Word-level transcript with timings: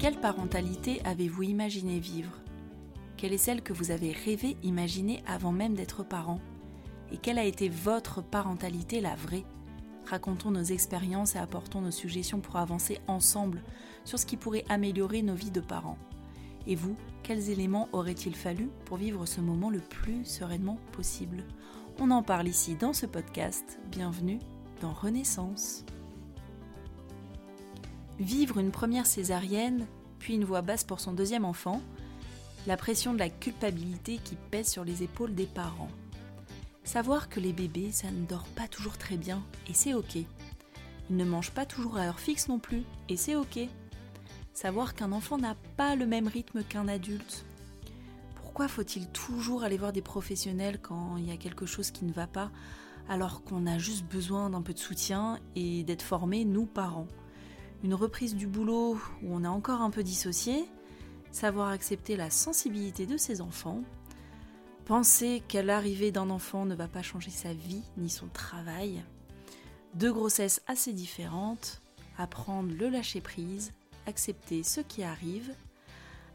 Quelle 0.00 0.18
parentalité 0.18 1.02
avez-vous 1.04 1.42
imaginé 1.42 2.00
vivre? 2.00 2.32
Quelle 3.18 3.34
est 3.34 3.38
celle 3.38 3.60
que 3.60 3.74
vous 3.74 3.90
avez 3.90 4.12
rêvé 4.12 4.56
imaginer 4.62 5.22
avant 5.26 5.52
même 5.52 5.74
d'être 5.74 6.02
parent? 6.02 6.40
Et 7.12 7.18
quelle 7.18 7.38
a 7.38 7.44
été 7.44 7.68
votre 7.68 8.22
parentalité, 8.22 9.02
la 9.02 9.14
vraie? 9.14 9.44
Racontons 10.06 10.52
nos 10.52 10.62
expériences 10.62 11.36
et 11.36 11.38
apportons 11.38 11.82
nos 11.82 11.90
suggestions 11.90 12.40
pour 12.40 12.56
avancer 12.56 12.98
ensemble 13.08 13.62
sur 14.06 14.18
ce 14.18 14.24
qui 14.24 14.38
pourrait 14.38 14.64
améliorer 14.70 15.20
nos 15.20 15.34
vies 15.34 15.50
de 15.50 15.60
parents. 15.60 15.98
Et 16.66 16.76
vous, 16.76 16.96
quels 17.22 17.50
éléments 17.50 17.90
aurait-il 17.92 18.34
fallu 18.34 18.70
pour 18.86 18.96
vivre 18.96 19.26
ce 19.26 19.42
moment 19.42 19.68
le 19.68 19.80
plus 19.80 20.24
sereinement 20.24 20.78
possible? 20.92 21.44
On 21.98 22.10
en 22.10 22.22
parle 22.22 22.48
ici 22.48 22.74
dans 22.74 22.94
ce 22.94 23.04
podcast. 23.04 23.78
Bienvenue 23.90 24.38
dans 24.80 24.94
Renaissance. 24.94 25.84
Vivre 28.20 28.58
une 28.58 28.70
première 28.70 29.06
césarienne, 29.06 29.86
puis 30.18 30.34
une 30.34 30.44
voix 30.44 30.60
basse 30.60 30.84
pour 30.84 31.00
son 31.00 31.14
deuxième 31.14 31.46
enfant, 31.46 31.80
la 32.66 32.76
pression 32.76 33.14
de 33.14 33.18
la 33.18 33.30
culpabilité 33.30 34.20
qui 34.22 34.36
pèse 34.50 34.68
sur 34.68 34.84
les 34.84 35.02
épaules 35.02 35.34
des 35.34 35.46
parents. 35.46 35.88
Savoir 36.84 37.30
que 37.30 37.40
les 37.40 37.54
bébés, 37.54 37.92
ça 37.92 38.10
ne 38.10 38.26
dort 38.26 38.44
pas 38.56 38.68
toujours 38.68 38.98
très 38.98 39.16
bien, 39.16 39.42
et 39.70 39.72
c'est 39.72 39.94
ok. 39.94 40.16
Ils 40.16 41.16
ne 41.16 41.24
mangent 41.24 41.52
pas 41.52 41.64
toujours 41.64 41.96
à 41.96 42.02
heure 42.02 42.20
fixe 42.20 42.48
non 42.48 42.58
plus, 42.58 42.82
et 43.08 43.16
c'est 43.16 43.36
ok. 43.36 43.58
Savoir 44.52 44.94
qu'un 44.94 45.12
enfant 45.12 45.38
n'a 45.38 45.56
pas 45.78 45.96
le 45.96 46.04
même 46.04 46.28
rythme 46.28 46.62
qu'un 46.62 46.88
adulte. 46.88 47.46
Pourquoi 48.34 48.68
faut-il 48.68 49.08
toujours 49.08 49.62
aller 49.62 49.78
voir 49.78 49.94
des 49.94 50.02
professionnels 50.02 50.78
quand 50.82 51.16
il 51.16 51.26
y 51.26 51.32
a 51.32 51.38
quelque 51.38 51.64
chose 51.64 51.90
qui 51.90 52.04
ne 52.04 52.12
va 52.12 52.26
pas, 52.26 52.50
alors 53.08 53.42
qu'on 53.44 53.66
a 53.66 53.78
juste 53.78 54.04
besoin 54.04 54.50
d'un 54.50 54.60
peu 54.60 54.74
de 54.74 54.78
soutien 54.78 55.38
et 55.56 55.84
d'être 55.84 56.02
formés, 56.02 56.44
nous, 56.44 56.66
parents? 56.66 57.08
Une 57.82 57.94
reprise 57.94 58.34
du 58.34 58.46
boulot 58.46 58.98
où 59.22 59.34
on 59.34 59.44
est 59.44 59.48
encore 59.48 59.80
un 59.80 59.90
peu 59.90 60.02
dissocié, 60.02 60.64
savoir 61.30 61.68
accepter 61.68 62.16
la 62.16 62.30
sensibilité 62.30 63.06
de 63.06 63.16
ses 63.16 63.40
enfants, 63.40 63.82
penser 64.84 65.42
qu'à 65.48 65.62
l'arrivée 65.62 66.12
d'un 66.12 66.30
enfant 66.30 66.66
ne 66.66 66.74
va 66.74 66.88
pas 66.88 67.02
changer 67.02 67.30
sa 67.30 67.52
vie 67.52 67.82
ni 67.96 68.10
son 68.10 68.28
travail, 68.28 69.02
deux 69.94 70.12
grossesses 70.12 70.62
assez 70.66 70.92
différentes, 70.92 71.80
apprendre 72.18 72.72
le 72.76 72.88
lâcher 72.88 73.20
prise, 73.20 73.72
accepter 74.06 74.62
ce 74.62 74.80
qui 74.80 75.02
arrive, 75.02 75.54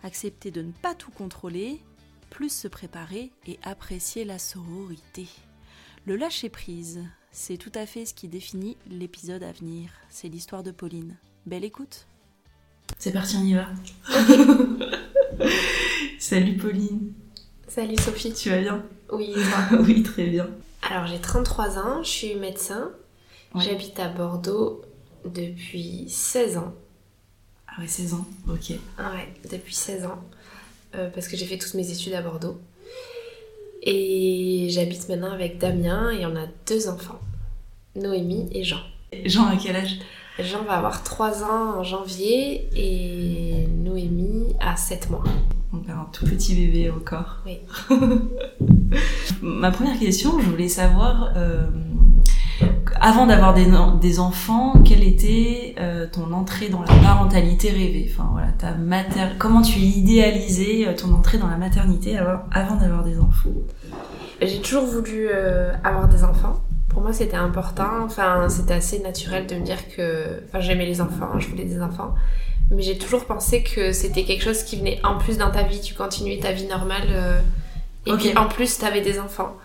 accepter 0.04 0.52
de 0.52 0.62
ne 0.62 0.72
pas 0.72 0.96
tout 0.96 1.12
contrôler, 1.12 1.82
plus 2.30 2.52
se 2.52 2.68
préparer 2.68 3.32
et 3.46 3.60
apprécier 3.64 4.26
la 4.26 4.40
sororité. 4.40 5.28
Le 6.06 6.16
lâcher 6.16 6.50
prise, 6.50 7.04
c'est 7.32 7.58
tout 7.58 7.72
à 7.76 7.86
fait 7.86 8.06
ce 8.06 8.14
qui 8.14 8.28
définit 8.28 8.78
l'épisode 8.88 9.44
à 9.44 9.52
venir, 9.52 9.92
c'est 10.10 10.30
l'histoire 10.30 10.64
de 10.64 10.72
Pauline. 10.72 11.18
Belle 11.46 11.64
écoute. 11.64 12.06
C'est 12.98 13.12
parti, 13.12 13.38
on 13.38 13.44
y 13.44 13.54
va. 13.54 13.68
Salut 16.20 16.58
Pauline. 16.58 17.14
Salut 17.68 17.98
Sophie. 17.98 18.34
Tu 18.34 18.50
vas 18.50 18.62
bien? 18.62 18.84
Oui, 19.12 19.36
Oui, 19.80 20.02
très 20.02 20.26
bien. 20.26 20.50
Alors 20.90 21.06
j'ai 21.06 21.20
33 21.20 21.78
ans, 21.78 22.04
je 22.04 22.10
suis 22.10 22.36
médecin. 22.36 22.92
J'habite 23.56 24.00
à 24.00 24.10
Bordeaux 24.10 24.82
depuis 25.24 26.06
16 26.10 26.58
ans. 26.58 26.74
Ah 27.68 27.80
ouais, 27.82 27.88
16 27.88 28.16
ans, 28.16 28.26
ok. 28.50 28.74
Ah 28.98 29.12
ouais, 29.12 29.34
depuis 29.52 29.74
16 29.74 30.06
ans. 30.06 30.22
Euh, 30.96 31.10
parce 31.10 31.28
que 31.28 31.38
j'ai 31.38 31.46
fait 31.46 31.58
toutes 31.58 31.74
mes 31.76 31.92
études 31.92 32.14
à 32.14 32.22
Bordeaux. 32.22 32.60
Et 33.84 34.68
j'habite 34.72 35.08
maintenant 35.10 35.32
avec 35.32 35.60
Damien 35.60 36.10
et 36.10 36.26
on 36.26 36.36
a 36.36 36.48
deux 36.68 36.90
enfants, 36.90 37.20
Noémie 37.96 38.50
et 38.52 38.64
Jean. 38.64 38.82
Jean, 39.26 39.46
à 39.46 39.58
quel 39.58 39.76
âge? 39.76 40.00
Jean 40.40 40.64
va 40.64 40.74
avoir 40.74 41.02
3 41.04 41.44
ans 41.44 41.80
en 41.80 41.84
janvier 41.84 42.68
et 42.76 43.68
Noémie 43.68 44.54
a 44.60 44.76
7 44.76 45.10
mois. 45.10 45.24
Donc 45.72 45.90
un 45.90 46.08
tout 46.12 46.26
petit 46.26 46.56
bébé 46.56 46.92
encore. 46.92 47.42
Oui. 47.46 47.60
Ma 49.42 49.72
première 49.72 49.98
question, 49.98 50.40
je 50.40 50.50
voulais 50.50 50.68
savoir, 50.68 51.32
euh, 51.38 51.68
avant 53.00 53.28
d'avoir 53.28 53.54
des, 53.54 53.66
des, 54.02 54.20
enfants, 54.20 54.74
quelle 54.84 55.04
était 55.04 55.76
euh, 55.80 56.06
ton 56.12 56.32
entrée 56.34 56.68
dans 56.68 56.82
la 56.82 56.94
parentalité 57.02 57.70
rêvée? 57.70 58.10
Enfin 58.12 58.30
voilà, 58.34 58.52
ta 58.52 58.74
mater... 58.74 59.36
comment 59.38 59.62
tu 59.62 59.80
idéalisais 59.80 60.88
euh, 60.88 60.96
ton 60.96 61.14
entrée 61.14 61.38
dans 61.38 61.48
la 61.48 61.58
maternité 61.58 62.18
avant, 62.18 62.44
avant 62.52 62.76
d'avoir 62.76 63.04
des 63.06 63.20
enfants? 63.20 63.52
J'ai 64.42 64.60
toujours 64.60 64.86
voulu 64.86 65.30
avoir 65.84 66.10
des 66.10 66.26
enfants 66.26 66.65
pour 66.96 67.04
moi 67.04 67.12
c'était 67.12 67.36
important, 67.36 68.06
enfin 68.06 68.48
c'était 68.48 68.74
assez 68.74 69.00
naturel 69.00 69.46
de 69.48 69.56
me 69.56 69.66
dire 69.66 69.80
que, 69.94 70.40
enfin 70.46 70.62
j'aimais 70.62 70.86
les 70.86 71.02
enfants, 71.02 71.38
je 71.38 71.50
voulais 71.50 71.66
des 71.66 71.82
enfants, 71.82 72.16
mais 72.72 72.84
j'ai 72.84 72.98
toujours 72.98 73.26
pensé 73.26 73.64
que 73.64 73.92
c'était 73.92 74.24
quelque 74.24 74.46
chose 74.46 74.64
qui 74.64 74.78
venait 74.78 75.02
en 75.04 75.18
plus 75.18 75.38
dans 75.38 75.52
ta 75.52 75.64
vie, 75.64 75.82
tu 75.82 75.94
continuais 75.94 76.40
ta 76.40 76.54
vie 76.54 76.68
normale 76.68 77.08
euh, 77.10 77.40
et 78.06 78.14
puis 78.14 78.38
en 78.38 78.48
plus 78.48 78.80
tu 78.80 78.86
avais 78.86 79.02
des 79.02 79.20
enfants. 79.20 79.58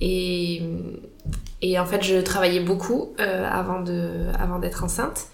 Et, 0.00 0.62
et 1.60 1.78
en 1.78 1.84
fait 1.84 2.02
je 2.02 2.22
travaillais 2.22 2.60
beaucoup 2.60 3.14
euh, 3.20 3.46
avant 3.46 3.82
de 3.82 4.28
avant 4.38 4.58
d'être 4.58 4.82
enceinte. 4.82 5.26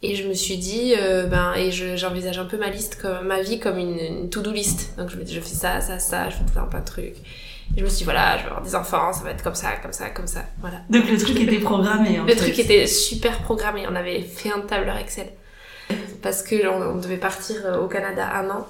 Et 0.00 0.14
je 0.14 0.28
me 0.28 0.32
suis 0.32 0.58
dit, 0.58 0.94
euh, 0.96 1.26
ben, 1.26 1.54
et 1.54 1.72
j'envisage 1.72 2.38
un 2.38 2.44
peu 2.44 2.56
ma 2.56 2.70
liste, 2.70 3.02
comme, 3.02 3.26
ma 3.26 3.42
vie 3.42 3.58
comme 3.58 3.78
une, 3.78 4.30
to-do 4.30 4.52
list. 4.52 4.94
Donc 4.96 5.10
je 5.10 5.16
me 5.16 5.24
dis, 5.24 5.34
je 5.34 5.40
fais 5.40 5.56
ça, 5.56 5.80
ça, 5.80 5.98
ça, 5.98 6.30
je 6.30 6.36
fais 6.36 6.44
plein 6.44 6.80
de 6.80 6.84
trucs 6.84 7.16
je 7.76 7.84
me 7.84 7.88
suis 7.88 7.98
dit, 7.98 8.04
voilà, 8.04 8.36
je 8.38 8.42
vais 8.42 8.48
avoir 8.48 8.62
des 8.62 8.74
enfants, 8.74 9.12
ça 9.12 9.22
va 9.22 9.30
être 9.30 9.42
comme 9.42 9.54
ça, 9.54 9.72
comme 9.82 9.92
ça, 9.92 10.10
comme 10.10 10.26
ça. 10.26 10.40
Voilà. 10.60 10.78
Donc 10.90 11.08
le 11.10 11.16
truc 11.16 11.38
était 11.40 11.58
programmé. 11.58 12.18
En 12.18 12.24
le 12.24 12.34
truc 12.34 12.58
était 12.58 12.86
super 12.86 13.38
programmé. 13.40 13.86
On 13.88 13.94
avait 13.94 14.22
fait 14.22 14.50
un 14.50 14.60
tableur 14.60 14.96
Excel. 14.96 15.28
Parce 16.22 16.42
que 16.42 16.68
on, 16.68 16.96
devait 16.96 17.16
partir 17.16 17.56
euh, 17.64 17.78
au 17.78 17.88
Canada 17.88 18.28
un 18.34 18.50
an. 18.50 18.66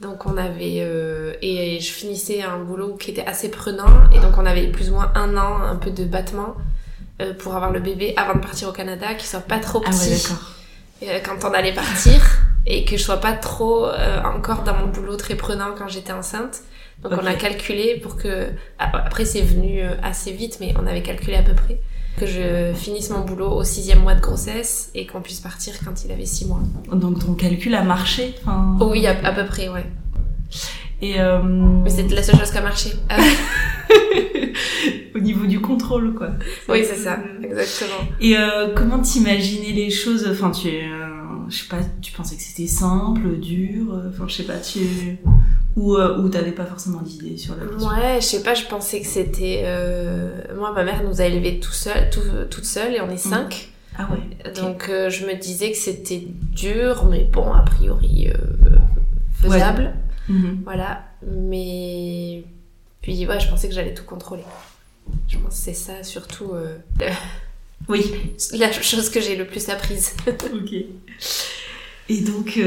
Donc 0.00 0.26
on 0.26 0.36
avait... 0.36 0.80
Euh, 0.80 1.34
et 1.40 1.80
je 1.80 1.90
finissais 1.90 2.42
un 2.42 2.58
boulot 2.58 2.96
qui 2.96 3.12
était 3.12 3.24
assez 3.24 3.50
prenant. 3.50 4.10
Et 4.14 4.20
donc 4.20 4.36
on 4.36 4.44
avait 4.44 4.68
plus 4.68 4.90
ou 4.90 4.94
moins 4.94 5.12
un 5.14 5.36
an, 5.36 5.62
un 5.62 5.76
peu 5.76 5.90
de 5.90 6.04
battement 6.04 6.54
euh, 7.22 7.32
pour 7.32 7.54
avoir 7.54 7.70
le 7.70 7.80
bébé 7.80 8.12
avant 8.16 8.34
de 8.34 8.40
partir 8.40 8.68
au 8.68 8.72
Canada, 8.72 9.14
qui 9.14 9.26
soit 9.26 9.40
pas 9.40 9.58
trop 9.58 9.80
petit. 9.80 10.26
Ah 10.28 10.32
ouais, 11.00 11.06
d'accord. 11.06 11.36
quand 11.40 11.48
on 11.48 11.54
allait 11.54 11.74
partir 11.74 12.20
et 12.66 12.84
que 12.84 12.96
je 12.96 13.02
sois 13.02 13.20
pas 13.20 13.34
trop 13.34 13.86
encore 14.24 14.62
dans 14.62 14.74
mon 14.74 14.86
boulot 14.86 15.16
très 15.16 15.34
prenant 15.34 15.74
quand 15.76 15.88
j'étais 15.88 16.12
enceinte. 16.12 16.60
Donc 17.02 17.12
on 17.20 17.26
a 17.26 17.34
calculé 17.34 18.00
pour 18.02 18.16
que... 18.16 18.48
Après 18.78 19.24
c'est 19.24 19.42
venu 19.42 19.80
euh, 19.80 19.94
assez 20.02 20.32
vite, 20.32 20.58
mais 20.60 20.74
on 20.80 20.86
avait 20.86 21.02
calculé 21.02 21.36
à 21.36 21.42
peu 21.42 21.54
près 21.54 21.80
que 22.18 22.26
je 22.26 22.72
finisse 22.74 23.10
mon 23.10 23.20
boulot 23.20 23.50
au 23.50 23.64
sixième 23.64 24.00
mois 24.00 24.14
de 24.14 24.20
grossesse 24.20 24.90
et 24.94 25.06
qu'on 25.06 25.20
puisse 25.20 25.40
partir 25.40 25.74
quand 25.84 26.04
il 26.04 26.12
avait 26.12 26.26
six 26.26 26.46
mois. 26.46 26.60
Donc 26.92 27.24
ton 27.24 27.34
calcul 27.34 27.74
a 27.74 27.82
marché 27.82 28.34
enfin... 28.42 28.76
oh, 28.80 28.88
Oui, 28.90 29.06
à, 29.06 29.32
peu 29.32 29.44
près, 29.46 29.68
ouais. 29.68 29.86
Et 31.02 31.20
euh... 31.20 31.42
Mais 31.42 31.90
c'était 31.90 32.14
la 32.14 32.22
seule 32.22 32.38
chose 32.38 32.50
qui 32.50 32.58
a 32.58 32.62
marché. 32.62 32.90
au 35.14 35.18
niveau 35.18 35.46
du 35.46 35.60
contrôle, 35.60 36.14
quoi. 36.14 36.30
Oui, 36.68 36.84
c'est 36.84 36.96
ça, 36.96 37.18
exactement. 37.42 38.08
Et 38.20 38.36
euh, 38.36 38.74
comment 38.74 39.00
t'imaginais 39.00 39.72
les 39.72 39.90
choses? 39.90 40.26
Enfin, 40.30 40.50
tu, 40.50 40.68
euh, 40.68 41.06
je 41.48 41.56
sais 41.56 41.68
pas, 41.68 41.80
tu 42.00 42.12
pensais 42.12 42.36
que 42.36 42.42
c'était 42.42 42.68
simple, 42.68 43.38
dur. 43.40 44.00
Enfin, 44.08 44.24
je 44.28 44.34
sais 44.34 44.44
pas, 44.44 44.58
tu 44.58 44.80
ou, 45.76 45.96
euh, 45.96 46.18
ou 46.18 46.28
t'avais 46.28 46.52
pas 46.52 46.64
forcément 46.64 47.00
d'idée 47.00 47.36
sur 47.36 47.56
la 47.56 47.66
question 47.66 47.88
Ouais, 47.88 48.20
je 48.20 48.26
sais 48.26 48.42
pas, 48.42 48.54
je 48.54 48.64
pensais 48.66 49.00
que 49.00 49.06
c'était... 49.06 49.62
Euh... 49.64 50.54
Moi, 50.56 50.72
ma 50.72 50.84
mère 50.84 51.02
nous 51.02 51.20
a 51.20 51.24
élevés 51.24 51.58
tout 51.58 51.72
seul, 51.72 52.10
tout, 52.10 52.20
toute 52.50 52.64
seule 52.64 52.94
et 52.94 53.00
on 53.00 53.10
est 53.10 53.24
mhm. 53.24 53.32
cinq. 53.32 53.70
Ah 53.96 54.08
ouais. 54.10 54.52
Donc 54.52 54.88
euh, 54.88 55.08
je 55.08 55.24
me 55.26 55.34
disais 55.34 55.70
que 55.70 55.76
c'était 55.76 56.26
dur, 56.52 57.06
mais 57.06 57.24
bon, 57.24 57.52
a 57.52 57.62
priori 57.62 58.28
euh, 58.28 58.78
faisable. 59.34 59.94
Mhm. 60.28 60.62
Voilà. 60.64 61.04
Mais 61.26 62.44
puis 63.02 63.26
ouais, 63.26 63.40
je 63.40 63.48
pensais 63.48 63.68
que 63.68 63.74
j'allais 63.74 63.94
tout 63.94 64.04
contrôler. 64.04 64.44
Je 65.28 65.38
pense 65.38 65.50
que 65.50 65.54
c'est 65.54 65.74
ça 65.74 66.02
surtout. 66.02 66.52
Oui. 67.86 68.14
La 68.54 68.72
chose 68.72 69.10
que 69.10 69.20
j'ai 69.20 69.36
le 69.36 69.46
plus 69.46 69.68
apprise. 69.68 70.14
ok. 70.26 70.74
Et 72.08 72.20
donc 72.22 72.58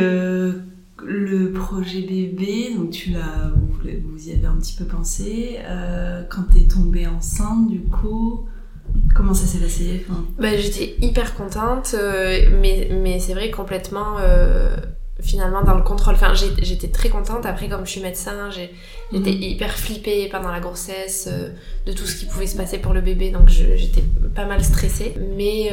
le 1.03 1.51
projet 1.51 2.01
bébé, 2.01 2.73
donc 2.75 2.91
tu 2.91 3.11
l'as, 3.11 3.51
vous, 3.53 4.27
y 4.27 4.31
avez 4.31 4.47
un 4.47 4.55
petit 4.55 4.75
peu 4.75 4.85
pensé. 4.85 5.59
Euh, 5.63 6.23
quand 6.29 6.43
t'es 6.53 6.61
tombée 6.61 7.07
enceinte, 7.07 7.69
du 7.69 7.81
coup, 7.81 8.47
comment 9.15 9.33
ça 9.33 9.45
s'est 9.45 9.59
passé? 9.59 10.05
Bah, 10.39 10.57
J'étais 10.57 10.95
hyper 11.01 11.35
contente, 11.35 11.95
euh, 11.97 12.49
mais, 12.61 12.89
mais 13.01 13.19
c'est 13.19 13.33
vrai 13.33 13.51
complètement 13.51 14.17
euh, 14.19 14.75
finalement 15.21 15.63
dans 15.63 15.75
le 15.75 15.83
contrôle. 15.83 16.15
Enfin, 16.15 16.33
j'étais 16.33 16.87
très 16.87 17.09
contente. 17.09 17.45
Après, 17.45 17.69
comme 17.69 17.85
je 17.85 17.91
suis 17.91 18.01
médecin, 18.01 18.49
j'étais 18.49 19.31
mhm. 19.31 19.41
hyper 19.41 19.71
flippée 19.77 20.27
pendant 20.29 20.51
la 20.51 20.59
grossesse 20.59 21.29
de 21.85 21.91
tout 21.93 22.05
ce 22.05 22.15
qui 22.15 22.25
pouvait 22.25 22.47
se 22.47 22.57
passer 22.57 22.79
pour 22.79 22.93
le 22.93 23.01
bébé, 23.01 23.29
donc 23.29 23.49
j'étais 23.49 24.03
pas 24.33 24.45
mal 24.45 24.63
stressée. 24.63 25.13
Mais, 25.37 25.71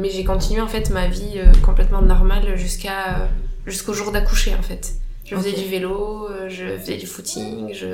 mais 0.00 0.10
j'ai 0.10 0.24
continué 0.24 0.60
en 0.60 0.68
fait 0.68 0.90
ma 0.90 1.06
vie 1.06 1.40
complètement 1.62 2.02
normale 2.02 2.56
jusqu'à 2.56 3.28
jusqu'au 3.66 3.92
jour 3.92 4.12
d'accoucher 4.12 4.54
en 4.54 4.62
fait. 4.62 4.94
Je 5.24 5.34
faisais 5.34 5.52
du 5.52 5.68
vélo, 5.68 6.28
euh, 6.30 6.48
je 6.48 6.78
faisais 6.78 6.96
du 6.96 7.06
footing, 7.06 7.74
je... 7.74 7.86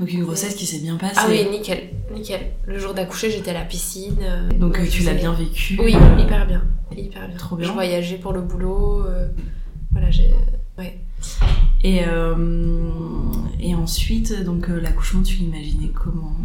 Donc 0.00 0.12
une 0.12 0.24
grossesse 0.24 0.56
qui 0.56 0.66
s'est 0.66 0.80
bien 0.80 0.96
passée. 0.96 1.14
Ah 1.16 1.26
oui, 1.28 1.46
nickel, 1.48 1.90
nickel. 2.12 2.50
Le 2.66 2.78
jour 2.80 2.94
d'accoucher, 2.94 3.30
j'étais 3.30 3.50
à 3.50 3.54
la 3.54 3.64
piscine. 3.64 4.18
Euh, 4.22 4.48
donc 4.48 4.78
euh, 4.78 4.86
tu 4.90 5.04
l'as 5.04 5.14
bien 5.14 5.32
vécu 5.32 5.78
Oui, 5.80 5.94
hyper 6.18 6.46
bien, 6.46 6.64
hyper 6.96 7.28
bien. 7.28 7.36
Trop 7.36 7.54
bien. 7.54 7.68
Je 7.68 7.72
voyageais 7.72 8.16
pour 8.16 8.32
le 8.32 8.42
boulot, 8.42 9.04
voilà, 9.92 10.08
Et, 11.84 12.00
euh, 12.06 12.34
et 13.60 13.74
ensuite, 13.74 14.42
donc 14.44 14.68
euh, 14.68 14.80
l'accouchement, 14.80 15.22
tu 15.22 15.36
l'imaginais 15.36 15.88
comment? 15.88 16.36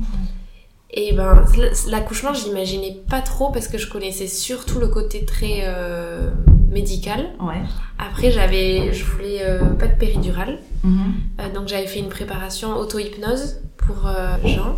Et 0.95 1.11
ben, 1.11 1.43
l'accouchement, 1.87 2.35
je 2.35 2.45
l'imaginais 2.45 2.95
pas 3.09 3.21
trop 3.21 3.51
parce 3.51 3.67
que 3.67 3.79
je 3.79 3.89
connaissais 3.89 4.27
surtout 4.27 4.79
le 4.79 4.87
côté 4.87 5.25
très 5.25 5.61
euh, 5.63 6.29
médical. 6.69 7.31
Ouais. 7.39 7.63
Après, 7.97 8.29
j'avais, 8.29 8.93
je 8.93 9.03
voulais 9.03 9.39
euh, 9.41 9.73
pas 9.73 9.87
de 9.87 9.95
péridurale. 9.95 10.59
Mhm. 10.83 11.13
Euh, 11.39 11.51
donc 11.51 11.67
j'avais 11.67 11.87
fait 11.87 11.97
une 11.97 12.09
préparation 12.09 12.75
auto-hypnose 12.75 13.61
pour 13.77 14.07
Jean. 14.45 14.77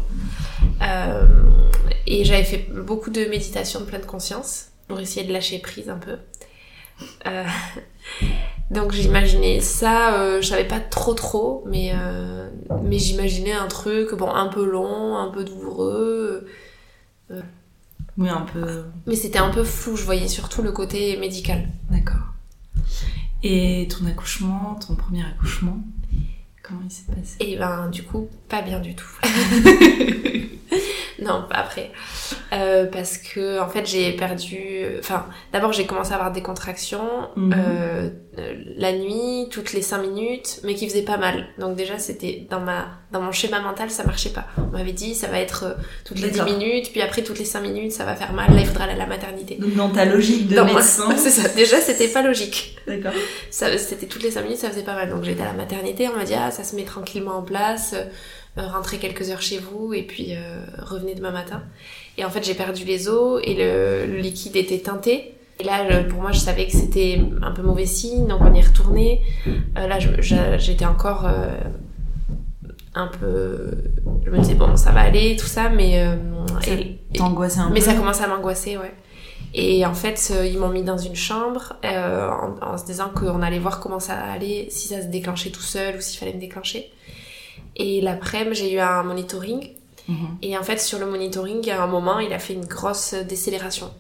Et 2.07 2.23
j'avais 2.23 2.43
fait 2.43 2.69
beaucoup 2.71 3.09
de 3.09 3.25
méditation 3.25 3.81
de 3.81 3.85
pleine 3.85 4.05
conscience 4.05 4.67
pour 4.87 4.99
essayer 4.99 5.25
de 5.27 5.33
lâcher 5.33 5.59
prise 5.59 5.89
un 5.89 5.97
peu. 5.97 6.17
Euh, 8.71 8.73
donc 8.73 8.91
j'imaginais 8.91 9.59
ça, 9.59 10.15
euh, 10.15 10.41
je 10.41 10.47
savais 10.47 10.67
pas 10.67 10.79
trop 10.79 11.13
trop, 11.13 11.63
mais, 11.67 11.91
euh, 11.93 12.49
mais 12.83 12.99
j'imaginais 12.99 13.53
un 13.53 13.67
truc 13.67 14.13
bon, 14.15 14.29
un 14.29 14.47
peu 14.47 14.65
long, 14.65 15.17
un 15.17 15.29
peu 15.29 15.43
douloureux. 15.43 16.47
Oui, 18.17 18.29
un 18.29 18.41
peu. 18.41 18.85
Mais 19.07 19.15
c'était 19.15 19.39
un 19.39 19.49
peu 19.49 19.63
flou, 19.63 19.97
je 19.97 20.03
voyais 20.03 20.27
surtout 20.27 20.61
le 20.61 20.71
côté 20.71 21.17
médical. 21.17 21.67
D'accord. 21.89 22.33
Et 23.43 23.87
ton 23.89 24.05
accouchement, 24.07 24.75
ton 24.75 24.95
premier 24.95 25.23
accouchement, 25.25 25.77
comment 26.63 26.81
il 26.83 26.91
s'est 26.91 27.11
passé? 27.13 27.35
Et 27.39 27.57
ben 27.57 27.89
du 27.89 28.03
coup, 28.03 28.29
pas 28.49 28.61
bien 28.61 28.79
du 28.79 28.95
tout. 28.95 29.19
non, 31.21 31.45
pas 31.49 31.57
après. 31.57 31.91
Euh, 32.53 32.85
parce 32.85 33.17
que 33.17 33.59
en 33.59 33.67
fait 33.69 33.85
j'ai 33.85 34.11
perdu... 34.13 34.85
Enfin, 34.99 35.25
d'abord 35.53 35.71
j'ai 35.73 35.85
commencé 35.85 36.11
à 36.11 36.15
avoir 36.15 36.31
des 36.31 36.41
contractions 36.41 37.09
Mhm. 37.35 37.53
euh, 37.57 38.09
euh, 38.37 38.53
la 38.77 38.91
nuit, 38.91 39.47
toutes 39.49 39.71
les 39.73 39.81
5 39.81 39.99
minutes, 39.99 40.59
mais 40.63 40.75
qui 40.75 40.87
faisaient 40.89 41.03
pas 41.03 41.17
mal. 41.17 41.47
Donc 41.57 41.75
déjà 41.75 41.97
c'était 41.99 42.45
dans 42.49 42.59
ma 42.59 42.87
dans 43.11 43.21
mon 43.21 43.31
schéma 43.31 43.61
mental 43.61 43.89
ça 43.89 44.03
marchait 44.03 44.31
pas. 44.31 44.45
On 44.57 44.75
m'avait 44.77 44.91
dit 44.91 45.15
ça 45.15 45.27
va 45.27 45.39
être 45.39 45.63
euh, 45.63 45.73
toutes 46.03 46.19
les 46.19 46.29
10 46.29 46.39
D'accord. 46.39 46.53
minutes, 46.57 46.91
puis 46.91 47.01
après 47.01 47.21
toutes 47.23 47.39
les 47.39 47.45
5 47.45 47.61
minutes 47.61 47.91
ça 47.93 48.03
va 48.03 48.15
faire 48.15 48.33
mal, 48.33 48.53
là 48.53 48.59
il 48.59 48.65
faudra 48.67 48.83
aller 48.85 48.93
à 48.93 48.97
la 48.97 49.05
maternité. 49.05 49.55
Donc 49.55 49.73
dans 49.75 49.89
ta 49.89 50.03
logique 50.05 50.47
de 50.49 50.55
Dans 50.55 50.65
moi- 50.65 50.75
médecin. 50.75 51.15
c'est 51.17 51.29
ça. 51.29 51.47
Déjà 51.49 51.79
c'était 51.79 52.09
pas 52.09 52.21
logique. 52.21 52.75
D'accord. 52.87 53.13
Ça, 53.49 53.75
c'était 53.79 54.05
toutes 54.05 54.21
les 54.23 54.31
5 54.31 54.41
minutes, 54.43 54.57
ça 54.59 54.69
faisait 54.69 54.83
pas 54.83 54.93
mal. 54.95 55.09
Donc 55.09 55.23
j'étais 55.23 55.41
à 55.41 55.45
la 55.45 55.53
maternité, 55.53 56.07
on 56.13 56.17
m'a 56.17 56.25
dit 56.25 56.35
ah 56.35 56.51
ça 56.51 56.63
se 56.63 56.75
met 56.75 56.83
tranquillement 56.83 57.37
en 57.37 57.41
place, 57.41 57.95
rentrez 58.57 58.97
quelques 58.97 59.29
heures 59.31 59.41
chez 59.41 59.57
vous 59.59 59.93
et 59.93 60.03
puis 60.03 60.27
euh, 60.35 60.59
revenez 60.81 61.15
demain 61.15 61.31
matin. 61.31 61.63
Et 62.17 62.23
en 62.25 62.29
fait 62.29 62.43
j'ai 62.45 62.53
perdu 62.53 62.85
les 62.85 63.07
os 63.09 63.41
et 63.43 63.53
le, 63.55 64.05
le 64.11 64.17
liquide 64.19 64.55
était 64.55 64.79
teinté. 64.79 65.33
Et 65.59 65.63
là 65.63 66.03
pour 66.03 66.21
moi 66.21 66.31
je 66.31 66.39
savais 66.39 66.65
que 66.65 66.73
c'était 66.73 67.21
un 67.41 67.51
peu 67.51 67.61
mauvais 67.61 67.85
signe, 67.85 68.27
donc 68.27 68.41
on 68.41 68.53
y 68.53 68.59
est 68.59 68.67
retourné. 68.67 69.21
Euh, 69.77 69.87
là 69.87 69.99
j'étais 70.57 70.85
encore 70.85 71.25
euh, 71.25 71.47
un 72.93 73.07
peu, 73.07 73.71
je 74.25 74.29
me 74.31 74.39
disais 74.39 74.53
bon 74.55 74.75
ça 74.77 74.91
va 74.91 75.01
aller 75.01 75.35
tout 75.35 75.47
ça, 75.47 75.69
mais 75.69 75.99
euh, 76.05 76.15
Ça 76.61 76.71
et- 76.71 76.99
un 77.61 77.69
mais 77.69 77.79
peu 77.79 77.85
ça 77.85 77.93
commençait 77.93 78.23
à 78.23 78.27
m'angoisser, 78.27 78.77
ouais. 78.77 78.93
Et 79.57 79.85
en 79.85 79.93
fait, 79.93 80.31
euh, 80.35 80.45
ils 80.45 80.57
m'ont 80.59 80.67
mis 80.67 80.83
dans 80.83 80.97
une 80.97 81.15
chambre 81.15 81.73
euh, 81.85 82.29
en, 82.29 82.73
en 82.73 82.77
se 82.77 82.85
disant 82.85 83.09
qu'on 83.15 83.41
allait 83.41 83.59
voir 83.59 83.79
comment 83.79 84.01
ça 84.01 84.15
allait, 84.17 84.67
si 84.69 84.89
ça 84.89 85.01
se 85.01 85.07
déclenchait 85.07 85.49
tout 85.49 85.61
seul 85.61 85.95
ou 85.95 86.01
s'il 86.01 86.19
fallait 86.19 86.33
me 86.33 86.41
déclencher. 86.41 86.91
Et 87.75 88.01
l'après-midi, 88.01 88.55
j'ai 88.55 88.73
eu 88.73 88.79
un 88.79 89.03
monitoring. 89.03 89.69
Mhm. 90.07 90.37
Et 90.41 90.57
en 90.57 90.63
fait, 90.63 90.79
sur 90.79 90.99
le 90.99 91.05
monitoring, 91.07 91.69
à 91.71 91.83
un 91.83 91.87
moment, 91.87 92.19
il 92.19 92.31
a 92.33 92.39
fait 92.39 92.53
une 92.53 92.65
grosse 92.65 93.13
décélération. 93.13 93.91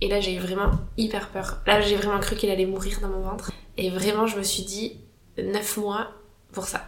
Et 0.00 0.08
là, 0.08 0.20
j'ai 0.20 0.34
eu 0.34 0.38
vraiment 0.38 0.70
hyper 0.96 1.28
peur. 1.28 1.58
Là, 1.66 1.80
j'ai 1.80 1.96
vraiment 1.96 2.18
cru 2.20 2.34
qu'il 2.36 2.50
allait 2.50 2.66
mourir 2.66 2.98
dans 3.02 3.08
mon 3.08 3.20
ventre. 3.20 3.52
Et 3.76 3.90
vraiment, 3.90 4.26
je 4.26 4.36
me 4.36 4.42
suis 4.42 4.62
dit, 4.62 4.96
9 5.38 5.76
mois 5.76 6.08
pour 6.52 6.64
ça. 6.64 6.82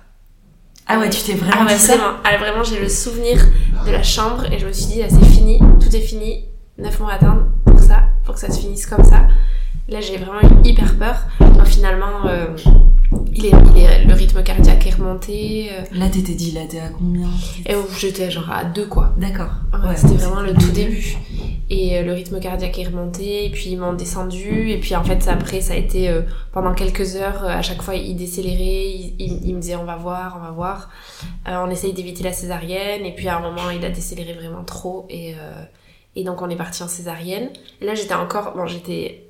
Ah 0.86 0.98
ouais, 0.98 1.10
tu 1.10 1.22
t'es 1.22 1.34
vraiment 1.34 1.58
Ah 1.60 1.66
ouais, 1.66 1.74
dit 1.74 1.80
ça 1.80 1.96
vraiment. 1.96 2.18
Ah, 2.24 2.36
vraiment, 2.38 2.64
j'ai 2.64 2.80
le 2.80 2.88
souvenir 2.88 3.38
de 3.86 3.90
la 3.90 4.02
chambre 4.02 4.50
et 4.50 4.58
je 4.58 4.66
me 4.66 4.72
suis 4.72 4.86
dit, 4.86 4.98
là, 5.00 5.06
c'est 5.08 5.24
fini, 5.24 5.60
tout 5.80 5.94
est 5.94 6.00
fini, 6.00 6.46
9 6.78 7.00
mois 7.00 7.12
à 7.12 7.14
attendre 7.16 7.46
pour 7.64 7.78
ça, 7.78 8.04
pour 8.24 8.34
que 8.34 8.40
ça 8.40 8.50
se 8.50 8.58
finisse 8.58 8.86
comme 8.86 9.04
ça. 9.04 9.28
Là, 9.88 10.00
j'ai 10.00 10.16
vraiment 10.16 10.40
eu 10.40 10.66
hyper 10.68 10.96
peur. 10.96 11.16
Donc, 11.62 11.70
finalement, 11.72 12.26
euh, 12.26 12.46
il 13.32 13.46
est, 13.46 13.52
il 13.76 13.82
est- 13.82 14.04
le 14.04 14.14
rythme 14.14 14.42
cardiaque 14.42 14.84
est 14.86 14.94
remonté. 14.94 15.68
euh, 15.70 15.82
Là, 15.92 16.08
t'étais 16.08 16.34
dilatée 16.34 16.80
à 16.80 16.88
combien 16.88 17.28
et 17.66 17.74
j'étais 17.98 18.30
genre 18.32 18.50
à 18.50 18.64
2, 18.64 18.86
quoi. 18.86 19.12
D'accord. 19.16 19.50
Ouais, 19.72 19.90
Ouais, 19.90 19.96
c'était 19.96 20.14
vraiment 20.14 20.40
le 20.40 20.54
tout 20.54 20.72
début. 20.72 21.16
Et 21.70 21.98
euh, 21.98 22.02
le 22.02 22.12
rythme 22.14 22.40
cardiaque 22.40 22.78
est 22.80 22.86
remonté, 22.88 23.46
et 23.46 23.50
puis 23.50 23.70
ils 23.70 23.78
m'ont 23.78 23.92
descendu, 23.92 24.70
et 24.70 24.78
puis 24.78 24.94
en 24.96 25.04
fait 25.04 25.26
après 25.28 25.60
ça 25.62 25.72
a 25.72 25.76
été 25.76 26.08
euh, 26.10 26.22
pendant 26.52 26.74
quelques 26.74 27.14
heures, 27.16 27.44
à 27.44 27.62
chaque 27.62 27.80
fois 27.80 27.94
ils, 27.94 28.20
ils- 28.20 29.40
ils 29.48 29.54
me 29.54 29.60
disaient 29.60 29.76
on 29.76 29.84
va 29.84 29.96
voir, 29.96 30.36
on 30.38 30.44
va 30.44 30.50
voir. 30.50 30.90
On 31.46 31.70
essaye 31.70 31.92
d'éviter 31.94 32.24
la 32.24 32.32
césarienne, 32.32 33.06
et 33.06 33.14
puis 33.14 33.28
à 33.28 33.38
un 33.38 33.40
moment 33.40 33.70
il 33.70 33.82
a 33.86 33.90
décéléré 33.90 34.34
vraiment 34.34 34.64
trop, 34.64 35.06
et, 35.08 35.34
et 36.16 36.24
donc 36.24 36.42
on 36.42 36.50
est 36.50 36.56
parti 36.56 36.82
en 36.82 36.88
césarienne. 36.88 37.48
Et 37.80 37.86
là 37.86 37.94
j'étais 37.94 38.14
encore, 38.14 38.52
bon 38.54 38.66
j'étais 38.66 39.24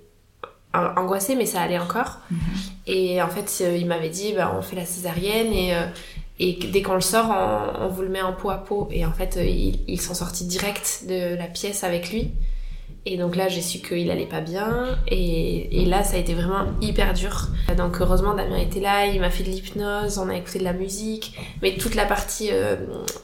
angoissée, 0.75 1.35
mais 1.37 1.47
ça 1.47 1.61
allait 1.61 1.79
encore. 1.79 2.19
Mhm. 2.31 2.39
Et 2.87 3.23
en 3.23 3.29
fait 3.29 3.65
euh, 3.65 3.77
il 3.77 3.87
m'avait 3.87 4.11
dit 4.11 4.33
bah, 4.35 4.55
on 4.57 4.63
fait 4.63 4.77
la 4.77 4.87
césarienne, 4.87 5.53
et... 5.53 5.75
euh, 5.75 5.87
et 6.39 6.55
dès 6.55 6.83
qu'on 6.83 6.95
le 6.95 7.01
sort, 7.01 7.27
on, 7.31 7.85
on 7.85 7.89
vous 7.89 8.03
le 8.03 8.09
met 8.09 8.23
en 8.23 8.33
peau 8.33 8.51
à 8.51 8.57
peau. 8.57 8.89
Et 8.91 9.07
en 9.07 9.13
fait, 9.13 9.37
euh, 9.37 9.45
ils, 9.45 9.79
ils 9.87 10.01
sont 10.01 10.15
sortis 10.15 10.45
direct 10.45 11.05
de 11.09 11.37
la 11.37 11.45
pièce 11.47 11.85
avec 11.85 12.11
lui. 12.11 12.33
Et 13.05 13.17
donc 13.17 13.37
là, 13.37 13.49
j'ai 13.49 13.61
su 13.61 13.79
qu'il 13.79 14.11
allait 14.11 14.27
pas 14.27 14.41
bien. 14.41 14.99
Et, 15.07 15.83
et 15.83 15.85
là, 15.85 16.03
ça 16.03 16.17
a 16.17 16.19
été 16.19 16.35
vraiment 16.35 16.65
hyper 16.81 17.15
dur. 17.15 17.49
Donc 17.77 18.01
heureusement, 18.01 18.35
Damien 18.35 18.57
était 18.57 18.81
là, 18.81 19.07
il 19.07 19.21
m'a 19.21 19.31
fait 19.31 19.45
de 19.45 19.51
l'hypnose, 19.51 20.19
on 20.19 20.29
a 20.31 20.37
écouté 20.37 20.59
de 20.59 20.65
la 20.65 20.73
musique. 20.73 21.39
Mais 21.61 21.77
toute 21.77 21.95
la 21.95 22.07
partie 22.07 22.49
euh, 22.51 22.77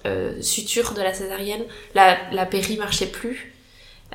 euh, 0.06 0.40
suture 0.40 0.92
de 0.92 1.00
la 1.00 1.12
césarienne, 1.12 1.62
la, 1.96 2.16
la 2.30 2.46
péri 2.46 2.76
marchait 2.76 3.06
plus. 3.06 3.52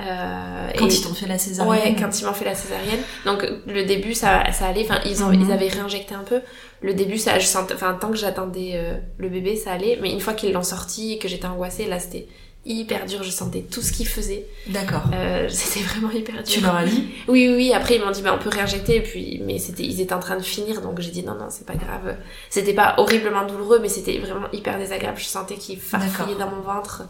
Euh, 0.01 0.69
Quand 0.77 0.87
et- 0.87 0.93
ils 0.93 1.01
t'ont 1.01 1.13
fait 1.13 1.27
la 1.27 1.37
césarienne 1.37 1.71
Ouais, 1.93 1.95
quand 1.99 2.19
ils 2.19 2.25
m'ont 2.25 2.33
fait 2.33 2.45
la 2.45 2.55
césarienne. 2.55 2.99
Donc 3.25 3.45
le 3.67 3.83
début 3.85 4.13
ça, 4.15 4.51
ça 4.51 4.65
allait, 4.67 4.83
enfin 4.89 4.99
ils, 5.05 5.23
ont, 5.23 5.27
Mhm. 5.27 5.41
ils 5.41 5.51
avaient 5.51 5.67
réinjecté 5.67 6.15
un 6.15 6.23
peu. 6.23 6.41
Le 6.81 6.93
début 6.95 7.17
ça, 7.19 7.37
je 7.37 7.45
sentais, 7.45 7.75
enfin 7.75 7.93
tant 7.99 8.09
que 8.09 8.17
j'attendais 8.17 8.71
euh, 8.73 8.97
le 9.19 9.29
bébé 9.29 9.55
ça 9.55 9.73
allait, 9.73 9.99
mais 10.01 10.11
une 10.11 10.19
fois 10.19 10.33
qu'ils 10.33 10.51
l'ont 10.51 10.63
sorti 10.63 11.13
et 11.13 11.17
que 11.19 11.27
j'étais 11.27 11.45
angoissée, 11.45 11.85
là 11.85 11.99
c'était 11.99 12.27
hyper 12.65 13.05
dur, 13.05 13.23
je 13.23 13.29
sentais 13.29 13.61
tout 13.61 13.81
ce 13.81 13.91
qu'ils 13.91 14.07
faisaient. 14.07 14.45
D'accord. 14.67 15.03
Euh, 15.13 15.47
c'était 15.49 15.83
vraiment 15.85 16.11
hyper 16.11 16.35
dur. 16.35 16.43
Tu 16.45 16.61
leur 16.61 16.75
as 16.75 16.85
dit 16.85 17.05
Oui, 17.27 17.47
oui, 17.47 17.55
oui. 17.55 17.73
Après, 17.73 17.95
ils 17.95 18.01
m'ont 18.01 18.11
dit, 18.11 18.21
bah, 18.21 18.37
on 18.39 18.41
peut 18.41 18.49
réinjecter. 18.49 18.97
Et 18.97 19.01
puis, 19.01 19.41
mais 19.45 19.59
c'était, 19.59 19.83
ils 19.83 19.99
étaient 20.01 20.13
en 20.13 20.19
train 20.19 20.37
de 20.37 20.41
finir. 20.43 20.81
Donc, 20.81 20.99
j'ai 21.01 21.11
dit, 21.11 21.23
non, 21.23 21.35
non, 21.35 21.47
c'est 21.49 21.65
pas 21.65 21.75
grave. 21.75 22.17
C'était 22.49 22.73
pas 22.73 22.95
horriblement 22.97 23.45
douloureux, 23.45 23.79
mais 23.81 23.89
c'était 23.89 24.17
vraiment 24.19 24.47
hyper 24.53 24.77
désagréable. 24.79 25.17
Je 25.19 25.25
sentais 25.25 25.55
qu'ils 25.55 25.79
farfouillaient 25.79 26.37
dans 26.39 26.49
mon 26.51 26.61
ventre. 26.61 27.03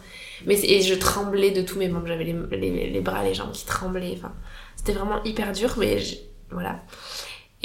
Mais, 0.46 0.60
et 0.64 0.82
je 0.82 0.94
tremblais 0.96 1.52
de 1.52 1.62
tous 1.62 1.78
mes 1.78 1.88
membres. 1.88 2.08
J'avais 2.08 2.24
les, 2.26 2.36
les, 2.58 2.90
les 2.90 3.02
bras, 3.02 3.24
les 3.24 3.34
jambes 3.34 3.52
qui 3.52 3.66
tremblaient. 3.66 4.16
Enfin, 4.18 4.34
c'était 4.76 4.94
vraiment 4.94 5.24
hyper 5.24 5.52
dur, 5.52 5.76
mais 5.78 6.00
je- 6.00 6.16
voilà. 6.52 6.82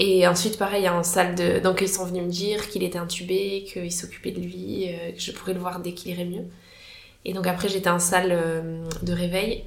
Et 0.00 0.28
ensuite, 0.28 0.58
pareil, 0.58 0.88
en 0.88 1.02
salle 1.02 1.34
de, 1.34 1.58
donc 1.58 1.80
ils 1.80 1.88
sont 1.88 2.04
venus 2.04 2.22
me 2.22 2.30
dire 2.30 2.68
qu'il 2.68 2.84
était 2.84 2.98
intubé, 2.98 3.64
qu'ils 3.64 3.90
s'occupaient 3.92 4.30
de 4.30 4.40
lui, 4.40 4.86
euh, 4.88 5.10
que 5.12 5.20
je 5.20 5.32
pourrais 5.32 5.54
le 5.54 5.58
voir 5.58 5.80
dès 5.80 5.92
qu'il 5.92 6.12
irait 6.12 6.24
mieux. 6.24 6.44
Et 7.24 7.32
donc 7.32 7.46
après, 7.46 7.68
j'étais 7.68 7.90
en 7.90 7.98
salle 7.98 8.30
euh, 8.30 8.84
de 9.02 9.12
réveil. 9.12 9.64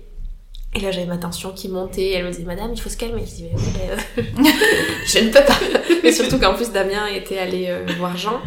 Et 0.74 0.80
là, 0.80 0.92
j'avais 0.92 1.06
ma 1.06 1.18
tension 1.18 1.52
qui 1.52 1.68
montait. 1.68 2.12
Elle 2.12 2.26
me 2.26 2.32
disait, 2.32 2.44
Madame, 2.44 2.72
il 2.74 2.80
faut 2.80 2.90
se 2.90 2.96
calmer. 2.96 3.24
Je 3.26 3.36
dis, 3.36 3.44
mais, 3.44 3.62
mais, 3.74 3.92
euh, 3.92 4.24
je 5.06 5.20
ne 5.20 5.30
peux 5.30 5.44
pas. 5.46 5.60
Et 6.04 6.12
surtout 6.14 6.40
qu'en 6.40 6.54
plus, 6.54 6.72
Damien 6.72 7.08
était 7.08 7.38
allé 7.38 7.68
euh, 7.68 7.86
voir 7.98 8.16
Jean. 8.16 8.40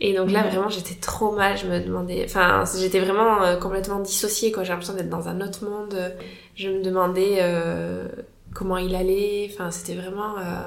Et 0.00 0.14
donc 0.14 0.30
là, 0.30 0.44
vraiment, 0.44 0.68
j'étais 0.68 0.94
trop 0.94 1.32
mal. 1.32 1.58
Je 1.58 1.66
me 1.66 1.80
demandais... 1.80 2.22
Enfin, 2.24 2.62
j'étais 2.78 3.00
vraiment 3.00 3.42
euh, 3.42 3.56
complètement 3.56 3.98
dissociée, 3.98 4.52
quoi. 4.52 4.62
J'ai 4.62 4.70
l'impression 4.70 4.94
d'être 4.94 5.08
dans 5.08 5.28
un 5.28 5.40
autre 5.40 5.64
monde. 5.68 6.14
Je 6.54 6.68
me 6.68 6.80
demandais 6.80 7.38
euh, 7.40 8.06
comment 8.54 8.76
il 8.78 8.94
allait. 8.94 9.50
Enfin, 9.52 9.70
c'était 9.70 9.94
vraiment... 9.94 10.38
euh, 10.38 10.62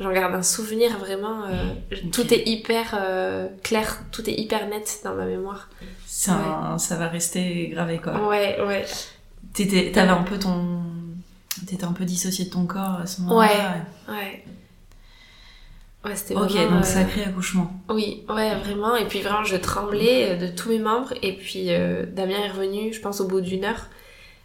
J'en 0.00 0.12
garde 0.12 0.34
un 0.34 0.42
souvenir, 0.42 0.96
vraiment... 0.98 1.44
euh, 1.44 1.74
Tout 2.12 2.32
est 2.32 2.48
hyper 2.48 2.94
euh, 2.98 3.48
clair. 3.62 3.98
Tout 4.12 4.28
est 4.28 4.34
hyper 4.34 4.68
net 4.68 5.00
dans 5.04 5.14
ma 5.14 5.26
mémoire. 5.26 5.68
Ça, 6.06 6.76
ça 6.78 6.96
va 6.96 7.08
rester 7.08 7.68
gravé 7.68 7.98
quoi. 7.98 8.28
Ouais, 8.28 8.58
ouais. 8.66 8.84
T'étais- 9.52 9.90
T'avais 9.92 10.10
un 10.10 10.22
peu 10.22 10.38
ton. 10.38 10.82
T'étais 11.66 11.84
un 11.84 11.92
peu 11.92 12.04
dissocié 12.04 12.46
de 12.46 12.50
ton 12.50 12.66
corps 12.66 13.00
à 13.02 13.06
ce 13.06 13.20
moment-là. 13.22 13.76
Ouais. 14.08 14.44
Ouais, 16.04 16.16
c'était 16.16 16.34
Ok, 16.34 16.52
donc 16.70 16.84
sacré 16.84 17.24
accouchement. 17.24 17.72
Oui, 17.88 18.24
ouais, 18.28 18.54
vraiment. 18.56 18.94
Et 18.96 19.06
puis 19.06 19.20
vraiment, 19.22 19.42
je 19.44 19.56
tremblais 19.56 20.36
de 20.36 20.48
tous 20.48 20.68
mes 20.68 20.78
membres. 20.78 21.14
Et 21.22 21.32
puis 21.34 21.66
Damien 22.12 22.36
est 22.44 22.50
revenu, 22.50 22.92
je 22.92 23.00
pense, 23.00 23.20
au 23.22 23.26
bout 23.28 23.40
d'une 23.40 23.64
heure, 23.64 23.86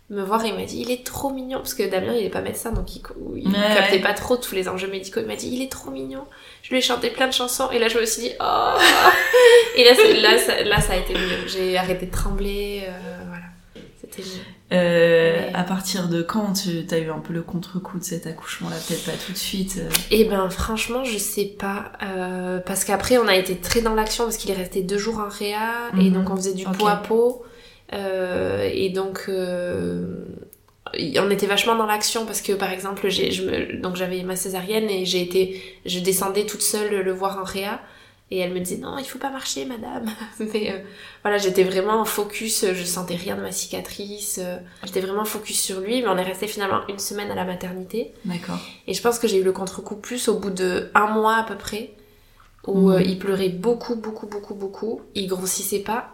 me 0.10 0.24
voir 0.24 0.44
et 0.44 0.50
il 0.50 0.56
m'a 0.56 0.66
dit 0.66 0.80
il 0.82 0.92
est 0.92 1.06
trop 1.06 1.30
mignon. 1.32 1.60
Parce 1.60 1.74
que 1.74 1.84
Damien, 1.90 2.14
il 2.14 2.26
est 2.26 2.30
pas 2.30 2.42
médecin, 2.42 2.72
donc 2.72 2.96
il, 2.96 3.02
il 3.36 3.48
Ouais, 3.48 3.54
captait 3.76 3.94
ouais. 3.98 4.00
pas 4.02 4.14
trop 4.14 4.38
tous 4.38 4.56
les 4.56 4.68
enjeux 4.68 4.88
médicaux. 4.90 5.20
Il 5.22 5.28
m'a 5.28 5.36
dit 5.36 5.50
il 5.52 5.62
est 5.62 5.72
trop 5.72 5.92
mignon. 5.92 6.24
Je 6.64 6.70
lui 6.72 6.78
ai 6.78 6.82
chanté 6.82 7.10
plein 7.10 7.28
de 7.28 7.34
chansons. 7.34 7.70
Et 7.72 7.80
là, 7.80 7.88
je 7.88 7.98
me 8.00 8.06
suis 8.06 8.24
dit 8.24 8.32
oh 8.40 8.74
Et 9.76 9.84
là, 9.84 9.92
là, 10.22 10.38
ça, 10.38 10.64
là 10.64 10.82
ça 10.82 10.94
a 10.94 10.98
été 10.98 11.14
mieux. 11.14 11.48
J'ai 11.48 11.78
arrêté 11.78 12.06
de 12.08 12.12
trembler. 12.12 12.84
euh, 12.88 12.92
voilà. 13.28 13.44
C'était 14.02 14.22
mieux. 14.24 14.44
Euh, 14.72 15.20
Ouais. 15.40 15.52
À 15.56 15.64
partir 15.64 16.08
de 16.10 16.22
quand 16.22 16.54
tu 16.54 16.86
as 16.92 16.98
eu 17.00 17.10
un 17.10 17.20
peu 17.20 17.34
le 17.34 17.42
contre-coup 17.42 17.98
de 18.00 18.04
cet 18.04 18.28
accouchement-là? 18.28 18.76
Peut-être 18.88 19.06
pas 19.06 19.12
tout 19.26 19.32
de 19.32 19.38
suite. 19.38 19.76
euh. 19.80 19.90
Eh 20.12 20.26
ben 20.26 20.48
franchement 20.50 21.04
je 21.04 21.18
sais 21.18 21.46
pas 21.46 21.92
euh, 22.04 22.60
parce 22.60 22.84
qu'après 22.84 23.18
on 23.18 23.28
a 23.28 23.36
été 23.36 23.58
très 23.58 23.82
dans 23.82 23.96
l'action 23.96 24.26
parce 24.26 24.38
qu'il 24.38 24.52
est 24.52 24.56
resté 24.56 24.82
deux 24.82 24.98
jours 25.00 25.20
en 25.20 25.28
réa 25.28 25.90
et 26.00 26.10
Mhm. 26.10 26.14
donc 26.14 26.30
on 26.30 26.36
faisait 26.36 26.54
du 26.54 26.66
Ok. 26.68 26.78
pot 26.78 26.88
à 26.88 26.98
pot 26.98 27.44
et 27.94 28.90
donc 28.90 29.26
euh, 29.28 30.26
on 30.96 31.30
était 31.30 31.48
vachement 31.48 31.76
dans 31.76 31.86
l'action 31.86 32.26
parce 32.26 32.42
que 32.42 32.54
par 32.54 32.72
exemple 32.72 33.10
j'ai 33.10 33.32
je 33.32 33.44
me 33.44 33.82
donc 33.82 33.96
j'avais 33.96 34.24
ma 34.24 34.36
césarienne 34.36 34.90
et 34.90 35.06
j'ai 35.06 35.22
été 35.22 35.62
je 35.86 36.00
descendais 36.00 36.46
toute 36.46 36.62
seule 36.62 37.02
le 37.02 37.12
voir 37.12 37.38
en 37.40 37.44
réa 37.44 37.80
et 38.32 38.38
elle 38.40 38.54
me 38.54 38.60
disait 38.60 38.78
non 38.78 38.98
il 38.98 39.06
faut 39.06 39.20
pas 39.20 39.32
marcher 39.32 39.66
madame 39.66 40.10
mais 40.40 40.72
euh, 40.72 40.80
voilà 41.24 41.38
j'étais 41.38 41.64
vraiment 41.64 42.00
en 42.00 42.06
focus 42.06 42.66
je 42.74 42.84
sentais 42.84 43.16
rien 43.16 43.36
de 43.36 43.42
ma 43.42 43.52
cicatrice 43.52 44.40
euh, 44.44 44.58
j'étais 44.84 45.02
vraiment 45.02 45.26
focus 45.26 45.60
sur 45.60 45.80
lui 45.80 46.02
mais 46.02 46.08
on 46.08 46.18
est 46.18 46.24
resté 46.24 46.48
finalement 46.48 46.82
une 46.90 47.00
semaine 47.00 47.32
à 47.32 47.36
la 47.36 47.46
maternité 47.46 48.14
D'accord. 48.26 48.60
et 48.88 48.94
je 48.94 49.02
pense 49.02 49.20
que 49.20 49.28
j'ai 49.28 49.38
eu 49.38 49.44
le 49.44 49.52
contre-coup 49.52 49.96
plus 49.96 50.28
au 50.28 50.38
bout 50.38 50.52
de 50.52 50.90
un 50.96 51.08
mois 51.08 51.38
à 51.38 51.44
peu 51.44 51.56
près, 51.56 51.92
où 52.68 52.92
euh, 52.92 53.02
il 53.02 53.18
pleurait 53.18 53.50
beaucoup, 53.50 53.96
beaucoup, 53.96 54.28
beaucoup, 54.28 54.54
beaucoup. 54.54 55.02
Il 55.16 55.28
grossissait 55.28 55.80
pas. 55.80 56.14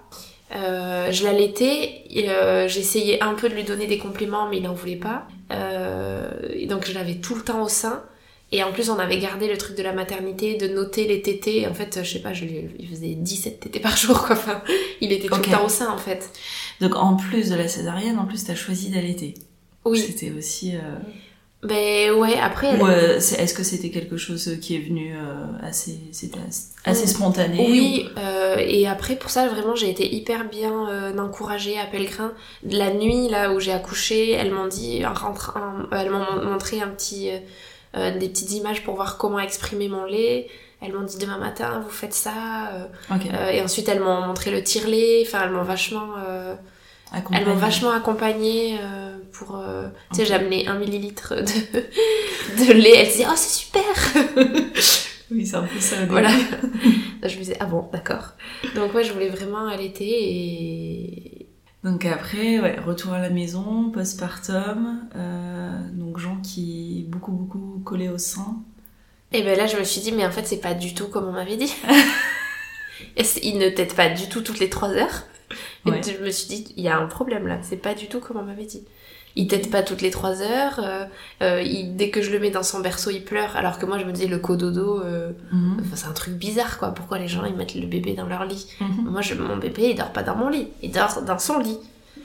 Euh, 0.54 1.12
je 1.12 1.24
l'allaitais, 1.24 2.04
euh, 2.16 2.68
j'essayais 2.68 3.22
un 3.22 3.34
peu 3.34 3.50
de 3.50 3.56
lui 3.56 3.64
donner 3.64 3.88
des 3.88 3.98
compliments, 3.98 4.48
mais 4.50 4.58
il 4.58 4.64
n'en 4.64 4.74
voulait 4.74 4.96
pas. 4.96 5.28
Euh, 5.52 6.30
et 6.54 6.68
donc 6.68 6.86
je 6.86 6.94
l'avais 6.94 7.16
tout 7.16 7.36
le 7.36 7.42
temps 7.42 7.64
au 7.64 7.70
sein. 7.70 8.04
Et 8.52 8.64
en 8.64 8.72
plus, 8.72 8.90
on 8.90 9.00
avait 9.00 9.18
gardé 9.18 9.48
le 9.48 9.58
truc 9.58 9.76
de 9.76 9.82
la 9.82 9.92
maternité, 9.92 10.56
de 10.56 10.68
noter 10.68 11.08
les 11.08 11.22
tétés. 11.22 11.68
En 11.68 11.74
fait, 11.74 12.00
je 12.04 12.10
sais 12.10 12.22
pas, 12.22 12.32
je 12.32 12.46
lui, 12.46 12.70
il 12.78 12.88
faisait 12.88 13.16
17 13.16 13.60
tétés 13.60 13.80
par 13.80 13.98
jour, 13.98 14.26
quoi. 14.26 14.36
Enfin, 14.36 14.62
il 15.02 15.12
était 15.12 15.28
tout 15.28 15.36
le 15.36 15.42
temps 15.42 15.66
au 15.66 15.70
sein, 15.70 15.92
en 15.92 15.98
fait. 15.98 16.32
Donc 16.80 16.96
en 16.96 17.16
plus 17.16 17.50
de 17.50 17.56
la 17.56 17.68
césarienne, 17.68 18.20
en 18.20 18.26
plus 18.26 18.44
t'as 18.46 18.56
choisi 18.56 18.92
d'allaiter. 18.92 19.34
Oui. 19.84 20.00
C'était 20.00 20.32
aussi. 20.32 20.74
Ben 21.66 22.12
ouais, 22.12 22.38
après... 22.40 22.80
Ou 22.80 22.88
euh, 22.88 23.18
est-ce 23.18 23.54
que 23.54 23.64
c'était 23.64 23.90
quelque 23.90 24.18
chose 24.18 24.58
qui 24.62 24.76
est 24.76 24.80
venu 24.80 25.16
euh, 25.16 25.46
assez, 25.64 26.00
c'était 26.12 26.40
assez, 26.86 27.06
Mm. 27.06 27.08
spontané 27.08 27.68
Oui, 27.68 28.10
euh, 28.18 28.58
et 28.60 28.88
après 28.88 29.16
pour 29.16 29.32
ça 29.32 29.48
vraiment 29.48 29.76
j'ai 29.76 29.90
été 29.90 30.14
hyper 30.14 30.48
bien 30.48 31.16
encouragée 31.18 31.80
à 31.80 31.86
Pellegrin. 31.86 32.34
La 32.70 32.94
nuit 32.94 33.30
là 33.30 33.52
où 33.52 33.60
j'ai 33.60 33.72
accouché, 33.72 34.32
elles 34.32 34.52
m'ont 34.52 34.68
dit, 34.68 35.04
en 35.06 35.14
rentrant, 35.14 35.74
elles 35.92 36.12
m'ont 36.12 36.44
montré 36.44 36.82
un 36.82 36.90
petit, 36.90 37.32
des 37.96 38.30
petites 38.30 38.52
images 38.52 38.84
pour 38.84 38.96
voir 38.96 39.18
comment 39.18 39.40
exprimer 39.40 39.88
mon 39.88 40.06
lait. 40.06 40.48
Elles 40.82 40.94
m'ont 40.94 41.04
dit 41.04 41.18
demain 41.18 41.40
matin 41.40 41.82
vous 41.84 41.90
faites 41.90 42.14
ça. 42.14 42.90
et 43.52 43.62
ensuite 43.62 43.90
elles 43.90 44.02
m'ont 44.02 44.22
montré 44.22 44.52
le 44.52 44.62
tire-lait. 44.62 45.24
Enfin 45.26 45.42
elles 45.44 45.52
m'ont 45.52 45.64
vachement, 45.64 46.10
elles 47.34 47.46
m'ont 47.46 47.56
vachement 47.56 47.92
accompagnée 47.92 48.78
euh, 48.82 49.18
pour. 49.32 49.56
euh, 49.58 49.88
Tu 50.14 50.26
sais 50.26 50.34
amené 50.34 50.68
un 50.68 50.78
millilitre 50.78 51.36
de, 51.36 51.42
de 52.68 52.74
lait. 52.74 52.94
Elles 52.98 53.08
disaient 53.08 53.26
oh 53.30 53.34
c'est 53.36 53.50
super. 53.64 53.84
Oui, 55.32 55.44
c'est 55.48 55.56
un 55.56 55.64
peu 55.64 55.80
ça. 55.80 55.96
Voilà. 56.08 56.30
je 57.24 57.34
me 57.36 57.40
disais, 57.40 57.58
ah 57.60 57.66
bon, 57.66 57.90
d'accord. 57.92 58.34
Donc 58.76 58.94
ouais, 58.94 59.04
je 59.04 59.12
voulais 59.12 59.30
vraiment 59.30 59.66
allaiter 59.68 60.06
et... 60.08 61.48
Donc 61.84 62.06
après, 62.06 62.60
ouais, 62.60 62.80
retour 62.80 63.14
à 63.14 63.20
la 63.20 63.32
maison, 63.32 63.90
postpartum, 63.90 65.00
euh, 65.16 65.72
donc 65.94 66.20
gens 66.20 66.38
qui 66.44 67.06
beaucoup 67.10 67.32
beaucoup 67.32 67.82
collés 67.84 68.10
au 68.10 68.20
sein. 68.20 68.58
Et 69.32 69.42
ben 69.42 69.58
là, 69.58 69.66
je 69.66 69.78
me 69.78 69.84
suis 69.84 70.00
dit, 70.02 70.12
mais 70.12 70.26
en 70.28 70.32
fait, 70.32 70.46
c'est 70.46 70.62
pas 70.62 70.76
du 70.76 70.94
tout 70.94 71.08
comme 71.08 71.26
on 71.28 71.32
m'avait 71.32 71.58
dit. 71.58 71.74
Et 73.18 73.24
c'est- 73.24 73.42
Il 73.44 73.58
ne 73.58 73.70
t'aide 73.70 73.94
pas 73.96 74.10
du 74.10 74.30
tout 74.30 74.42
toutes 74.42 74.60
les 74.60 74.70
trois 74.70 74.90
heures. 74.90 75.24
Et 75.86 75.92
Ouais. 75.92 76.02
je 76.04 76.24
me 76.24 76.30
suis 76.32 76.48
dit, 76.48 76.74
il 76.78 76.84
y 76.84 76.88
a 76.88 76.98
un 76.98 77.06
problème 77.08 77.48
là, 77.48 77.60
c'est 77.62 77.78
pas 77.78 77.94
du 77.94 78.08
tout 78.08 78.20
comme 78.20 78.38
on 78.38 78.44
m'avait 78.44 78.66
dit. 78.66 78.84
Il 79.38 79.48
t'aide 79.48 79.70
pas 79.70 79.84
toutes 79.84 80.02
les 80.02 80.12
trois 80.12 80.42
heures, 80.42 80.80
euh, 80.80 81.06
euh, 81.42 81.62
il- 81.62 81.96
dès 81.98 82.10
que 82.10 82.22
je 82.22 82.32
le 82.32 82.40
mets 82.40 82.52
dans 82.52 82.64
son 82.64 82.80
berceau, 82.80 83.10
il 83.12 83.22
pleure, 83.24 83.56
alors 83.58 83.78
que 83.80 83.86
moi, 83.86 84.00
je 84.00 84.06
me 84.06 84.14
disais, 84.14 84.28
le 84.28 84.40
cododo, 84.40 85.02
euh, 85.04 85.32
Mhm. 85.52 85.84
c'est 85.94 86.08
un 86.08 86.14
truc 86.14 86.36
bizarre 86.36 86.78
quoi, 86.80 86.92
pourquoi 86.94 87.20
les 87.20 87.28
gens 87.28 87.44
ils 87.46 87.54
mettent 87.54 87.76
le 87.76 87.86
bébé 87.86 88.14
dans 88.14 88.26
leur 88.28 88.46
lit 88.46 88.66
Mhm. 88.80 89.10
Moi, 89.12 89.22
je, 89.22 89.34
mon 89.36 89.58
bébé, 89.58 89.90
il 89.90 89.96
dort 89.96 90.14
pas 90.14 90.24
dans 90.24 90.36
mon 90.36 90.50
lit, 90.50 90.68
il 90.82 90.92
dort 90.92 91.22
dans 91.22 91.38
son 91.38 91.60
lit. 91.60 91.78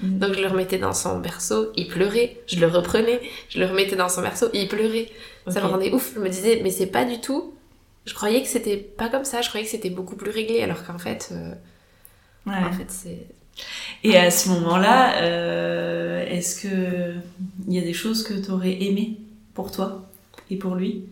Mhm. 0.02 0.18
Donc 0.20 0.32
je 0.34 0.40
le 0.40 0.46
remettais 0.46 0.78
dans 0.78 0.92
son 0.94 1.18
berceau, 1.18 1.72
il 1.76 1.88
pleurait, 1.88 2.40
je 2.46 2.58
le 2.60 2.68
reprenais, 2.68 3.20
je 3.50 3.58
le 3.58 3.66
remettais 3.66 3.96
dans 3.96 4.08
son 4.08 4.22
berceau, 4.22 4.46
il 4.54 4.68
pleurait. 4.68 5.08
Ça 5.48 5.60
me 5.60 5.66
rendait 5.66 5.92
ouf, 5.92 6.12
je 6.14 6.20
me 6.20 6.28
disais, 6.28 6.60
mais 6.62 6.70
c'est 6.70 6.86
pas 6.86 7.04
du 7.04 7.20
tout. 7.20 7.52
Je 8.06 8.14
croyais 8.14 8.40
que 8.40 8.48
c'était 8.48 8.76
pas 8.76 9.08
comme 9.08 9.24
ça, 9.24 9.42
je 9.42 9.48
croyais 9.48 9.64
que 9.66 9.70
c'était 9.70 9.90
beaucoup 9.90 10.14
plus 10.16 10.30
réglé, 10.30 10.62
alors 10.62 10.84
qu'en 10.86 10.96
fait, 10.98 11.30
euh, 11.32 11.52
Ouais. 12.46 12.54
en 12.56 12.72
fait 12.72 12.86
c'est. 12.88 13.26
Et 14.02 14.16
à 14.16 14.30
ce 14.30 14.48
moment-là, 14.50 15.22
euh, 15.22 16.24
est-ce 16.26 16.62
que 16.62 17.14
y 17.68 17.78
a 17.78 17.82
des 17.82 17.92
choses 17.92 18.22
que 18.22 18.34
tu 18.34 18.50
aurais 18.50 18.82
aimé 18.82 19.18
pour 19.54 19.70
toi 19.70 20.02
et 20.50 20.56
pour 20.56 20.74
lui? 20.74 21.04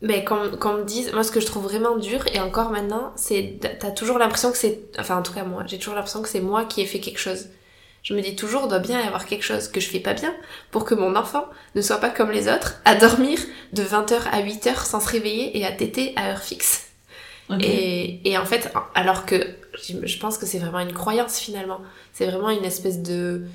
Mais 0.00 0.24
qu'on 0.24 0.50
qu'on 0.56 0.74
me 0.74 0.84
dise, 0.84 1.12
moi 1.12 1.24
ce 1.24 1.32
que 1.32 1.40
je 1.40 1.46
trouve 1.46 1.64
vraiment 1.64 1.96
dur, 1.96 2.24
et 2.32 2.40
encore 2.40 2.70
maintenant, 2.70 3.12
c'est. 3.16 3.58
T'as 3.80 3.90
toujours 3.90 4.18
l'impression 4.18 4.52
que 4.52 4.58
c'est. 4.58 4.80
Enfin, 4.98 5.18
en 5.18 5.22
tout 5.22 5.32
cas, 5.32 5.44
moi, 5.44 5.64
j'ai 5.66 5.78
toujours 5.78 5.94
l'impression 5.94 6.22
que 6.22 6.28
c'est 6.28 6.40
moi 6.40 6.64
qui 6.64 6.80
ai 6.80 6.86
fait 6.86 7.00
quelque 7.00 7.18
chose. 7.18 7.46
Je 8.04 8.14
me 8.14 8.22
dis 8.22 8.36
toujours, 8.36 8.68
doit 8.68 8.78
bien 8.78 9.02
y 9.02 9.06
avoir 9.06 9.26
quelque 9.26 9.42
chose 9.42 9.68
que 9.68 9.80
je 9.80 9.88
fais 9.88 9.98
pas 9.98 10.14
bien 10.14 10.32
pour 10.70 10.84
que 10.84 10.94
mon 10.94 11.16
enfant 11.16 11.46
ne 11.74 11.82
soit 11.82 11.98
pas 11.98 12.10
comme 12.10 12.30
les 12.30 12.48
autres, 12.48 12.80
à 12.84 12.94
dormir 12.94 13.38
de 13.72 13.82
20h 13.82 14.28
à 14.30 14.40
8h 14.40 14.86
sans 14.86 15.00
se 15.00 15.08
réveiller 15.08 15.58
et 15.58 15.66
à 15.66 15.72
téter 15.72 16.12
à 16.16 16.30
heure 16.30 16.42
fixe. 16.42 16.87
Et, 17.60 18.20
et 18.30 18.36
en 18.36 18.44
fait, 18.44 18.72
alors 18.94 19.24
que 19.24 19.36
je 19.82 20.18
pense 20.18 20.38
que 20.38 20.46
c'est 20.46 20.58
vraiment 20.58 20.80
une 20.80 20.92
croyance 20.92 21.38
finalement. 21.38 21.80
C'est 22.12 22.26
vraiment 22.26 22.50
une 22.50 22.64
espèce 22.64 23.02
de. 23.02 23.46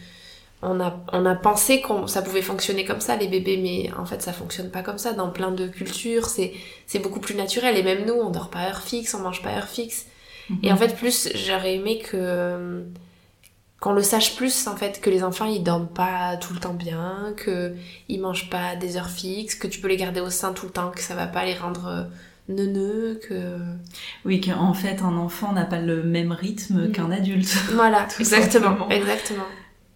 On 0.66 0.80
a, 0.80 0.98
on 1.12 1.26
a 1.26 1.36
pensé 1.36 1.82
que 1.82 2.08
ça 2.08 2.22
pouvait 2.22 2.42
fonctionner 2.42 2.86
comme 2.86 3.02
ça, 3.02 3.18
les 3.18 3.28
bébés, 3.28 3.58
mais 3.58 3.92
en 4.00 4.06
fait, 4.06 4.22
ça 4.22 4.32
fonctionne 4.32 4.72
pas 4.72 4.82
comme 4.82 4.98
ça. 4.98 5.12
Dans 5.12 5.30
plein 5.30 5.52
de 5.52 5.68
cultures, 5.68 6.28
c'est 6.28 6.54
c'est 6.88 7.00
beaucoup 7.00 7.20
plus 7.20 7.36
naturel. 7.36 7.78
Et 7.78 7.84
même 7.84 8.06
nous, 8.06 8.14
on 8.14 8.30
dort 8.30 8.50
pas 8.50 8.60
à 8.60 8.70
heure 8.70 8.82
fixe, 8.82 9.14
on 9.14 9.20
mange 9.20 9.42
pas 9.42 9.50
à 9.50 9.58
heure 9.58 9.68
fixe. 9.68 10.06
Et 10.62 10.72
en 10.72 10.78
fait, 10.78 10.96
plus, 10.96 11.30
j'aurais 11.36 11.76
aimé 11.76 12.00
que 12.00 12.84
qu'on 13.80 13.92
le 13.92 14.02
sache 14.02 14.38
plus, 14.38 14.68
en 14.68 14.78
fait, 14.78 15.02
que 15.02 15.10
les 15.10 15.24
enfants, 15.26 15.46
ils 15.46 15.62
dorment 15.62 15.90
pas 15.90 16.38
tout 16.38 16.54
le 16.54 16.60
temps 16.60 16.74
bien, 16.74 17.34
que 17.36 17.76
ils 18.08 18.22
mangent 18.22 18.50
pas 18.50 18.70
à 18.70 18.76
des 18.78 18.96
heures 18.96 19.10
fixes, 19.10 19.56
que 19.56 19.68
tu 19.68 19.82
peux 19.82 19.90
les 19.90 19.98
garder 19.98 20.22
au 20.22 20.30
sein 20.30 20.54
tout 20.54 20.66
le 20.66 20.72
temps, 20.72 20.92
que 20.92 21.02
ça 21.02 21.16
va 21.16 21.28
pas 21.28 21.44
les 21.44 21.56
rendre 21.56 22.08
neuneux, 22.50 23.20
que... 23.28 23.58
Oui, 24.26 24.42
qu'en 24.42 24.74
fait, 24.74 25.02
un 25.02 25.16
enfant 25.18 25.54
n'a 25.54 25.66
pas 25.66 25.80
le 25.80 26.04
même 26.04 26.32
rythme 26.32 26.88
Mm. 26.88 26.92
qu'un 26.92 27.12
adulte. 27.12 27.54
Voilà, 27.74 28.04
Tout 28.16 28.20
exactement, 28.20 28.66
simplement. 28.78 28.90
exactement. 28.90 29.46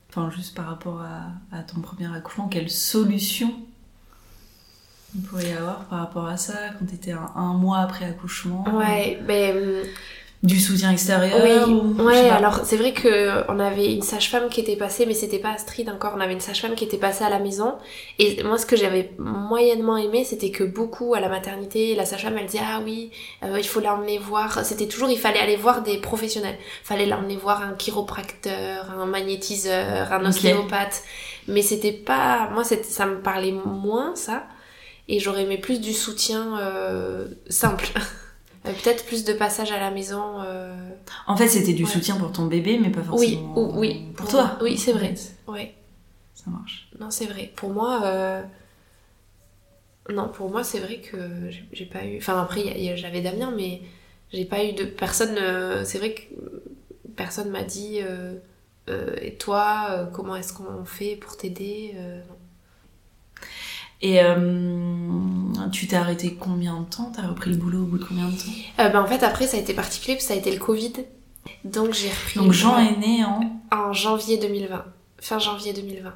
Enfin, 0.10 0.30
juste 0.36 0.56
par 0.56 0.68
rapport 0.68 1.02
à, 1.02 1.56
à 1.56 1.62
ton 1.64 1.82
premier 1.82 2.08
accouchement, 2.16 2.48
quelle 2.48 2.70
solution 2.70 3.54
il 5.16 5.22
pourrait 5.22 5.50
y 5.50 5.52
avoir 5.54 5.86
par 5.86 6.00
rapport 6.00 6.28
à 6.28 6.38
ça 6.38 6.54
quand 6.78 6.86
t'étais 6.86 7.12
un, 7.12 7.30
un 7.36 7.54
mois 7.54 7.80
après 7.80 8.06
accouchement? 8.06 8.64
Ouais, 8.78 9.20
ben... 9.28 9.84
Du 10.48 10.60
soutien 10.60 10.92
extérieur 10.92 11.40
Oui, 11.44 11.74
ou- 11.74 12.04
ouais, 12.04 12.30
alors 12.30 12.62
c'est 12.64 12.78
vrai 12.78 12.94
que 12.94 13.44
on 13.52 13.60
avait 13.60 13.94
une 13.94 14.02
sage-femme 14.02 14.50
qui 14.50 14.62
était 14.62 14.76
passée, 14.76 15.06
mais 15.06 15.14
c'était 15.14 15.40
pas 15.40 15.52
Astrid 15.52 15.90
encore, 15.90 16.14
on 16.16 16.22
avait 16.22 16.34
une 16.34 16.40
sage-femme 16.40 16.76
qui 16.76 16.86
était 16.86 16.98
passée 16.98 17.24
à 17.24 17.30
la 17.30 17.40
maison. 17.40 17.76
Et 18.20 18.42
moi, 18.44 18.58
ce 18.58 18.66
que 18.66 18.76
j'avais 18.76 19.12
moyennement 19.18 19.98
aimé, 19.98 20.24
c'était 20.24 20.52
que 20.52 20.64
beaucoup 20.64 21.14
à 21.16 21.20
la 21.20 21.30
maternité, 21.30 21.96
la 21.96 22.06
sage-femme, 22.06 22.38
elle 22.38 22.46
disait, 22.46 22.64
ah 22.64 22.80
oui, 22.84 23.12
euh, 23.44 23.58
il 23.60 23.66
faut 23.68 23.80
l'emmener 23.82 24.18
voir. 24.18 24.64
C'était 24.66 24.88
toujours, 24.88 25.10
il 25.10 25.20
fallait 25.20 25.40
aller 25.40 25.58
voir 25.58 25.84
des 25.84 25.98
professionnels. 25.98 26.58
Fallait 26.84 27.06
l'emmener 27.06 27.36
voir 27.36 27.62
un 27.62 27.74
chiropracteur, 27.74 28.90
un 28.92 29.06
magnétiseur, 29.06 30.14
un 30.14 30.20
ostéopathe. 30.30 31.04
Mais 31.48 31.62
c'était 31.62 31.92
pas, 31.92 32.50
moi, 32.54 32.64
c'était- 32.64 32.84
ça 32.84 33.06
me 33.06 33.22
parlait 33.22 33.52
moins, 33.66 34.16
ça. 34.16 34.44
Et 35.10 35.20
j'aurais 35.20 35.44
aimé 35.44 35.58
plus 35.58 35.80
du 35.80 35.94
soutien 35.94 36.58
euh, 36.60 37.28
simple. 37.50 37.88
Euh, 38.68 38.74
Peut-être 38.84 39.06
plus 39.06 39.24
de 39.24 39.34
passage 39.34 39.72
à 39.72 39.80
la 39.80 39.92
maison. 39.92 40.42
euh, 40.42 40.76
En 41.28 41.36
fait, 41.38 41.48
c'était 41.48 41.74
du 41.74 41.84
Ouais. 41.86 41.90
soutien 41.90 42.16
pour 42.18 42.32
ton 42.32 42.46
bébé, 42.46 42.78
mais 42.82 42.90
pas 42.90 43.00
Oui, 43.00 43.06
forcément 43.36 43.58
ou- 43.58 43.80
oui. 43.80 44.06
pour 44.16 44.28
toi. 44.28 44.58
Oui, 44.62 44.78
c'est 44.78 44.92
vrai. 44.94 45.14
Ouais, 45.48 45.74
Ça 46.34 46.50
marche. 46.52 46.90
non, 47.00 47.10
c'est 47.10 47.26
vrai. 47.26 47.52
Pour 47.56 47.70
moi, 47.72 48.02
euh, 48.06 48.44
non, 50.10 50.30
pour 50.30 50.50
moi, 50.50 50.64
c'est 50.64 50.80
vrai 50.80 50.98
que 51.00 51.18
j'ai- 51.74 51.86
pas 51.86 52.06
eu. 52.06 52.18
Enfin, 52.18 52.42
après, 52.42 52.96
j'avais 52.96 53.22
Damien, 53.22 53.52
mais 53.56 53.82
j'ai 54.32 54.46
pas 54.46 54.64
eu 54.64 54.74
de 54.74 54.86
personne. 54.86 55.36
euh, 55.38 55.84
C'est 55.84 55.98
vrai 55.98 56.14
que 56.14 56.34
personne 57.16 57.50
m'a 57.50 57.64
dit. 57.64 58.00
euh, 58.02 58.36
euh, 58.90 59.16
et 59.22 59.36
toi, 59.36 60.08
comment 60.14 60.36
est-ce 60.38 60.54
qu'on 60.54 60.86
fait 60.86 61.16
pour 61.18 61.36
t'aider 61.36 61.94
non. 62.30 62.36
Et 64.02 64.22
euh, 64.22 64.36
tu 65.72 65.88
t'es 65.88 65.96
arrêté 65.96 66.36
combien 66.40 66.80
de 66.82 66.86
temps? 66.86 67.12
T'as 67.16 67.28
repris 67.28 67.50
le 67.50 67.58
boulot 67.58 67.80
au 67.84 67.86
bout 67.86 67.98
de 67.98 68.04
combien 68.06 68.26
de 68.28 68.32
temps? 68.32 68.52
Euh, 68.80 68.90
ben, 68.90 69.02
En 69.02 69.08
fait, 69.08 69.24
après, 69.24 69.48
ça 69.48 69.58
a 69.58 69.60
été 69.60 69.74
particulier, 69.74 70.14
parce 70.16 70.26
que 70.26 70.28
ça 70.30 70.34
a 70.36 70.38
été 70.38 70.52
le 70.52 70.60
Covid. 70.60 70.94
Donc, 71.64 71.94
j'ai 71.94 72.10
repris. 72.10 72.40
Donc 72.40 72.52
Jean 72.52 72.78
est 72.78 72.98
né 72.98 73.24
en... 73.26 73.40
En 73.76 73.94
janvier 73.94 74.38
2020. 74.38 74.86
Fin 75.20 75.40
janvier 75.40 75.74
2020. 75.74 76.14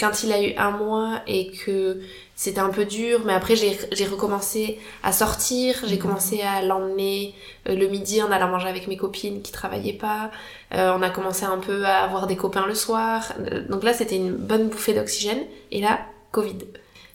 Quand 0.00 0.22
il 0.24 0.32
a 0.32 0.42
eu 0.42 0.52
un 0.56 0.72
mois 0.72 1.20
et 1.28 1.52
que 1.52 2.00
c'était 2.34 2.58
un 2.60 2.70
peu 2.70 2.84
dur, 2.84 3.20
mais 3.24 3.32
après 3.32 3.54
j'ai 3.54 4.04
recommencé 4.06 4.78
à 5.04 5.12
sortir, 5.12 5.76
j'ai 5.86 5.94
Mhm. 5.94 6.02
commencé 6.02 6.40
à 6.42 6.60
l'emmener 6.62 7.34
euh, 7.68 7.76
le 7.76 7.86
midi 7.86 8.20
en 8.20 8.32
allant 8.32 8.48
manger 8.48 8.66
avec 8.68 8.88
mes 8.88 8.96
copines 8.96 9.42
qui 9.42 9.52
travaillaient 9.52 9.92
pas. 9.92 10.32
Euh, 10.74 10.92
on 10.98 11.02
a 11.02 11.10
commencé 11.10 11.44
un 11.44 11.58
peu 11.58 11.84
à 11.86 11.98
avoir 12.02 12.26
des 12.26 12.34
copains 12.36 12.66
le 12.66 12.74
soir. 12.74 13.32
Donc 13.70 13.84
là 13.84 13.92
c'était 13.92 14.16
une 14.16 14.32
bonne 14.32 14.68
bouffée 14.68 14.92
d'oxygène. 14.92 15.42
Et 15.70 15.80
là, 15.80 16.00
Covid. 16.32 16.58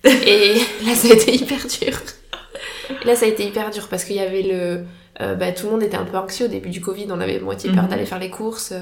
Et 0.03 0.55
là 0.85 0.95
ça 0.95 1.07
a 1.09 1.13
été 1.13 1.33
hyper 1.35 1.59
dur. 1.59 2.01
Et 3.01 3.05
là 3.05 3.15
ça 3.15 3.25
a 3.25 3.29
été 3.29 3.45
hyper 3.45 3.69
dur 3.69 3.87
parce 3.89 4.03
qu'il 4.03 4.15
y 4.15 4.19
avait 4.19 4.41
le... 4.43 4.85
euh, 5.21 5.35
bah, 5.35 5.51
tout 5.51 5.65
le 5.67 5.71
monde 5.73 5.83
était 5.83 5.97
un 5.97 6.05
peu 6.05 6.17
anxieux 6.17 6.45
au 6.45 6.49
début 6.49 6.69
du 6.69 6.81
Covid, 6.81 7.07
on 7.09 7.19
avait 7.19 7.39
moitié 7.39 7.71
peur 7.71 7.83
Mhm. 7.83 7.89
d'aller 7.89 8.05
faire 8.05 8.19
les 8.19 8.29
courses. 8.29 8.73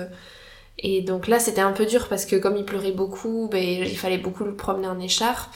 et 0.77 1.01
donc 1.01 1.27
là, 1.27 1.39
c'était 1.39 1.61
un 1.61 1.73
peu 1.73 1.85
dur 1.85 2.07
parce 2.07 2.25
que 2.25 2.35
comme 2.37 2.55
il 2.55 2.63
pleurait 2.65 2.91
beaucoup, 2.93 3.49
ben, 3.51 3.61
il 3.63 3.97
fallait 3.97 4.17
beaucoup 4.17 4.45
le 4.45 4.55
promener 4.55 4.87
en 4.87 4.99
écharpe. 4.99 5.53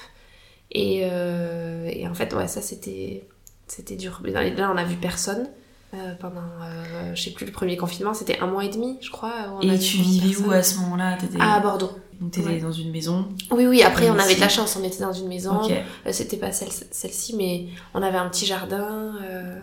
Et, 0.72 1.02
euh, 1.04 1.88
et 1.92 2.08
en 2.08 2.14
fait, 2.14 2.34
ouais, 2.34 2.48
ça 2.48 2.62
c'était 2.62 3.24
c'était 3.68 3.96
dur. 3.96 4.20
Mais 4.24 4.32
là, 4.32 4.72
on 4.74 4.78
a 4.78 4.84
vu 4.84 4.96
personne 4.98 5.48
euh, 5.94 6.14
pendant, 6.20 6.42
euh, 6.62 7.12
je 7.16 7.22
sais 7.24 7.32
plus, 7.32 7.46
le 7.46 7.52
premier 7.52 7.78
confinement, 7.78 8.14
c'était 8.14 8.40
un 8.40 8.48
mois 8.48 8.66
et 8.66 8.70
demi, 8.70 8.98
je 9.02 9.12
crois. 9.12 9.34
on 9.62 9.70
a 9.70 9.74
Et 9.74 9.80
tu 9.80 9.98
vivais 9.98 10.28
personne. 10.30 10.46
où 10.48 10.52
à 10.52 10.64
ce 10.64 10.78
moment-là? 10.80 11.18
À 11.40 11.60
Bordeaux. 11.60 11.92
donc 12.20 12.32
t'étais 12.32 12.48
ouais. 12.48 12.60
dans 12.60 12.72
une 12.72 12.92
maison? 12.92 13.28
Oui, 13.52 13.66
oui, 13.68 13.84
après, 13.84 14.10
on 14.10 14.18
avait 14.18 14.36
de 14.36 14.40
la 14.42 14.50
chance, 14.50 14.76
on 14.80 14.84
était 14.84 15.00
dans 15.02 15.14
une 15.14 15.28
maison. 15.28 15.62
Ok. 15.64 15.72
Euh, 15.72 16.12
C'était 16.12 16.38
pas 16.38 16.52
celle- 16.52 16.70
celle-ci, 16.92 17.36
mais 17.36 17.66
on 17.94 18.02
avait 18.02 18.18
un 18.18 18.30
petit 18.30 18.46
jardin. 18.46 19.16
euh, 19.24 19.60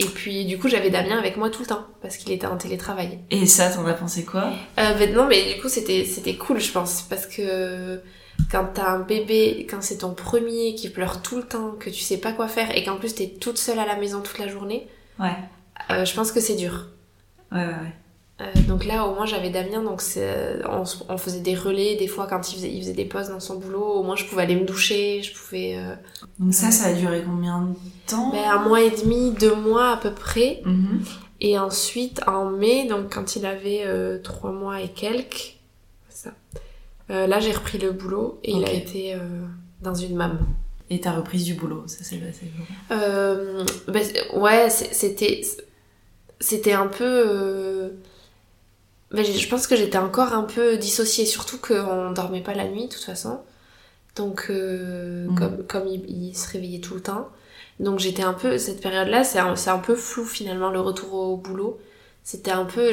Et 0.00 0.04
puis, 0.06 0.44
du 0.44 0.58
coup, 0.60 0.68
j'avais 0.68 0.90
Damien 0.90 1.18
avec 1.18 1.36
moi 1.36 1.50
tout 1.50 1.62
le 1.62 1.66
temps 1.66 1.84
parce 2.02 2.16
qu'il 2.18 2.30
était 2.32 2.46
en 2.46 2.56
télétravail. 2.56 3.18
Et 3.30 3.46
ça, 3.46 3.68
t'en 3.68 3.84
as 3.86 3.94
pensé 3.94 4.24
quoi? 4.24 4.52
Euh, 4.78 4.94
ben 4.94 5.12
non, 5.12 5.26
mais 5.26 5.54
du 5.54 5.60
coup, 5.60 5.68
c'était, 5.68 6.04
c'était 6.04 6.36
cool, 6.36 6.60
je 6.60 6.70
pense, 6.70 7.02
parce 7.02 7.26
que 7.26 8.00
quand 8.52 8.68
t'as 8.74 8.90
un 8.92 9.00
bébé, 9.00 9.66
quand 9.68 9.82
c'est 9.82 9.98
ton 9.98 10.14
premier 10.14 10.76
qui 10.76 10.88
pleure 10.88 11.20
tout 11.20 11.36
le 11.38 11.42
temps, 11.42 11.72
que 11.80 11.90
tu 11.90 12.00
sais 12.00 12.18
pas 12.18 12.30
quoi 12.30 12.46
faire 12.46 12.76
et 12.76 12.84
qu'en 12.84 12.96
plus 12.96 13.12
t'es 13.16 13.26
toute 13.40 13.58
seule 13.58 13.80
à 13.80 13.86
la 13.86 13.96
maison 13.96 14.20
toute 14.20 14.38
la 14.38 14.46
journée, 14.46 14.86
Ouais. 15.18 15.36
euh, 15.90 16.04
je 16.04 16.14
pense 16.14 16.32
que 16.32 16.40
c'est 16.40 16.56
dur. 16.56 16.86
Ouais, 17.52 17.58
ouais, 17.58 17.66
ouais. 17.66 17.92
Euh, 18.40 18.52
donc 18.68 18.84
là, 18.84 19.04
au 19.06 19.14
moins, 19.16 19.26
j'avais 19.26 19.50
Damien, 19.50 19.82
donc 19.82 20.00
c'est- 20.00 20.60
on, 20.64 20.84
on 21.08 21.18
faisait 21.18 21.40
des 21.40 21.56
relais 21.56 21.96
des 21.96 22.06
fois 22.06 22.28
quand 22.28 22.48
il 22.52 22.54
faisait, 22.54 22.70
il 22.72 22.80
faisait 22.82 22.92
des 22.92 23.04
pauses 23.04 23.30
dans 23.30 23.40
son 23.40 23.58
boulot. 23.58 23.82
Au 23.84 24.02
moins, 24.04 24.14
je 24.14 24.24
pouvais 24.26 24.42
aller 24.42 24.54
me 24.54 24.64
doucher, 24.64 25.22
je 25.22 25.34
pouvais. 25.34 25.76
euh, 25.76 25.94
Donc 26.38 26.54
ça, 26.54 26.70
ça 26.70 26.86
a 26.90 26.92
duré 26.92 27.24
combien 27.26 27.62
de 27.62 27.74
temps? 28.06 28.30
Ben, 28.30 28.44
un 28.48 28.62
mois 28.68 28.80
et 28.80 28.90
demi, 28.90 29.32
deux 29.32 29.56
mois 29.56 29.90
à 29.92 29.96
peu 29.96 30.12
près. 30.12 30.60
Mhm. 30.64 31.02
Et 31.40 31.58
ensuite, 31.58 32.20
en 32.28 32.50
mai, 32.50 32.86
donc 32.86 33.12
quand 33.14 33.34
il 33.34 33.44
avait 33.46 33.82
euh, 33.86 34.18
trois 34.22 34.52
mois 34.52 34.80
et 34.82 34.88
quelques, 34.88 35.56
ça, 36.08 36.30
euh, 37.10 37.26
là 37.26 37.40
j'ai 37.40 37.52
repris 37.52 37.78
le 37.78 37.90
boulot 37.92 38.38
et 38.44 38.52
il 38.52 38.64
a 38.64 38.72
été 38.72 39.14
euh, 39.14 39.18
dans 39.82 39.94
une 39.94 40.14
mam. 40.16 40.38
Et 40.90 41.00
t'as 41.00 41.12
reprise 41.12 41.44
du 41.44 41.54
boulot, 41.54 41.84
ça 41.86 42.02
s'est 42.02 42.16
passé 42.16 42.46
Euh, 42.92 43.64
c'est- 43.94 44.30
ouais, 44.34 44.70
c'était 44.70 45.42
c'était 46.40 46.72
un 46.72 46.86
peu. 46.86 47.04
euh, 47.04 47.88
ben, 49.10 49.24
je 49.24 49.48
pense 49.48 49.66
que 49.66 49.76
j'étais 49.76 49.98
encore 49.98 50.32
un 50.34 50.42
peu 50.44 50.76
dissociée, 50.76 51.24
surtout 51.26 51.58
qu'on 51.58 52.10
dormait 52.12 52.42
pas 52.42 52.54
la 52.54 52.64
nuit 52.68 52.86
de 52.88 52.92
toute 52.92 53.02
façon. 53.04 53.40
Donc, 54.16 54.46
euh, 54.50 55.26
Mhm. 55.28 55.34
comme, 55.38 55.66
comme 55.66 55.86
il, 55.88 56.04
il 56.30 56.36
se 56.36 56.50
réveillait 56.50 56.80
tout 56.80 56.94
le 56.94 57.00
temps. 57.00 57.28
Donc, 57.80 57.98
j'étais 58.00 58.22
un 58.22 58.34
peu. 58.34 58.58
Cette 58.58 58.80
période-là, 58.80 59.24
c'est 59.24 59.38
un, 59.38 59.54
un 59.66 59.78
peu 59.78 59.94
flou 59.94 60.24
finalement, 60.24 60.70
le 60.70 60.80
retour 60.80 61.14
au 61.14 61.36
boulot. 61.36 61.78
C'était 62.24 62.50
un 62.50 62.64
peu, 62.64 62.92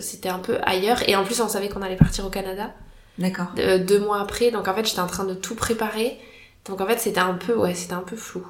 c'était 0.00 0.28
un 0.28 0.38
peu 0.40 0.58
ailleurs. 0.62 1.08
Et 1.08 1.16
en 1.16 1.24
plus, 1.24 1.40
on 1.40 1.48
savait 1.48 1.68
qu'on 1.68 1.80
allait 1.82 1.96
partir 1.96 2.26
au 2.26 2.30
Canada 2.30 2.74
D'accord. 3.18 3.46
euh, 3.58 3.78
deux 3.78 4.00
mois 4.00 4.20
après. 4.20 4.50
Donc, 4.50 4.66
en 4.68 4.74
fait, 4.74 4.84
j'étais 4.86 5.00
en 5.00 5.06
train 5.06 5.24
de 5.24 5.34
tout 5.34 5.54
préparer. 5.54 6.18
Donc, 6.66 6.80
en 6.80 6.86
fait, 6.86 6.98
c'était 6.98 7.20
un 7.20 7.34
peu, 7.34 7.54
ouais, 7.54 7.74
c'était 7.74 7.92
un 7.94 8.02
peu 8.02 8.16
flou. 8.16 8.46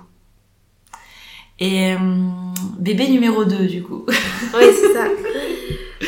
Et 1.61 1.92
euh, 1.92 1.97
bébé 2.78 3.09
numéro 3.09 3.44
2 3.44 3.66
du 3.66 3.83
coup. 3.83 4.04
Oui, 4.54 4.64
c'est 4.80 4.92
ça. 4.92 5.06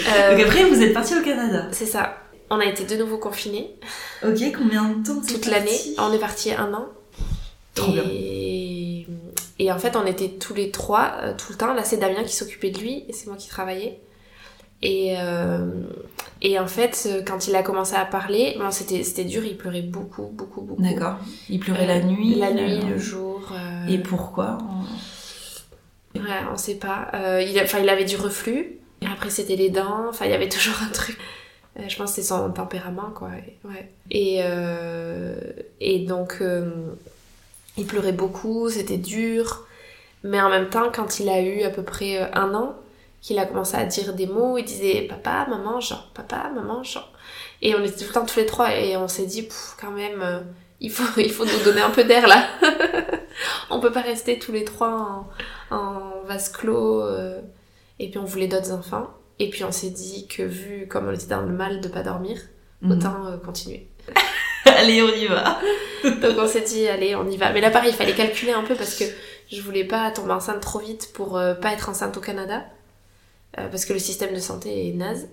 Euh, 0.09 0.37
Donc 0.37 0.45
après, 0.47 0.65
vous 0.65 0.83
êtes 0.83 0.93
parti 0.93 1.17
au 1.19 1.23
Canada. 1.23 1.69
c'est 1.73 1.87
ça. 1.87 2.19
On 2.51 2.61
a 2.61 2.65
été 2.67 2.85
de 2.85 2.97
nouveau 3.03 3.17
confinés 3.19 3.75
Ok, 4.25 4.39
combien 4.57 4.85
de 4.91 5.05
temps 5.05 5.21
toute 5.27 5.47
l'année. 5.47 5.79
On 5.99 6.13
est 6.13 6.19
parti 6.19 6.53
un 6.53 6.73
an. 6.75 6.87
Trop 7.75 7.93
et... 7.97 9.07
et 9.59 9.73
en 9.73 9.79
fait, 9.79 9.97
on 9.97 10.05
était 10.05 10.29
tous 10.29 10.53
les 10.55 10.71
trois 10.71 11.13
euh, 11.23 11.33
tout 11.37 11.51
le 11.51 11.57
temps. 11.57 11.73
Là, 11.73 11.83
c'est 11.83 11.97
Damien 11.97 12.23
qui 12.25 12.35
s'occupait 12.35 12.71
de 12.71 12.79
lui 12.79 13.05
et 13.09 13.13
c'est 13.13 13.27
moi 13.27 13.37
qui 13.37 13.49
travaillais. 13.49 13.99
Et, 14.83 15.15
euh, 15.19 15.67
et 16.43 16.59
en 16.59 16.67
fait, 16.67 17.07
euh, 17.11 17.23
quand 17.27 17.49
il 17.49 17.57
a 17.57 17.63
commencé 17.63 17.95
à 17.95 18.05
parler, 18.05 18.57
bon, 18.59 18.71
c'était 18.71 19.03
c'était 19.05 19.25
dur, 19.25 19.43
il 19.45 19.57
pleurait 19.57 19.83
beaucoup, 19.83 20.27
beaucoup, 20.33 20.61
beaucoup. 20.61 20.83
D'accord. 20.83 21.17
Il 21.49 21.59
pleurait 21.61 21.85
Euh, 21.85 21.87
la 21.87 22.01
nuit 22.03 22.35
La 22.35 22.53
nuit, 22.53 22.81
le 22.81 22.99
jour. 22.99 23.53
euh, 23.53 23.87
Et 23.89 23.99
pourquoi 23.99 24.59
Ouais, 26.15 26.23
on 26.53 26.57
sait 26.57 26.77
pas. 26.77 27.11
Il, 27.41 27.59
enfin, 27.63 27.79
il 27.81 27.89
avait 27.89 28.05
du 28.05 28.17
reflux. 28.17 28.79
Et 29.03 29.07
après, 29.07 29.29
c'était 29.31 29.57
les 29.57 29.69
dents. 29.71 30.09
Enfin, 30.09 30.25
il 30.27 30.31
y 30.31 30.35
avait 30.35 30.49
toujours 30.57 30.77
un 30.83 30.91
truc. 30.91 31.19
Je 31.89 31.95
pense 31.97 32.11
que 32.11 32.17
c'est 32.17 32.23
son 32.29 32.51
tempérament, 32.53 33.11
quoi. 33.15 33.31
Et, 33.37 33.69
ouais. 33.69 33.91
et, 34.11 34.41
et 35.81 35.99
donc, 36.07 36.43
il 37.77 37.85
pleurait 37.87 38.13
beaucoup, 38.13 38.71
c'était 38.71 38.97
dur. 38.97 39.67
Mais 40.25 40.41
en 40.41 40.49
même 40.49 40.69
temps, 40.71 40.91
quand 40.93 41.21
il 41.21 41.29
a 41.29 41.41
eu 41.43 41.63
à 41.63 41.71
peu 41.71 41.83
près 41.83 42.19
un 42.33 42.55
an, 42.55 42.75
qu'il 43.21 43.39
a 43.39 43.47
commencé 43.47 43.77
à 43.77 43.85
dire 43.85 44.15
des 44.15 44.27
mots, 44.27 44.57
il 44.59 44.65
disait 44.65 45.03
papa, 45.09 45.47
maman, 45.49 45.81
genre, 45.81 46.11
papa, 46.15 46.51
maman, 46.55 46.83
genre. 46.83 47.11
Et 47.63 47.75
on 47.75 47.83
était 47.83 47.97
tout 48.05 48.09
le 48.09 48.13
temps 48.13 48.25
tous 48.27 48.39
les 48.39 48.47
trois 48.47 48.75
et 48.75 48.97
on 48.97 49.09
s'est 49.09 49.27
dit, 49.27 49.49
quand 49.81 49.91
même, 49.91 50.23
euh, 50.23 50.41
il, 50.81 50.91
faut, 50.91 51.05
il 51.21 51.31
faut 51.33 51.45
nous 51.45 51.65
donner 51.65 51.81
un 51.81 51.91
peu 51.91 52.05
d'air 52.05 52.27
là. 52.29 52.47
on 53.71 53.81
peut 53.81 53.93
pas 53.93 54.03
rester 54.03 54.39
tous 54.39 54.53
les 54.53 54.65
trois 54.65 55.27
en, 55.71 55.77
en 55.77 56.23
vase 56.27 56.51
clos. 56.51 57.03
euh, 57.03 57.41
et 57.99 58.11
puis 58.11 58.19
on 58.19 58.25
voulait 58.25 58.47
d'autres 58.49 58.73
enfants. 58.73 59.09
Et 59.39 59.51
puis 59.51 59.65
on 59.65 59.73
s'est 59.73 59.91
dit 59.91 60.27
que 60.29 60.43
vu 60.43 60.87
comme 60.89 61.09
on 61.09 61.13
était 61.13 61.27
dans 61.27 61.43
le 61.43 61.53
mal 61.53 61.81
de 61.81 61.89
pas 61.89 62.03
dormir, 62.03 62.39
Mhm. 62.83 62.93
autant 62.93 63.27
euh, 63.27 63.39
continuer. 63.39 63.89
Allez, 64.67 65.01
on 65.03 65.09
y 65.09 65.27
va. 65.27 65.59
Donc 66.05 66.37
on 66.39 66.47
s'est 66.47 66.61
dit 66.61 66.87
allez 66.89 67.17
on 67.17 67.27
y 67.29 67.37
va. 67.39 67.53
Mais 67.53 67.61
là 67.63 67.71
pareil 67.71 67.91
il 67.91 67.97
fallait 67.97 68.13
calculer 68.15 68.53
un 68.53 68.63
peu 68.65 68.75
parce 68.75 68.95
que 68.97 69.05
je 69.51 69.63
voulais 69.63 69.85
pas 69.85 70.11
tomber 70.11 70.33
enceinte 70.33 70.61
trop 70.61 70.79
vite 70.81 71.11
pour 71.15 71.33
pas 71.63 71.73
être 71.73 71.89
enceinte 71.89 72.17
au 72.17 72.21
Canada. 72.21 72.65
Euh, 73.59 73.69
parce 73.69 73.85
que 73.85 73.93
le 73.93 73.99
système 73.99 74.35
de 74.35 74.41
santé 74.41 74.89
est 74.89 74.93
naze. 74.93 75.29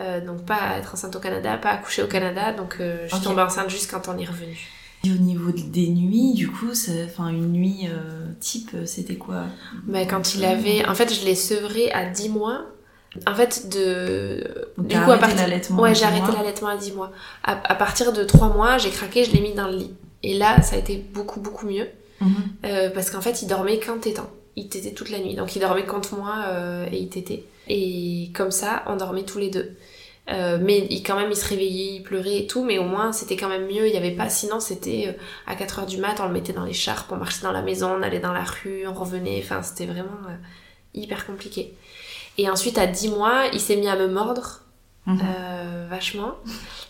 Euh, 0.00 0.24
donc 0.24 0.44
pas 0.44 0.76
être 0.78 0.92
enceinte 0.94 1.16
au 1.16 1.20
Canada, 1.20 1.56
pas 1.56 1.70
accoucher 1.70 2.02
au 2.02 2.06
Canada. 2.06 2.52
Donc 2.52 2.76
euh, 2.80 3.06
je 3.08 3.14
suis 3.14 3.24
tombée 3.24 3.42
enceinte 3.42 3.70
juste 3.70 3.90
quand 3.90 4.08
on 4.08 4.18
est 4.18 4.26
revenu. 4.26 4.56
Et 5.04 5.10
au 5.10 5.16
niveau 5.18 5.50
des 5.52 5.88
nuits, 5.88 6.34
du 6.34 6.48
coup, 6.48 6.70
enfin 7.06 7.28
une 7.28 7.52
nuit 7.52 7.88
type, 8.40 8.70
c'était 8.86 9.16
quoi? 9.16 9.44
Mais 9.86 10.06
quand 10.06 10.34
il 10.34 10.44
avait... 10.44 10.84
En 10.86 10.94
fait 10.94 11.12
je 11.14 11.24
l'ai 11.24 11.34
sevré 11.34 11.90
à 11.92 12.04
10 12.08 12.28
mois. 12.30 12.66
En 13.26 13.34
fait 13.34 13.68
de... 13.70 14.42
Donc, 14.76 14.88
Du 14.88 15.00
coup, 15.00 15.10
à 15.12 15.18
partir- 15.18 15.38
l'allaitement 15.38 15.80
Ouais, 15.82 15.94
j'ai 15.94 16.04
arrêté 16.04 16.32
l'allaitement 16.36 16.68
à 16.68 16.76
10 16.76 16.92
mois. 16.92 17.12
À, 17.44 17.52
à 17.72 17.74
partir 17.74 18.12
de 18.12 18.24
3 18.24 18.48
mois, 18.52 18.78
j'ai 18.78 18.90
craqué, 18.90 19.24
je 19.24 19.30
l'ai 19.32 19.40
mis 19.40 19.54
dans 19.54 19.68
le 19.68 19.76
lit. 19.76 19.94
Et 20.22 20.36
là, 20.36 20.60
ça 20.60 20.76
a 20.76 20.78
été 20.78 20.96
beaucoup, 21.14 21.40
beaucoup 21.40 21.66
mieux. 21.66 21.88
Mhm. 22.20 22.34
Euh, 22.64 22.90
parce 22.90 23.10
qu'en 23.10 23.20
fait, 23.20 23.42
il 23.42 23.46
dormait 23.48 23.78
qu'en 23.78 23.98
tétant. 23.98 24.28
Il 24.56 24.68
tétait 24.68 24.92
toute 24.92 25.10
la 25.10 25.18
nuit. 25.18 25.34
Donc, 25.34 25.54
il 25.54 25.60
dormait 25.60 25.84
contre 25.84 26.14
moi 26.16 26.44
euh, 26.48 26.86
et 26.90 26.98
il 26.98 27.08
tétait. 27.08 27.44
Et 27.68 28.30
comme 28.34 28.50
ça, 28.50 28.82
on 28.86 28.96
dormait 28.96 29.24
tous 29.24 29.38
les 29.38 29.50
deux. 29.50 29.76
Euh, 30.28 30.58
mais 30.60 30.86
il, 30.90 31.02
quand 31.02 31.14
même, 31.16 31.30
il 31.30 31.36
se 31.36 31.46
réveillait, 31.46 31.96
il 31.96 32.02
pleurait 32.02 32.38
et 32.38 32.46
tout. 32.46 32.64
Mais 32.64 32.78
au 32.78 32.84
moins, 32.84 33.12
c'était 33.12 33.36
quand 33.36 33.48
même 33.48 33.66
mieux. 33.66 33.86
Il 33.86 33.92
y 33.94 33.96
avait 33.98 34.12
pas... 34.12 34.28
Sinon, 34.28 34.58
c'était 34.60 35.08
euh, 35.08 35.12
à 35.46 35.54
4 35.56 35.80
heures 35.80 35.86
du 35.86 35.98
mat, 35.98 36.16
on 36.20 36.26
le 36.26 36.32
mettait 36.32 36.52
dans 36.54 36.64
l'écharpe, 36.64 37.12
on 37.12 37.16
marchait 37.16 37.42
dans 37.42 37.52
la 37.52 37.62
maison, 37.62 37.96
on 37.98 38.02
allait 38.02 38.18
dans 38.20 38.32
la 38.32 38.44
rue, 38.44 38.86
on 38.86 38.94
revenait. 38.94 39.40
Enfin, 39.44 39.62
c'était 39.62 39.86
vraiment 39.86 40.18
euh, 40.28 40.34
hyper 40.94 41.26
compliqué. 41.26 41.74
Et 42.38 42.48
ensuite, 42.50 42.78
à 42.78 42.86
10 42.86 43.10
mois, 43.10 43.44
il 43.52 43.60
s'est 43.60 43.76
mis 43.76 43.88
à 43.88 43.96
me 43.96 44.08
mordre 44.08 44.62
Mhm. 45.08 45.20
euh, 45.22 45.86
vachement. 45.88 46.32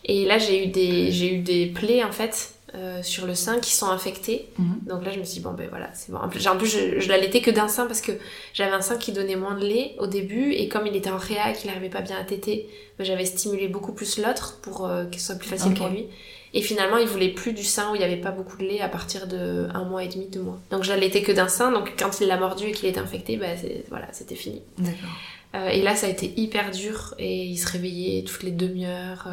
Et 0.07 0.24
là, 0.24 0.38
j'ai 0.38 0.64
eu 0.64 0.68
des, 0.68 1.12
j'ai 1.12 1.35
eu 1.35 1.38
des 1.42 1.66
plaies 1.66 2.02
en 2.02 2.12
fait 2.12 2.55
euh, 2.74 3.00
sur 3.02 3.26
le 3.26 3.35
sein 3.37 3.61
qui 3.61 3.72
sont 3.72 3.87
infectées. 3.87 4.48
Mhm. 4.59 4.81
Donc 4.88 5.05
là, 5.05 5.12
je 5.12 5.20
me 5.20 5.24
suis 5.24 5.38
dit, 5.38 5.44
bon, 5.44 5.52
ben 5.52 5.68
voilà, 5.68 5.88
c'est 5.94 6.11
bon. 6.11 6.18
En 6.18 6.29
plus, 6.29 6.46
en 6.48 6.57
plus 6.59 6.66
je, 6.66 6.98
je 6.98 7.09
l'allaitais 7.09 7.40
que 7.40 7.50
d'un 7.52 7.68
sein 7.68 7.87
parce 7.87 8.00
que 8.00 8.12
j'avais 8.55 8.72
un 8.72 8.81
sein 8.81 8.96
qui 8.96 9.12
donnait 9.12 9.37
moins 9.37 9.55
de 9.57 9.64
lait 9.64 9.94
au 9.98 10.07
début. 10.09 10.52
Et 10.52 10.68
comme 10.68 10.87
il 10.87 10.96
était 10.96 11.11
en 11.11 11.16
réa 11.16 11.50
et 11.50 11.52
qu'il 11.55 11.68
n'arrivait 11.68 11.90
pas 11.90 12.00
bien 12.02 12.18
à 12.18 12.24
téter, 12.24 12.68
ben, 12.98 13.05
j'avais 13.05 13.24
stimulé 13.24 13.68
beaucoup 13.68 13.92
plus 13.92 14.18
l'autre 14.18 14.59
pour 14.62 14.85
euh, 14.87 15.05
qu'il 15.05 15.20
soit 15.20 15.37
plus 15.37 15.48
facile 15.48 15.72
Ok. 15.72 15.79
pour 15.79 15.88
lui. 15.88 16.07
Et 16.55 16.62
finalement, 16.62 16.96
il 16.96 17.07
voulait 17.07 17.29
plus 17.29 17.52
du 17.52 17.62
sein 17.64 17.92
où 17.92 17.94
il 17.94 17.98
n'y 17.98 18.05
avait 18.05 18.16
pas 18.16 18.31
beaucoup 18.33 18.57
de 18.57 18.64
lait 18.64 18.81
à 18.81 18.88
partir 18.88 19.26
de 19.29 19.68
un 19.72 19.85
mois 19.85 20.02
et 20.02 20.09
demi, 20.09 20.26
deux 20.26 20.40
mois. 20.40 20.59
Donc 20.70 20.83
je 20.83 20.90
l'allaitais 20.90 21.22
que 21.22 21.31
d'un 21.33 21.48
sein. 21.48 21.70
Donc 21.70 21.94
quand 21.98 22.20
il 22.20 22.26
l'a 22.26 22.37
mordu 22.37 22.66
et 22.66 22.72
qu'il 22.72 22.88
était 22.88 23.00
infecté, 23.00 23.37
ben, 23.37 23.57
voilà, 23.90 24.09
c'était 24.12 24.35
fini. 24.35 24.62
D'accord. 24.79 24.96
Euh, 25.55 25.68
et 25.68 25.83
là, 25.83 25.94
ça 25.94 26.07
a 26.09 26.11
été 26.11 26.33
hyper 26.37 26.70
dur 26.72 27.14
et 27.18 27.44
il 27.44 27.57
se 27.59 27.70
réveillait 27.70 28.24
toutes 28.24 28.42
les 28.42 28.50
demi-heures. 28.50 29.29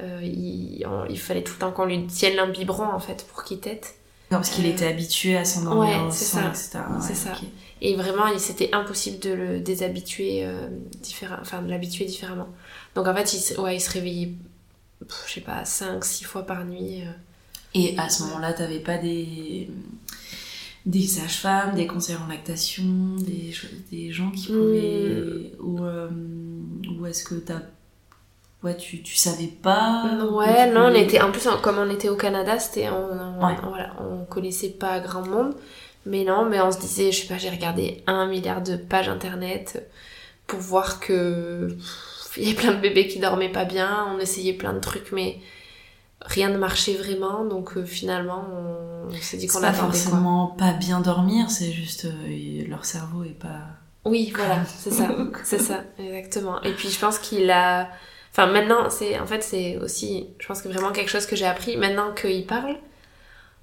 Euh, 0.00 0.20
il, 0.22 0.84
on- 0.86 1.04
il 1.08 1.18
fallait 1.18 1.42
tout 1.44 1.54
le 1.54 1.58
temps 1.60 1.72
qu'on 1.72 1.84
lui 1.86 2.06
tienne 2.06 2.38
un 2.38 2.48
biberon 2.48 2.86
en 2.86 3.00
fait 3.00 3.26
pour 3.32 3.44
qu'il 3.44 3.60
tète. 3.60 3.94
Non, 4.30 4.38
parce 4.38 4.50
qu'il 4.50 4.66
Euh, 4.66 4.70
était 4.70 4.86
habitué 4.86 5.36
à 5.36 5.44
s'endormir 5.44 6.04
ouais, 6.06 6.10
c'est 6.10 6.24
ça. 6.24 6.48
etc. 6.48 6.78
C'est 7.00 7.14
ça. 7.14 7.32
Et 7.80 7.94
vraiment, 7.96 8.36
c'était 8.38 8.70
impossible 8.74 9.18
de 9.20 9.30
le 9.32 9.60
déshabituer 9.60 10.44
euh, 10.44 10.68
différem- 11.02 11.38
enfin 11.40 11.60
de 11.62 11.68
l'habituer 11.70 12.06
différemment. 12.06 12.48
Donc 12.94 13.06
en 13.06 13.14
fait, 13.14 13.32
il, 13.34 13.38
se- 13.40 13.60
ouais, 13.60 13.76
il 13.76 13.80
se 13.80 13.90
réveillait 13.90 14.32
je 15.26 15.32
sais 15.34 15.40
pas, 15.42 15.64
5-6 15.64 16.24
fois 16.24 16.44
par 16.46 16.64
nuit. 16.64 17.02
Et 17.74 17.98
à 17.98 18.08
ce 18.08 18.22
moment-là, 18.22 18.52
t'avais 18.54 18.78
pas 18.80 18.96
des 18.98 19.68
des 20.86 21.06
sages-femmes, 21.06 21.74
des 21.74 21.86
conseillers 21.86 22.18
en 22.18 22.26
lactation, 22.26 22.84
des, 23.18 23.52
des 23.90 24.12
gens 24.12 24.30
qui 24.30 24.48
pouvaient 24.48 25.52
ou 25.60 25.82
euh, 25.82 26.08
ou 26.98 27.06
est-ce 27.06 27.24
que 27.24 27.36
t'as 27.36 27.62
ouais 28.64 28.76
tu, 28.76 29.02
tu 29.02 29.14
savais 29.16 29.46
pas 29.46 30.04
ou 30.24 30.38
Ouais, 30.38 30.70
non, 30.72 30.86
on 30.90 30.94
était, 30.94 31.20
en 31.20 31.30
plus, 31.30 31.46
comme 31.62 31.78
on 31.78 31.90
était 31.90 32.08
au 32.08 32.16
Canada, 32.16 32.58
c'était, 32.58 32.88
on, 32.88 33.44
Ouais. 33.44 33.54
on- 33.62 33.68
voilà, 33.68 33.92
on 34.00 34.24
connaissait 34.24 34.70
pas 34.70 34.98
grand 35.00 35.26
monde. 35.26 35.54
Mais 36.06 36.24
non, 36.24 36.44
mais 36.44 36.60
on 36.60 36.70
se 36.72 36.78
disait, 36.80 37.12
je 37.12 37.22
sais 37.22 37.28
pas, 37.28 37.38
j'ai 37.38 37.48
regardé 37.50 38.02
un 38.06 38.26
milliard 38.26 38.60
de 38.62 38.76
pages 38.76 39.08
internet 39.08 39.88
pour 40.46 40.58
voir 40.60 41.00
que 41.00 41.76
il 42.36 42.48
y 42.48 42.52
a 42.52 42.54
plein 42.60 42.72
de 42.72 42.80
bébés 42.80 43.06
qui 43.08 43.20
dormaient 43.20 43.52
pas 43.52 43.64
bien. 43.64 44.06
On 44.14 44.18
essayait 44.18 44.52
plein 44.54 44.72
de 44.74 44.80
trucs, 44.80 45.12
mais 45.12 45.38
rien 46.20 46.50
ne 46.50 46.58
marchait 46.58 46.94
vraiment. 46.94 47.44
Donc 47.44 47.76
euh, 47.76 47.84
finalement, 47.84 48.44
on, 48.52 49.08
on 49.08 49.20
s'est 49.20 49.36
dit 49.38 49.46
qu'on 49.46 49.60
pas 49.60 49.68
attendait 49.68 49.80
quoi. 49.92 49.92
forcément 49.98 50.46
pas 50.48 50.72
bien 50.72 51.00
dormir, 51.00 51.50
c'est 51.50 51.72
juste 51.72 52.04
euh, 52.06 52.64
leur 52.68 52.84
cerveau 52.84 53.24
est 53.24 53.38
pas 53.38 53.60
Oui, 54.04 54.32
voilà, 54.36 54.58
c'est 54.66 54.90
ça, 54.92 55.08
c'est 55.44 55.58
ça, 55.60 55.84
exactement. 55.98 56.60
Et 56.62 56.72
puis 56.72 56.90
je 56.90 56.98
pense 56.98 57.18
qu'il 57.18 57.50
a, 57.50 57.88
enfin 58.34 58.48
maintenant, 58.48 58.90
c'est, 58.90 59.18
en 59.20 59.26
fait, 59.26 59.42
c'est 59.44 59.78
aussi, 59.78 60.28
je 60.40 60.46
pense 60.48 60.62
que 60.62 60.68
vraiment 60.68 60.92
quelque 60.92 61.10
chose 61.10 61.26
que 61.26 61.36
j'ai 61.36 61.46
appris 61.46 61.76
maintenant 61.78 62.14
qu'il 62.14 62.46
parle. 62.46 62.76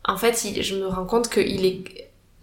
En 0.05 0.17
fait, 0.17 0.45
il- 0.45 0.63
je 0.63 0.75
me 0.75 0.87
rends 0.87 1.05
compte 1.05 1.29
qu'il 1.29 1.65
est 1.65 1.83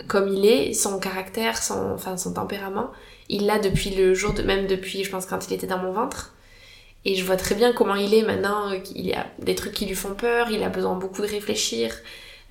comme 0.09 0.29
il 0.29 0.47
est, 0.47 0.75
son 0.75 0.99
caractère, 1.01 1.63
son, 1.63 1.93
enfin 1.93 2.17
son 2.17 2.35
tempérament, 2.35 2.91
il 3.29 3.47
l'a 3.47 3.59
depuis 3.59 3.91
le 3.91 4.15
jour 4.15 4.33
de, 4.35 4.43
même 4.43 4.67
depuis, 4.67 5.05
je 5.05 5.11
pense 5.11 5.27
quand 5.27 5.49
il 5.49 5.55
était 5.55 5.67
dans 5.67 5.79
mon 5.79 5.93
ventre. 5.93 6.35
Et 7.05 7.15
je 7.17 7.25
vois 7.25 7.37
très 7.37 7.55
bien 7.55 7.73
comment 7.73 7.95
il 7.97 8.15
est 8.15 8.23
maintenant. 8.23 8.73
Il 8.95 9.07
y 9.07 9.15
a 9.15 9.27
des 9.41 9.55
trucs 9.55 9.73
qui 9.75 9.87
lui 9.87 9.95
font 9.95 10.15
peur. 10.15 10.51
Il 10.51 10.63
a 10.63 10.69
besoin 10.71 10.97
beaucoup 10.97 11.23
de 11.23 11.29
réfléchir, 11.29 11.95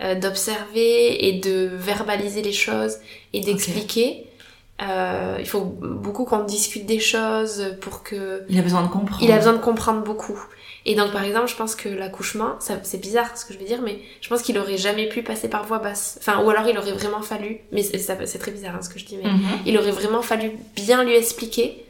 euh, 0.02 0.16
d'observer 0.16 1.28
et 1.28 1.34
de 1.40 1.70
verbaliser 1.74 2.42
les 2.42 2.54
choses 2.54 2.98
et 3.34 3.42
d'expliquer. 3.42 4.27
Euh, 4.82 5.38
il 5.40 5.48
faut 5.48 5.62
beaucoup 5.62 6.26
qu'on 6.26 6.44
discute 6.44 6.86
des 6.86 7.00
choses 7.00 7.76
pour 7.82 8.04
que 8.04 8.44
il 8.48 8.60
a 8.60 8.62
besoin 8.62 8.84
de 8.84 8.88
comprendre. 8.90 9.24
il 9.24 9.32
a 9.32 9.38
besoin 9.38 9.54
de 9.54 9.58
comprendre 9.60 10.04
beaucoup. 10.04 10.40
Et 10.86 10.96
donc, 10.96 11.12
par 11.12 11.24
exemple, 11.24 11.48
je 11.50 11.56
pense 11.56 11.76
que 11.76 11.90
l'accouchement, 11.90 12.56
c'est 12.60 13.02
bizarre 13.02 13.36
ce 13.38 13.44
que 13.44 13.54
je 13.54 13.60
vais 13.60 13.66
dire, 13.66 13.82
mais 13.82 14.00
je 14.22 14.30
pense 14.30 14.42
qu'il 14.42 14.58
aurait 14.58 14.78
jamais 14.78 15.10
pu 15.10 15.22
passer 15.24 15.50
par 15.50 15.66
voie 15.66 15.80
basse. 15.80 16.18
Enfin, 16.20 16.42
ou 16.44 16.50
alors 16.50 16.66
il 16.68 16.78
aurait 16.78 16.94
vraiment 16.94 17.22
fallu, 17.22 17.60
mais 17.74 17.82
c'est 17.84 18.38
très 18.40 18.52
bizarre 18.52 18.76
hein, 18.76 18.82
ce 18.82 18.90
que 18.90 18.98
je 19.00 19.06
dis, 19.06 19.18
mais 19.22 19.30
Mhm. 19.30 19.40
il 19.66 19.78
aurait 19.78 19.92
vraiment 19.92 20.22
fallu 20.22 20.52
bien 20.76 21.04
lui 21.04 21.16
expliquer 21.16 21.84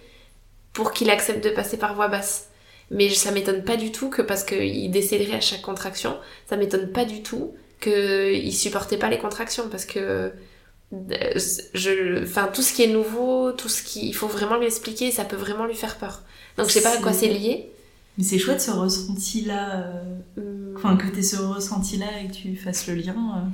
pour 0.73 0.93
qu'il 0.93 1.09
accepte 1.11 1.43
de 1.43 1.49
passer 1.51 1.77
par 1.77 1.93
voie 1.93 2.07
basse. 2.07 2.47
Mais 2.89 3.09
ça 3.09 3.31
m'étonne 3.31 3.63
pas 3.63 3.75
du 3.75 3.91
tout 3.91 4.09
que 4.09 4.21
parce 4.23 4.43
qu'il 4.43 4.89
décélérait 4.89 5.37
à 5.37 5.41
chaque 5.41 5.61
contraction, 5.61 6.17
ça 6.49 6.55
m'étonne 6.55 6.91
pas 6.91 7.03
du 7.05 7.21
tout 7.21 7.53
qu'il 7.81 8.53
supportait 8.55 8.97
pas 8.97 9.09
les 9.09 9.19
contractions 9.19 9.65
parce 9.69 9.85
que 9.85 10.31
je, 10.91 12.23
enfin 12.23 12.49
tout 12.53 12.61
ce 12.61 12.73
qui 12.73 12.83
est 12.83 12.87
nouveau, 12.87 13.51
tout 13.51 13.69
ce 13.69 13.83
qui, 13.83 14.07
il 14.07 14.13
faut 14.13 14.27
vraiment 14.27 14.57
lui 14.57 14.65
expliquer, 14.67 15.11
ça 15.11 15.25
peut 15.25 15.35
vraiment 15.35 15.65
lui 15.65 15.75
faire 15.75 15.95
peur. 15.97 16.21
Donc 16.57 16.67
je 16.67 16.73
sais 16.73 16.81
pas 16.81 16.93
à 16.93 16.97
quoi 16.97 17.13
C'est- 17.13 17.27
lié. 17.27 17.69
Mais 18.17 18.23
c'est 18.23 18.39
chouette 18.39 18.61
ce 18.61 18.71
ressenti-là, 18.71 19.75
euh, 19.77 20.41
Hum, 20.41 20.73
enfin 20.75 20.97
que 20.97 21.05
t'aies 21.07 21.21
ce 21.21 21.35
ressenti-là 21.37 22.07
et 22.23 22.27
que 22.29 22.33
tu 22.33 22.55
fasses 22.55 22.87
le 22.87 22.95
lien. 22.95 23.13
euh, 23.13 23.49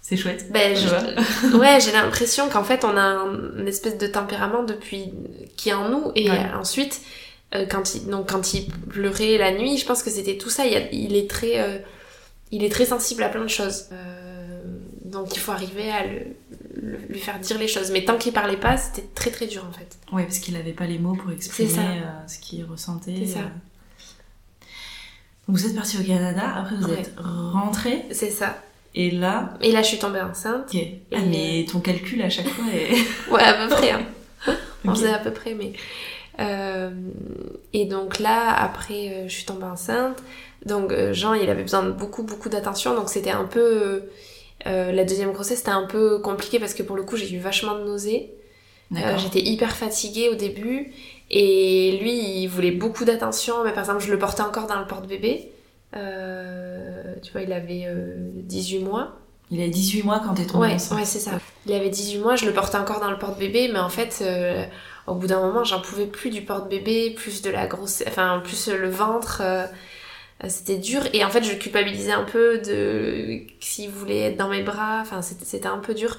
c'est 0.00 0.16
chouette. 0.16 0.50
Ben, 0.50 0.74
Tu 0.74 0.82
je- 0.88 1.56
ouais, 1.58 1.78
j'ai 1.80 1.92
l'impression 1.92 2.48
qu'en 2.48 2.64
fait, 2.64 2.84
on 2.84 2.96
a 2.96 3.02
un, 3.02 3.58
une 3.58 3.68
espèce 3.68 3.98
de 3.98 4.06
tempérament 4.06 4.62
depuis 4.62 5.12
qui 5.56 5.68
est 5.68 5.74
en 5.74 5.90
nous, 5.90 6.10
et 6.14 6.30
Ouais. 6.30 6.38
euh, 6.38 6.58
ensuite, 6.58 7.02
euh, 7.54 7.66
quand 7.66 7.94
il 7.94 8.06
donc 8.08 8.30
quand 8.30 8.54
il 8.54 8.66
pleurait 8.88 9.36
la 9.36 9.52
nuit, 9.52 9.76
je 9.76 9.84
pense 9.84 10.02
que 10.02 10.10
c'était 10.10 10.38
tout 10.38 10.48
ça. 10.50 10.64
Il, 10.66 10.72
y 10.72 10.76
a- 10.76 10.90
il 10.90 11.14
est 11.14 11.28
très, 11.28 11.60
euh, 11.60 11.76
il 12.50 12.64
est 12.64 12.70
très 12.72 12.86
sensible 12.86 13.22
à 13.22 13.28
plein 13.28 13.42
de 13.42 13.48
choses. 13.48 13.86
Euh, 13.92 14.21
donc 15.12 15.36
il 15.36 15.38
faut 15.38 15.52
arriver 15.52 15.90
à 15.92 16.04
le, 16.06 16.20
le- 16.80 16.98
lui 17.08 17.18
faire 17.20 17.38
dire 17.38 17.58
les 17.58 17.68
choses. 17.68 17.90
Mais 17.92 18.04
tant 18.04 18.16
qu'il 18.18 18.32
parlait 18.32 18.56
pas, 18.56 18.76
c'était 18.76 19.06
très 19.14 19.30
très 19.30 19.46
dur 19.46 19.64
en 19.68 19.72
fait. 19.72 19.96
Oui, 20.12 20.22
parce 20.24 20.38
qu'il 20.38 20.56
avait 20.56 20.72
pas 20.72 20.86
les 20.86 20.98
mots 20.98 21.14
pour 21.14 21.30
exprimer 21.30 21.70
euh, 21.78 22.26
ce 22.26 22.38
qu'il 22.38 22.64
ressentait. 22.64 23.14
C'est 23.20 23.34
ça. 23.34 23.38
euh. 23.40 23.42
Donc 25.48 25.56
vous 25.56 25.66
êtes 25.66 25.74
parti 25.74 25.98
au 25.98 26.04
Canada, 26.04 26.42
après 26.56 26.76
vous 26.76 26.86
Ouais. 26.88 27.00
êtes 27.00 27.12
rentré, 27.18 28.04
C'est 28.12 28.30
ça. 28.30 28.58
et 28.94 29.10
là, 29.10 29.54
Et 29.60 29.72
là, 29.72 29.82
je 29.82 29.88
suis 29.88 29.98
tombée 29.98 30.20
enceinte. 30.20 30.70
ok. 30.72 30.80
Ah, 31.12 31.18
mais 31.28 31.66
ton 31.70 31.80
calcul 31.80 32.22
à 32.22 32.30
chaque 32.30 32.48
fois 32.48 32.64
est. 32.72 32.94
Ouais, 33.30 33.42
à 33.42 33.54
peu 33.66 33.74
près. 33.74 33.90
hein. 33.90 34.06
On 34.84 34.90
faisait 34.94 35.12
à 35.12 35.18
peu 35.18 35.32
près, 35.32 35.54
mais. 35.54 35.72
Euh, 36.40 36.90
et 37.72 37.84
donc 37.86 38.18
là, 38.18 38.54
après, 38.56 39.08
euh, 39.10 39.28
je 39.28 39.32
suis 39.34 39.44
tombée 39.44 39.64
enceinte. 39.66 40.22
Donc 40.64 40.92
euh, 40.92 41.12
Jean, 41.12 41.34
il 41.34 41.50
avait 41.50 41.62
besoin 41.62 41.82
de 41.82 41.90
beaucoup, 41.90 42.22
beaucoup 42.22 42.48
d'attention. 42.48 42.94
Donc 42.94 43.08
c'était 43.10 43.30
un 43.32 43.44
peu. 43.44 44.04
Euh, 44.66 44.92
la 44.92 45.04
deuxième 45.04 45.32
grossesse, 45.32 45.58
c'était 45.58 45.70
un 45.70 45.86
peu 45.86 46.18
compliqué 46.20 46.58
parce 46.58 46.74
que 46.74 46.82
pour 46.82 46.96
le 46.96 47.02
coup, 47.02 47.16
j'ai 47.16 47.30
eu 47.32 47.38
vachement 47.38 47.74
de 47.78 47.84
nausées. 47.84 48.32
Euh. 48.96 49.16
J'étais 49.18 49.40
hyper 49.40 49.74
fatiguée 49.74 50.28
au 50.28 50.34
début. 50.34 50.92
Et 51.30 51.98
lui, 52.02 52.42
il 52.42 52.46
voulait 52.46 52.70
beaucoup 52.72 53.04
d'attention. 53.04 53.64
Mais 53.64 53.72
par 53.72 53.84
exemple, 53.84 54.00
je 54.04 54.10
le 54.12 54.18
portais 54.18 54.42
encore 54.42 54.66
dans 54.66 54.78
le 54.78 54.86
porte-bébé. 54.86 55.50
Euh, 55.96 57.14
tu 57.22 57.32
vois, 57.32 57.42
il 57.42 57.52
avait 57.52 57.84
euh, 57.86 58.14
18 58.34 58.80
mois. 58.80 59.16
Il 59.50 59.60
a 59.62 59.68
18 59.68 60.02
mois 60.04 60.20
quand 60.24 60.34
t'es 60.34 60.46
tombée 60.46 60.68
Ouais, 60.68 60.74
enceinte. 60.74 60.98
ouais, 60.98 61.04
c'est 61.04 61.18
ça. 61.18 61.32
Il 61.66 61.72
avait 61.72 61.90
18 61.90 62.18
mois, 62.20 62.36
je 62.36 62.46
le 62.46 62.52
portais 62.52 62.78
encore 62.78 63.00
dans 63.00 63.10
le 63.10 63.18
porte-bébé, 63.18 63.68
mais 63.72 63.78
en 63.80 63.90
fait, 63.90 64.24
au 65.06 65.14
bout 65.14 65.26
d'un 65.26 65.40
moment, 65.40 65.62
j'en 65.62 65.80
pouvais 65.82 66.06
plus 66.06 66.30
du 66.30 66.40
porte-bébé, 66.40 67.10
plus 67.10 67.42
de 67.42 67.50
la 67.50 67.66
grosse, 67.66 68.02
enfin, 68.06 68.40
plus 68.42 68.68
le 68.68 68.88
ventre. 68.88 69.42
Euh, 70.44 70.46
c'était 70.48 70.78
dur. 70.78 71.02
Et 71.12 71.24
en 71.24 71.30
fait 71.30 71.42
je 71.44 71.54
culpabilisais 71.54 72.12
un 72.12 72.24
peu 72.24 72.58
de 72.58 73.40
s'il 73.60 73.90
voulait 73.90 74.20
être 74.30 74.36
dans 74.36 74.48
mes 74.48 74.62
bras. 74.62 75.00
Enfin 75.02 75.22
c'était 75.22 75.66
un 75.66 75.78
peu 75.78 75.94
dur. 75.94 76.18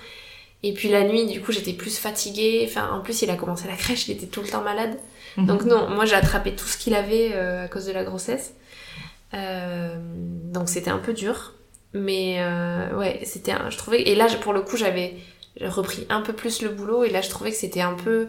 Et 0.66 0.74
puis 0.74 0.88
la 0.90 1.04
nuit 1.04 1.26
du 1.28 1.42
coup 1.42 1.52
j'étais 1.52 1.74
plus 1.74 1.98
fatiguée. 1.98 2.66
Enfin 2.70 2.90
en 2.92 3.02
plus 3.02 3.22
il 3.22 3.30
a 3.30 3.36
commencé 3.36 3.68
la 3.68 3.76
crèche. 3.76 4.08
Il 4.08 4.12
était 4.16 4.28
tout 4.28 4.42
le 4.42 4.48
temps 4.48 4.62
malade. 4.64 4.98
Mhm. 5.38 5.46
donc 5.48 5.64
non, 5.66 5.90
moi 5.90 6.06
j'ai 6.06 6.16
attrapé 6.16 6.56
tout 6.56 6.66
ce 6.68 6.78
qu'il 6.78 6.94
avait 6.94 7.32
euh, 7.34 7.66
à 7.66 7.68
cause 7.68 7.86
de 7.88 7.92
la 7.92 8.04
grossesse. 8.04 8.54
Euh, 9.34 9.96
donc 10.54 10.70
c'était 10.70 10.92
un 10.92 11.00
peu 11.00 11.14
dur. 11.14 11.54
Mais 11.94 12.38
euh, 12.40 12.96
ouais, 12.98 13.20
c'était 13.24 13.52
un- 13.52 13.70
je 13.70 13.78
trouvais 13.78 14.02
et 14.02 14.16
là 14.16 14.28
pour 14.42 14.54
le 14.54 14.62
coup 14.62 14.78
j'avais 14.78 15.14
repris 15.62 16.06
un 16.10 16.22
peu 16.22 16.34
plus 16.34 16.62
le 16.62 16.70
boulot. 16.70 17.04
Et 17.04 17.10
là 17.10 17.22
je 17.22 17.30
trouvais 17.30 17.52
que 17.52 17.58
c'était 17.58 17.82
un 17.82 17.94
peu 17.94 18.28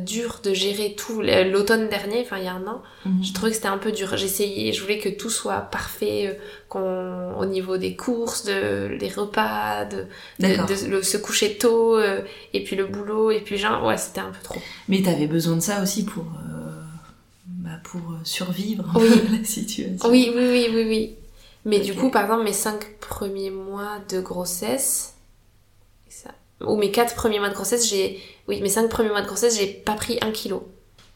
dur 0.00 0.40
de 0.42 0.52
gérer 0.54 0.94
tout 0.96 1.20
l'automne 1.22 1.88
dernier, 1.88 2.20
enfin 2.22 2.38
il 2.38 2.44
y 2.44 2.48
a 2.48 2.52
un 2.54 2.66
an. 2.66 2.82
Mhm. 3.06 3.24
Je 3.24 3.32
trouvais 3.32 3.50
que 3.50 3.56
c'était 3.56 3.68
un 3.68 3.78
peu 3.78 3.92
dur. 3.92 4.16
J'essayais, 4.16 4.72
je 4.72 4.82
voulais 4.82 4.98
que 4.98 5.08
tout 5.08 5.30
soit 5.30 5.60
parfait 5.60 6.26
euh, 6.26 6.34
qu'on 6.68 7.34
au 7.38 7.44
niveau 7.46 7.76
des 7.78 7.96
courses, 7.96 8.44
de 8.44 8.96
des 8.98 9.08
repas, 9.08 9.84
de, 9.86 9.96
de, 9.96 10.04
D'accord. 10.38 10.66
de 10.66 10.86
le- 10.86 11.02
se 11.02 11.16
coucher 11.16 11.56
tôt 11.58 11.96
euh, 11.96 12.20
et 12.52 12.62
puis 12.64 12.76
le 12.76 12.86
boulot 12.86 13.30
et 13.30 13.40
puis 13.40 13.56
genre 13.58 13.84
ouais, 13.86 13.96
c'était 13.98 14.20
un 14.20 14.30
peu 14.30 14.42
trop. 14.42 14.60
Mais 14.88 15.00
t'avais 15.02 15.26
besoin 15.26 15.56
de 15.56 15.60
ça 15.62 15.82
aussi 15.82 16.04
pour, 16.04 16.24
euh, 16.24 16.70
bah, 17.46 17.70
pour 17.84 18.00
euh, 18.00 18.18
survivre 18.24 18.84
Oui. 18.96 19.08
à 19.12 19.36
la 19.38 19.44
situation. 19.44 20.08
Oui, 20.10 20.30
oui, 20.34 20.48
oui, 20.50 20.66
oui, 20.74 20.84
oui. 20.88 21.14
Mais 21.64 21.80
du 21.80 21.92
coup, 21.94 22.10
par 22.10 22.22
exemple, 22.22 22.44
mes 22.44 22.52
cinq 22.52 22.98
premiers 23.00 23.50
mois 23.50 23.98
de 24.08 24.20
grossesse, 24.20 25.14
ça, 26.08 26.30
ou 26.60 26.76
mes 26.76 26.90
quatre 26.90 27.14
premiers 27.14 27.38
mois 27.40 27.50
de 27.50 27.54
grossesse, 27.54 27.88
j'ai, 27.88 28.20
oui, 28.48 28.60
mes 28.60 28.68
cinq 28.68 28.88
premiers 28.88 29.10
mois 29.10 29.22
de 29.22 29.26
grossesse, 29.26 29.58
j'ai 29.58 29.66
pas 29.66 29.94
pris 29.94 30.18
un 30.22 30.32
kilo. 30.32 30.68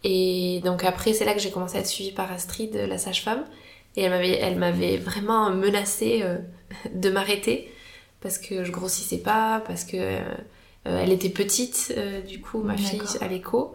Et 0.05 0.61
donc 0.65 0.85
après, 0.85 1.13
c'est 1.13 1.25
là 1.25 1.35
que 1.35 1.41
j'ai 1.41 1.51
commencé 1.51 1.77
à 1.77 1.81
être 1.81 1.87
suivie 1.87 2.13
par 2.13 2.31
Astrid, 2.31 2.75
la 2.75 2.99
sage-femme, 2.99 3.45
et 3.97 4.03
elle 4.03 4.11
m'avait, 4.11 4.39
elle 4.39 4.57
m'avait 4.57 4.97
vraiment 4.97 5.51
menacée 5.51 6.21
euh, 6.23 6.39
de 6.95 7.11
m'arrêter 7.11 7.73
parce 8.23 8.39
que 8.39 8.65
je 8.65 8.71
grossissais 8.71 9.19
pas, 9.19 9.63
parce 9.67 9.85
que 9.85 9.97
euh, 9.97 10.21
euh, 10.87 11.03
elle 11.03 11.13
était 11.13 11.29
petite, 11.29 11.93
euh, 11.97 12.23
du 12.23 12.41
coup, 12.41 12.63
ma 12.63 12.77
fille 12.77 13.03
à 13.21 13.27
l'écho. 13.27 13.75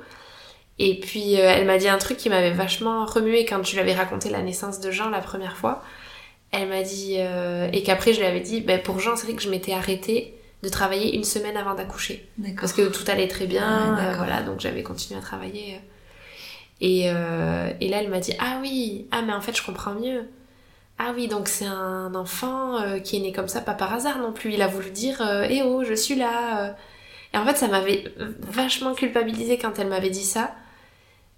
Et 0.80 1.00
puis 1.00 1.34
elle 1.34 1.66
m'a 1.66 1.80
dit 1.80 1.88
un 1.88 1.98
truc 1.98 2.18
qui 2.18 2.30
m'avait 2.30 2.52
vachement 2.52 3.04
remué 3.08 3.46
quand 3.46 3.66
je 3.66 3.74
lui 3.74 3.80
avais 3.80 3.96
raconté 3.96 4.30
la 4.30 4.44
naissance 4.44 4.80
de 4.80 4.92
Jean 4.92 5.10
la 5.10 5.22
première 5.22 5.58
fois. 5.58 5.82
Elle 6.52 6.70
m'a 6.70 6.84
dit, 6.84 7.16
et 7.16 7.84
qu'après 7.84 8.14
je 8.14 8.20
lui 8.20 8.28
avais 8.28 8.42
dit, 8.42 8.62
ben, 8.62 8.80
pour 8.80 9.00
Jean, 9.00 9.16
c'est 9.16 9.26
vrai 9.26 9.36
que 9.36 9.42
je 9.42 9.50
m'étais 9.50 9.74
arrêtée 9.74 10.37
de 10.64 10.70
travailler 10.70 11.16
une 11.16 11.24
semaine 11.24 11.56
avant 11.58 11.76
d'accoucher. 11.76 12.28
Parce 12.60 12.74
que 12.74 12.88
tout 12.90 13.04
allait 13.10 13.28
très 13.28 13.46
bien, 13.46 13.96
Ouais, 13.96 14.06
euh, 14.06 14.14
voilà, 14.18 14.42
donc 14.42 14.60
j'avais 14.60 14.84
continué 14.84 15.20
à 15.20 15.22
travailler. 15.22 15.76
euh. 15.76 15.80
Et, 16.82 17.04
euh, 17.10 17.72
et 17.82 17.90
là, 17.90 18.02
elle 18.02 18.10
m'a 18.10 18.20
dit, 18.20 18.34
ah 18.40 18.58
oui, 18.62 19.08
ah 19.12 19.22
mais 19.22 19.34
en 19.34 19.42
fait, 19.42 19.56
je 19.56 19.64
comprends 19.64 19.94
mieux. 19.94 20.26
Ah 21.00 21.12
oui, 21.16 21.28
donc 21.28 21.48
c'est 21.48 21.66
un 21.66 22.14
enfant 22.16 22.80
euh, 22.82 23.00
qui 23.00 23.18
est 23.18 23.20
né 23.20 23.32
comme 23.32 23.48
ça, 23.48 23.62
pas 23.62 23.74
par 23.74 23.94
hasard 23.94 24.18
non 24.20 24.32
plus. 24.34 24.54
Il 24.54 24.62
a 24.62 24.68
voulu 24.68 24.90
dire, 24.92 25.22
eh 25.50 25.62
oh, 25.64 25.84
je 25.84 25.94
suis 25.94 26.16
là. 26.16 26.76
Et 27.34 27.38
en 27.38 27.46
fait, 27.46 27.56
ça 27.58 27.68
m'avait 27.68 28.06
vachement 28.42 28.94
culpabilisé 28.96 29.58
quand 29.58 29.78
elle 29.80 29.88
m'avait 29.90 30.10
dit 30.10 30.24
ça. 30.24 30.56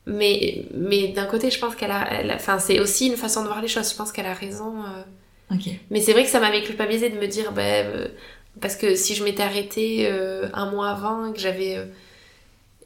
Mais, 0.05 0.65
mais 0.73 1.09
d'un 1.09 1.25
côté, 1.25 1.51
je 1.51 1.59
pense 1.59 1.75
qu'elle 1.75 1.91
a, 1.91 2.07
enfin, 2.35 2.57
c'est 2.59 2.79
aussi 2.79 3.07
une 3.07 3.17
façon 3.17 3.41
de 3.43 3.47
voir 3.47 3.61
les 3.61 3.67
choses. 3.67 3.91
Je 3.91 3.95
pense 3.95 4.11
qu'elle 4.13 4.25
a 4.27 4.33
raison. 4.33 4.75
Mais 5.89 5.99
c'est 6.01 6.13
vrai 6.13 6.23
que 6.23 6.29
ça 6.29 6.39
m'avait 6.39 6.63
culpabilisé 6.63 7.09
de 7.09 7.17
me 7.19 7.27
dire, 7.27 7.51
ben, 7.51 8.09
parce 8.61 8.75
que 8.75 8.95
si 8.95 9.15
je 9.15 9.23
m'étais 9.23 9.43
arrêtée 9.43 10.07
euh, 10.09 10.47
un 10.53 10.69
mois 10.69 10.89
avant 10.89 11.31
que 11.31 11.39
j'avais 11.39 11.77
euh, 11.77 11.85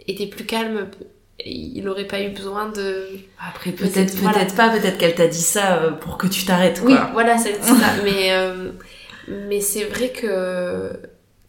été 0.07 0.27
plus 0.27 0.45
calme, 0.45 0.89
il 1.45 1.87
aurait 1.89 2.07
pas 2.07 2.21
eu 2.21 2.29
besoin 2.29 2.69
de. 2.69 3.07
Après, 3.39 3.71
peut-être, 3.71 4.15
voilà. 4.15 4.37
peut-être 4.37 4.55
pas, 4.55 4.69
peut-être 4.69 4.97
qu'elle 4.97 5.15
t'a 5.15 5.27
dit 5.27 5.41
ça 5.41 5.77
euh, 5.77 5.91
pour 5.91 6.17
que 6.17 6.27
tu 6.27 6.45
t'arrêtes, 6.45 6.79
quoi. 6.79 6.89
Oui, 6.89 6.97
voilà, 7.13 7.37
c'est 7.37 7.61
ça. 7.61 7.73
Mais, 8.03 8.31
euh, 8.31 8.71
mais 9.27 9.61
c'est 9.61 9.85
vrai 9.85 10.09
que, 10.09 10.91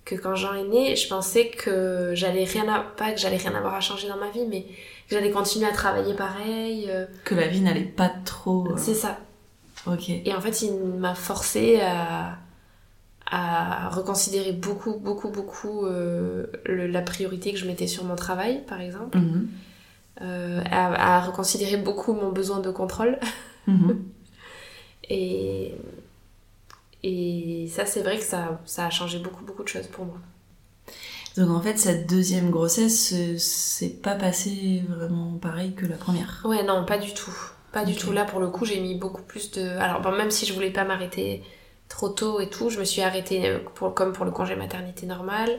que 0.04 0.14
quand 0.14 0.36
Jean 0.36 0.54
est 0.54 0.68
né, 0.68 0.96
je 0.96 1.08
pensais 1.08 1.48
que 1.48 2.12
j'allais 2.14 2.44
rien 2.44 2.68
à, 2.68 2.80
pas 2.80 3.10
que 3.10 3.18
j'allais 3.18 3.36
rien 3.36 3.54
avoir 3.54 3.74
à 3.74 3.80
changer 3.80 4.06
dans 4.06 4.16
ma 4.16 4.30
vie, 4.30 4.46
mais 4.48 4.62
que 4.62 5.16
j'allais 5.16 5.32
continuer 5.32 5.66
à 5.66 5.72
travailler 5.72 6.14
pareil. 6.14 6.88
Que 7.24 7.34
la 7.34 7.48
vie 7.48 7.60
n'allait 7.60 7.80
pas 7.80 8.12
trop. 8.24 8.68
C'est 8.76 8.94
ça. 8.94 9.18
Ok. 9.86 10.08
Et 10.08 10.32
en 10.32 10.40
fait, 10.40 10.62
il 10.62 10.72
m'a 10.76 11.16
forcé 11.16 11.80
à, 11.80 12.38
à 13.30 13.88
reconsidérer 13.90 14.52
beaucoup, 14.52 14.94
beaucoup, 14.98 15.30
beaucoup 15.30 15.86
euh, 15.86 16.46
le- 16.66 16.86
la 16.86 17.02
priorité 17.02 17.52
que 17.52 17.58
je 17.58 17.66
mettais 17.66 17.86
sur 17.86 18.04
mon 18.04 18.16
travail, 18.16 18.62
par 18.66 18.80
exemple. 18.80 19.18
Mhm. 19.18 19.48
Euh, 20.22 20.62
à, 20.70 21.16
à 21.16 21.20
reconsidérer 21.20 21.76
beaucoup 21.76 22.12
mon 22.12 22.30
besoin 22.30 22.60
de 22.60 22.70
contrôle. 22.70 23.18
Mhm. 23.66 24.02
Et, 25.10 25.74
et 27.02 27.68
ça, 27.68 27.84
c'est 27.84 28.00
vrai 28.02 28.18
que 28.18 28.24
ça, 28.24 28.60
ça 28.64 28.86
a 28.86 28.90
changé 28.90 29.18
beaucoup, 29.18 29.44
beaucoup 29.44 29.62
de 29.62 29.68
choses 29.68 29.86
pour 29.88 30.06
moi. 30.06 30.16
Donc 31.36 31.50
en 31.50 31.60
fait, 31.60 31.76
cette 31.78 32.08
deuxième 32.08 32.50
grossesse, 32.50 33.12
c'est 33.36 34.00
pas 34.02 34.14
passé 34.14 34.82
vraiment 34.88 35.32
pareil 35.34 35.74
que 35.74 35.84
la 35.84 35.96
première. 35.96 36.42
Ouais, 36.46 36.62
non, 36.62 36.84
pas 36.84 36.96
du 36.98 37.12
tout. 37.12 37.34
Pas 37.72 37.84
du 37.84 37.94
tout. 37.96 38.12
Là, 38.12 38.24
pour 38.24 38.38
le 38.40 38.48
coup, 38.48 38.64
j'ai 38.64 38.80
mis 38.80 38.94
beaucoup 38.94 39.22
plus 39.22 39.50
de. 39.50 39.62
Alors, 39.78 40.00
bon, 40.00 40.12
même 40.12 40.30
si 40.30 40.46
je 40.46 40.52
voulais 40.54 40.70
pas 40.70 40.84
m'arrêter 40.84 41.42
trop 41.88 42.08
tôt 42.08 42.40
et 42.40 42.48
tout, 42.48 42.70
je 42.70 42.78
me 42.80 42.84
suis 42.84 43.02
arrêtée 43.02 43.48
euh, 43.48 43.58
pour, 43.74 43.94
comme 43.94 44.12
pour 44.12 44.24
le 44.24 44.30
congé 44.30 44.56
maternité 44.56 45.06
normal. 45.06 45.50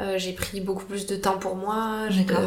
Euh, 0.00 0.14
j'ai 0.18 0.32
pris 0.32 0.60
beaucoup 0.60 0.84
plus 0.84 1.06
de 1.06 1.16
temps 1.16 1.38
pour 1.38 1.54
moi. 1.56 2.08
D'accord. 2.16 2.40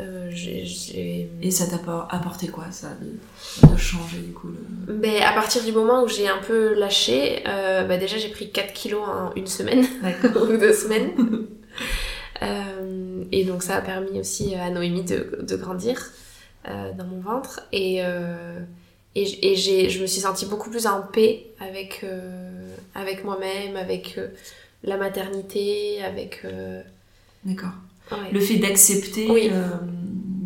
euh, 0.00 0.28
j'ai- 0.30 1.30
Et 1.42 1.50
ça 1.50 1.66
t'a 1.66 1.76
apporté 2.10 2.48
quoi, 2.48 2.64
ça, 2.70 2.88
de, 3.00 3.66
de 3.72 3.76
changer 3.78 4.18
du 4.18 4.32
coup 4.32 4.48
le... 4.86 4.92
Ben, 4.94 5.22
à 5.22 5.32
partir 5.32 5.62
du 5.64 5.72
moment 5.72 6.02
où 6.02 6.08
j'ai 6.08 6.28
un 6.28 6.38
peu 6.38 6.74
lâché, 6.74 7.42
euh, 7.48 7.84
bah, 7.84 7.96
déjà 7.96 8.18
j'ai 8.18 8.28
pris 8.28 8.50
4 8.50 8.72
kilos 8.74 9.02
en 9.08 9.32
une 9.36 9.46
semaine 9.46 9.86
ou 10.36 10.56
deux 10.56 10.72
semaines. 10.74 11.12
Euh, 12.42 13.24
et 13.32 13.44
donc 13.44 13.62
ça 13.62 13.76
a 13.76 13.80
permis 13.80 14.20
aussi 14.20 14.54
à 14.54 14.68
Noémie 14.68 15.04
de, 15.04 15.38
de 15.40 15.56
grandir 15.56 16.10
dans 16.66 17.04
mon 17.06 17.20
ventre. 17.20 17.60
Et, 17.72 18.02
et, 19.22 19.56
je 19.90 20.00
me 20.02 20.06
suis 20.06 20.20
sentie 20.20 20.46
beaucoup 20.46 20.70
plus 20.70 20.86
en 20.86 21.02
paix 21.02 21.46
avec, 21.60 22.00
euh, 22.04 22.74
avec 22.94 23.24
moi-même, 23.24 23.76
avec 23.76 24.14
euh, 24.18 24.28
la 24.84 24.96
maternité, 24.96 26.02
avec... 26.02 26.40
euh, 26.44 26.82
D'accord. 27.44 27.70
ouais, 28.12 28.30
Le 28.32 28.40
fait 28.40 28.58
d'accepter 28.58 29.30
Oui. 29.30 29.50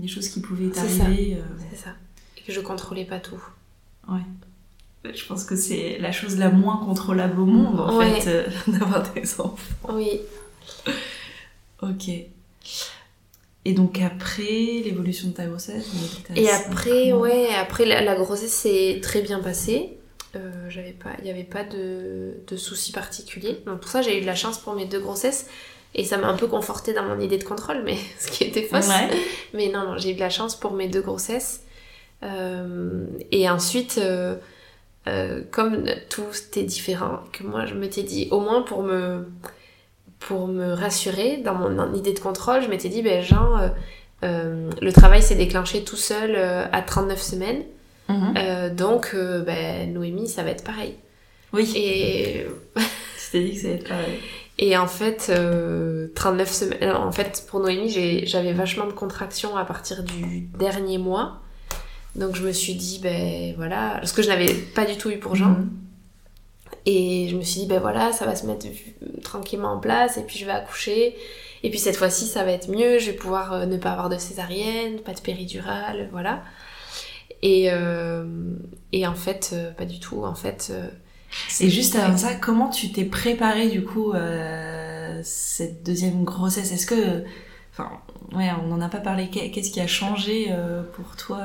les 0.00 0.08
choses 0.08 0.28
qui 0.28 0.40
pouvaient 0.40 0.70
C'est 0.74 0.88
ça. 0.88 1.04
t'arriver. 1.04 1.36
euh, 1.36 1.42
c'est 1.70 1.76
ça. 1.84 1.90
Et 2.38 2.42
que 2.42 2.52
je 2.52 2.60
contrôlais 2.60 3.04
pas 3.04 3.18
tout. 3.20 3.42
je 5.04 5.26
pense 5.26 5.44
que 5.44 5.56
c'est 5.56 5.98
la 5.98 6.12
chose 6.12 6.36
la 6.38 6.50
moins 6.50 6.76
contrôlable 6.84 7.40
au 7.40 7.46
monde, 7.46 7.80
en 7.80 7.96
Ouais. 7.98 8.20
fait, 8.20 8.48
d'avoir 8.70 9.10
des 9.12 9.22
enfants. 9.40 9.56
Oui. 9.88 10.20
Ok. 11.82 12.10
Et 13.64 13.72
donc 13.72 14.00
après, 14.00 14.82
l'évolution 14.84 15.28
de 15.28 15.34
ta 15.34 15.44
grossesse 15.44 15.86
Et 16.34 16.48
après, 16.48 17.12
ouais, 17.12 17.48
après 17.54 17.84
la, 17.84 18.00
la 18.00 18.14
grossesse 18.14 18.52
s'est 18.52 19.00
très 19.02 19.20
bien 19.20 19.40
passée. 19.40 19.98
Euh, 20.36 20.50
j'avais 20.68 20.92
pas, 20.92 21.10
il 21.18 21.24
n'y 21.24 21.30
avait 21.30 21.44
pas 21.44 21.64
de, 21.64 22.34
de 22.46 22.56
soucis 22.56 22.92
particuliers. 22.92 23.58
Donc 23.66 23.80
pour 23.80 23.90
ça, 23.90 24.00
j'ai 24.00 24.18
eu 24.18 24.20
de 24.22 24.26
la 24.26 24.34
chance 24.34 24.58
pour 24.58 24.74
mes 24.74 24.86
deux 24.86 25.00
grossesses. 25.00 25.46
Et 25.94 26.04
ça 26.04 26.18
m'a 26.18 26.28
un 26.28 26.36
peu 26.36 26.46
confortée 26.46 26.94
dans 26.94 27.02
mon 27.02 27.18
idée 27.18 27.36
de 27.36 27.44
contrôle, 27.44 27.82
mais 27.84 27.96
ce 28.18 28.30
qui 28.30 28.44
était 28.44 28.62
fausse. 28.62 28.88
Ouais. 28.88 29.10
Mais 29.54 29.68
non, 29.68 29.84
non, 29.84 29.98
j'ai 29.98 30.12
eu 30.12 30.14
de 30.14 30.20
la 30.20 30.30
chance 30.30 30.56
pour 30.56 30.72
mes 30.72 30.88
deux 30.88 31.02
grossesses. 31.02 31.64
Euh, 32.22 33.06
et 33.32 33.50
ensuite, 33.50 33.98
euh, 33.98 35.42
comme 35.50 35.84
tout 36.08 36.22
était 36.48 36.62
différent, 36.62 37.20
que 37.32 37.42
moi 37.42 37.66
je 37.66 37.74
m'étais 37.74 38.04
dit, 38.04 38.28
au 38.30 38.40
moins 38.40 38.62
pour 38.62 38.82
me, 38.82 39.26
pour 40.20 40.46
me 40.46 40.72
rassurer 40.72 41.38
dans 41.38 41.54
mon 41.54 41.94
idée 41.94 42.12
de 42.12 42.20
contrôle, 42.20 42.62
je 42.62 42.68
m'étais 42.68 42.88
dit, 42.88 43.02
ben 43.02 43.22
Jean, 43.22 43.58
euh, 43.58 43.68
euh, 44.22 44.70
le 44.80 44.92
travail 44.92 45.22
s'est 45.22 45.34
déclenché 45.34 45.82
tout 45.82 45.96
seul 45.96 46.34
euh, 46.36 46.66
à 46.70 46.82
39 46.82 47.20
semaines. 47.20 47.62
Mhm. 48.08 48.74
Donc, 48.74 49.14
ben, 49.14 49.92
Noémie, 49.92 50.28
ça 50.28 50.42
va 50.42 50.50
être 50.50 50.64
pareil. 50.64 50.96
Oui. 51.52 51.72
Et, 51.76 52.46
Tu 52.76 53.30
t'es 53.32 53.44
dit 53.44 53.54
que 53.54 53.60
ça 53.60 53.68
allait 53.68 53.76
être 53.76 53.88
pareil. 53.88 54.18
et 54.58 54.76
en 54.76 54.88
fait, 54.88 55.30
euh, 55.30 56.08
39 56.16 56.50
semaines. 56.50 56.90
En 56.90 57.12
fait, 57.12 57.44
pour 57.48 57.60
Noémie, 57.60 57.88
j'avais 58.26 58.52
vachement 58.52 58.86
de 58.86 58.92
contractions 58.92 59.56
à 59.56 59.64
partir 59.64 60.02
du 60.02 60.48
dernier 60.58 60.98
mois. 60.98 61.40
Donc, 62.16 62.34
je 62.34 62.42
me 62.42 62.50
suis 62.50 62.74
dit, 62.74 62.98
ben 63.00 63.54
voilà. 63.56 64.00
Ce 64.04 64.12
que 64.12 64.22
je 64.22 64.28
n'avais 64.28 64.52
pas 64.52 64.84
du 64.84 64.96
tout 64.96 65.10
eu 65.10 65.18
pour 65.18 65.36
Jean. 65.36 65.50
Mhm. 65.50 65.70
Et 66.86 67.28
je 67.28 67.36
me 67.36 67.42
suis 67.42 67.60
dit, 67.60 67.66
ben 67.66 67.80
voilà, 67.80 68.12
ça 68.12 68.24
va 68.26 68.34
se 68.36 68.46
mettre 68.46 68.66
tranquillement 69.22 69.72
en 69.72 69.78
place. 69.80 70.16
Et 70.16 70.22
puis, 70.22 70.38
je 70.38 70.46
vais 70.46 70.52
accoucher. 70.52 71.14
Et 71.62 71.70
puis, 71.70 71.78
cette 71.78 71.96
fois-ci, 71.96 72.26
ça 72.26 72.42
va 72.44 72.52
être 72.52 72.68
mieux. 72.70 72.98
Je 72.98 73.06
vais 73.10 73.16
pouvoir 73.16 73.52
euh, 73.52 73.66
ne 73.66 73.76
pas 73.76 73.90
avoir 73.92 74.08
de 74.08 74.16
césarienne, 74.18 74.98
pas 75.00 75.12
de 75.12 75.20
péridurale, 75.20 76.08
voilà. 76.12 76.42
Et, 77.42 77.70
euh, 77.70 78.24
et 78.92 79.06
en 79.06 79.14
fait, 79.14 79.50
euh, 79.52 79.70
pas 79.72 79.84
du 79.86 79.98
tout. 80.00 80.24
En 80.24 80.34
fait. 80.34 80.68
euh, 80.70 80.88
Et 81.60 81.70
juste 81.70 81.96
avant 81.96 82.16
ça, 82.16 82.34
comment 82.34 82.68
tu 82.70 82.92
t'es 82.92 83.04
préparée 83.04 83.68
du 83.68 83.82
coup 83.84 84.12
à 84.14 85.22
cette 85.22 85.82
deuxième 85.84 86.24
grossesse? 86.24 86.72
Est-ce 86.72 86.86
que, 86.86 87.24
enfin, 87.72 87.90
ouais, 88.34 88.48
on 88.62 88.68
n'en 88.68 88.80
a 88.80 88.88
pas 88.88 89.00
parlé. 89.00 89.28
Qu'est- 89.28 89.50
Qu'est-ce 89.50 89.70
qui 89.70 89.80
a 89.80 89.86
changé 89.86 90.50
pour 90.94 91.16
toi 91.16 91.40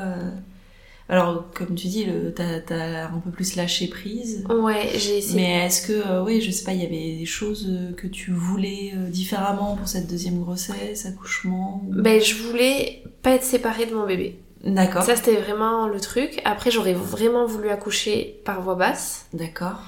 Alors, 1.07 1.45
comme 1.53 1.75
tu 1.75 1.87
dis, 1.87 2.07
t'as 2.35 3.05
un 3.07 3.19
peu 3.23 3.29
plus 3.29 3.55
lâché 3.55 3.87
prise. 3.87 4.43
Ouais, 4.49 4.89
j'ai 4.95 5.19
essayé. 5.19 5.35
Mais 5.35 5.65
est-ce 5.67 5.85
que, 5.85 5.93
euh, 5.93 6.23
oui, 6.23 6.41
je 6.41 6.49
sais 6.49 6.63
pas, 6.63 6.73
il 6.73 6.81
y 6.81 6.85
avait 6.85 7.17
des 7.19 7.25
choses 7.27 7.67
euh, 7.69 7.93
que 7.93 8.07
tu 8.07 8.31
voulais 8.31 8.91
euh, 8.95 9.09
différemment 9.09 9.75
pour 9.75 9.87
cette 9.87 10.07
deuxième 10.09 10.41
grossesse, 10.41 11.05
accouchement 11.05 11.83
ou- 11.87 11.93
Ben, 12.01 12.19
je 12.19 12.33
voulais 12.35 13.03
pas 13.21 13.31
être 13.35 13.43
séparée 13.43 13.85
de 13.85 13.93
mon 13.93 14.07
bébé. 14.07 14.39
D'accord. 14.63 15.03
Ça, 15.03 15.15
c'était 15.15 15.35
vraiment 15.35 15.87
le 15.87 15.99
truc. 16.01 16.41
Après, 16.43 16.71
j'aurais 16.71 16.93
vraiment 16.95 17.45
voulu 17.45 17.69
accoucher 17.69 18.41
par 18.43 18.61
voie 18.63 18.73
basse. 18.75 19.27
D'accord. 19.31 19.79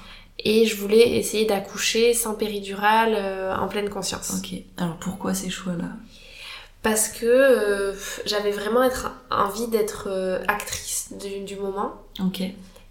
Et 0.45 0.67
je 0.67 0.75
voulais 0.75 1.17
essayer 1.17 1.45
d'accoucher 1.47 2.13
sans 2.13 2.35
péridurale 2.35 3.15
euh, 3.15 3.55
en 3.57 3.67
pleine 3.67 3.89
conscience. 3.89 4.35
Ok. 4.37 4.53
Alors 4.77 4.97
pourquoi 4.97 5.33
ces 5.33 5.49
choix-là? 5.49 5.89
Parce 6.89 7.09
que 7.09 7.25
euh, 7.25 7.93
j'avais 8.25 8.51
vraiment 8.51 8.81
être, 8.83 9.11
envie 9.29 9.67
d'être 9.67 10.07
euh, 10.09 10.41
actrice 10.47 11.09
du, 11.21 11.41
du 11.41 11.55
moment. 11.57 11.95
Ok. 12.21 12.41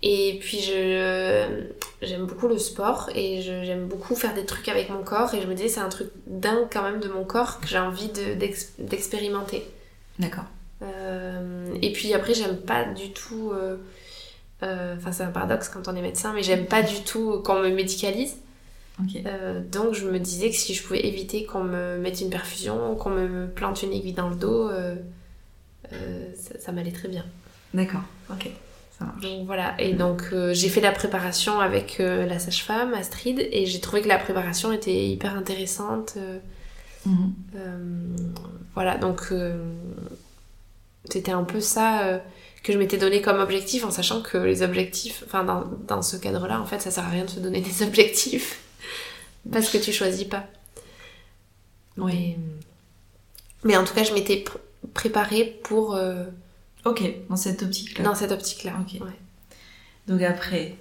Et 0.03 0.39
puis, 0.43 0.61
je 0.61 1.63
j'aime 2.03 2.27
beaucoup 2.27 2.47
le 2.47 2.59
sport 2.59 3.09
et 3.15 3.41
j'aime 3.41 3.87
beaucoup 3.87 4.15
faire 4.15 4.35
des 4.35 4.45
trucs 4.45 4.69
avec 4.69 4.91
mon 4.91 5.03
corps. 5.03 5.33
Et 5.35 5.41
je 5.41 5.47
me 5.47 5.55
disais, 5.55 5.69
c'est 5.69 5.81
un 5.81 5.89
truc 5.89 6.09
dingue 6.27 6.67
quand 6.71 6.83
même 6.83 7.01
de 7.01 7.09
mon 7.09 7.25
corps 7.25 7.59
que 7.61 7.67
j'ai 7.67 7.79
envie 7.79 8.09
de- 8.09 8.35
d'ex- 8.35 8.73
d'expérimenter. 8.79 9.65
D'accord. 10.19 10.45
Euh, 10.83 11.69
et 11.81 11.91
puis 11.93 12.13
après, 12.13 12.35
j'aime 12.35 12.59
pas 12.59 12.85
du 12.85 13.13
tout. 13.13 13.51
euh, 13.55 13.77
euh, 14.63 14.95
Enfin, 14.99 15.11
c'est 15.13 15.23
un 15.23 15.31
paradoxe 15.31 15.71
quand 15.71 15.89
on 15.89 15.97
est 15.97 16.03
médecin, 16.03 16.33
mais 16.35 16.43
j'aime 16.43 16.67
pas 16.67 16.83
du 16.83 17.01
tout 17.03 17.41
qu'on 17.43 17.61
me 17.61 17.71
médicalise. 17.71 18.37
Euh, 19.27 19.63
donc, 19.71 19.95
je 19.95 20.09
me 20.09 20.19
disais 20.19 20.51
que 20.51 20.57
si 20.57 20.75
je 20.75 20.83
pouvais 20.83 21.07
éviter 21.07 21.45
qu'on 21.45 21.65
me 21.65 21.99
mette 21.99 22.21
une 22.21 22.31
perfusion, 22.31 22.95
qu'on 22.97 23.11
me 23.11 23.47
plante 23.47 23.83
une 23.83 23.93
aiguille 23.93 24.15
dans 24.15 24.29
le 24.29 24.37
dos, 24.37 24.69
euh, 24.69 24.97
euh, 25.93 26.27
ça, 26.35 26.59
ça 26.59 26.73
m'allait 26.73 26.93
très 26.93 27.09
bien. 27.09 27.25
D'accord. 27.75 28.03
Ok. 28.31 28.49
Ça 28.99 29.05
marche. 29.05 29.21
Donc 29.21 29.45
voilà, 29.45 29.79
et 29.79 29.93
donc 29.93 30.33
j'ai 30.53 30.71
fait 30.71 30.81
la 30.81 30.93
préparation 30.93 31.61
avec 31.61 31.99
la 31.99 32.39
sage-femme 32.39 32.95
Astrid 32.95 33.47
et 33.53 33.67
j'ai 33.67 33.79
trouvé 33.81 34.01
que 34.01 34.09
la 34.09 34.17
préparation 34.17 34.73
était 34.73 35.09
hyper 35.09 35.37
intéressante. 35.37 36.17
Mhm. 37.05 37.35
voilà, 38.73 38.97
donc 38.97 39.35
c'était 41.11 41.33
un 41.33 41.45
peu 41.45 41.61
ça 41.61 42.23
que 42.63 42.73
je 42.73 42.79
m'étais 42.79 42.97
donné 42.97 43.21
comme 43.21 43.39
objectif 43.39 43.85
en 43.85 43.91
sachant 43.91 44.23
que 44.23 44.39
les 44.39 44.63
objectifs, 44.63 45.25
enfin 45.27 45.45
dans, 45.45 45.65
dans 45.87 46.01
ce 46.01 46.17
cadre-là, 46.17 46.59
en 46.59 46.65
fait, 46.65 46.81
ça 46.81 46.91
sert 46.91 47.05
à 47.05 47.11
rien 47.11 47.27
de 47.27 47.31
se 47.31 47.41
donner 47.41 47.61
des 47.61 47.83
objectifs 47.83 48.63
parce 49.53 49.69
que 49.69 49.79
tu 49.79 49.93
choisis 49.93 50.25
pas. 50.25 50.45
Oui. 51.97 52.13
Mais, 52.15 52.37
mais 53.65 53.77
en 53.77 53.85
tout 53.85 53.95
cas, 53.95 54.05
je 54.05 54.13
m'étais 54.13 54.37
pr- 54.47 54.59
préparée 54.95 55.59
pour 55.63 55.95
euh, 55.95 56.25
Ok. 56.85 57.03
Dans 57.29 57.37
cette 57.37 57.63
optique-là. 57.63 58.05
dans 58.05 58.15
cette 58.15 58.33
optique-là. 58.33 58.73
Ok. 58.81 59.01
ouais. 59.01 59.13
Donc 60.07 60.23
après, 60.23 60.75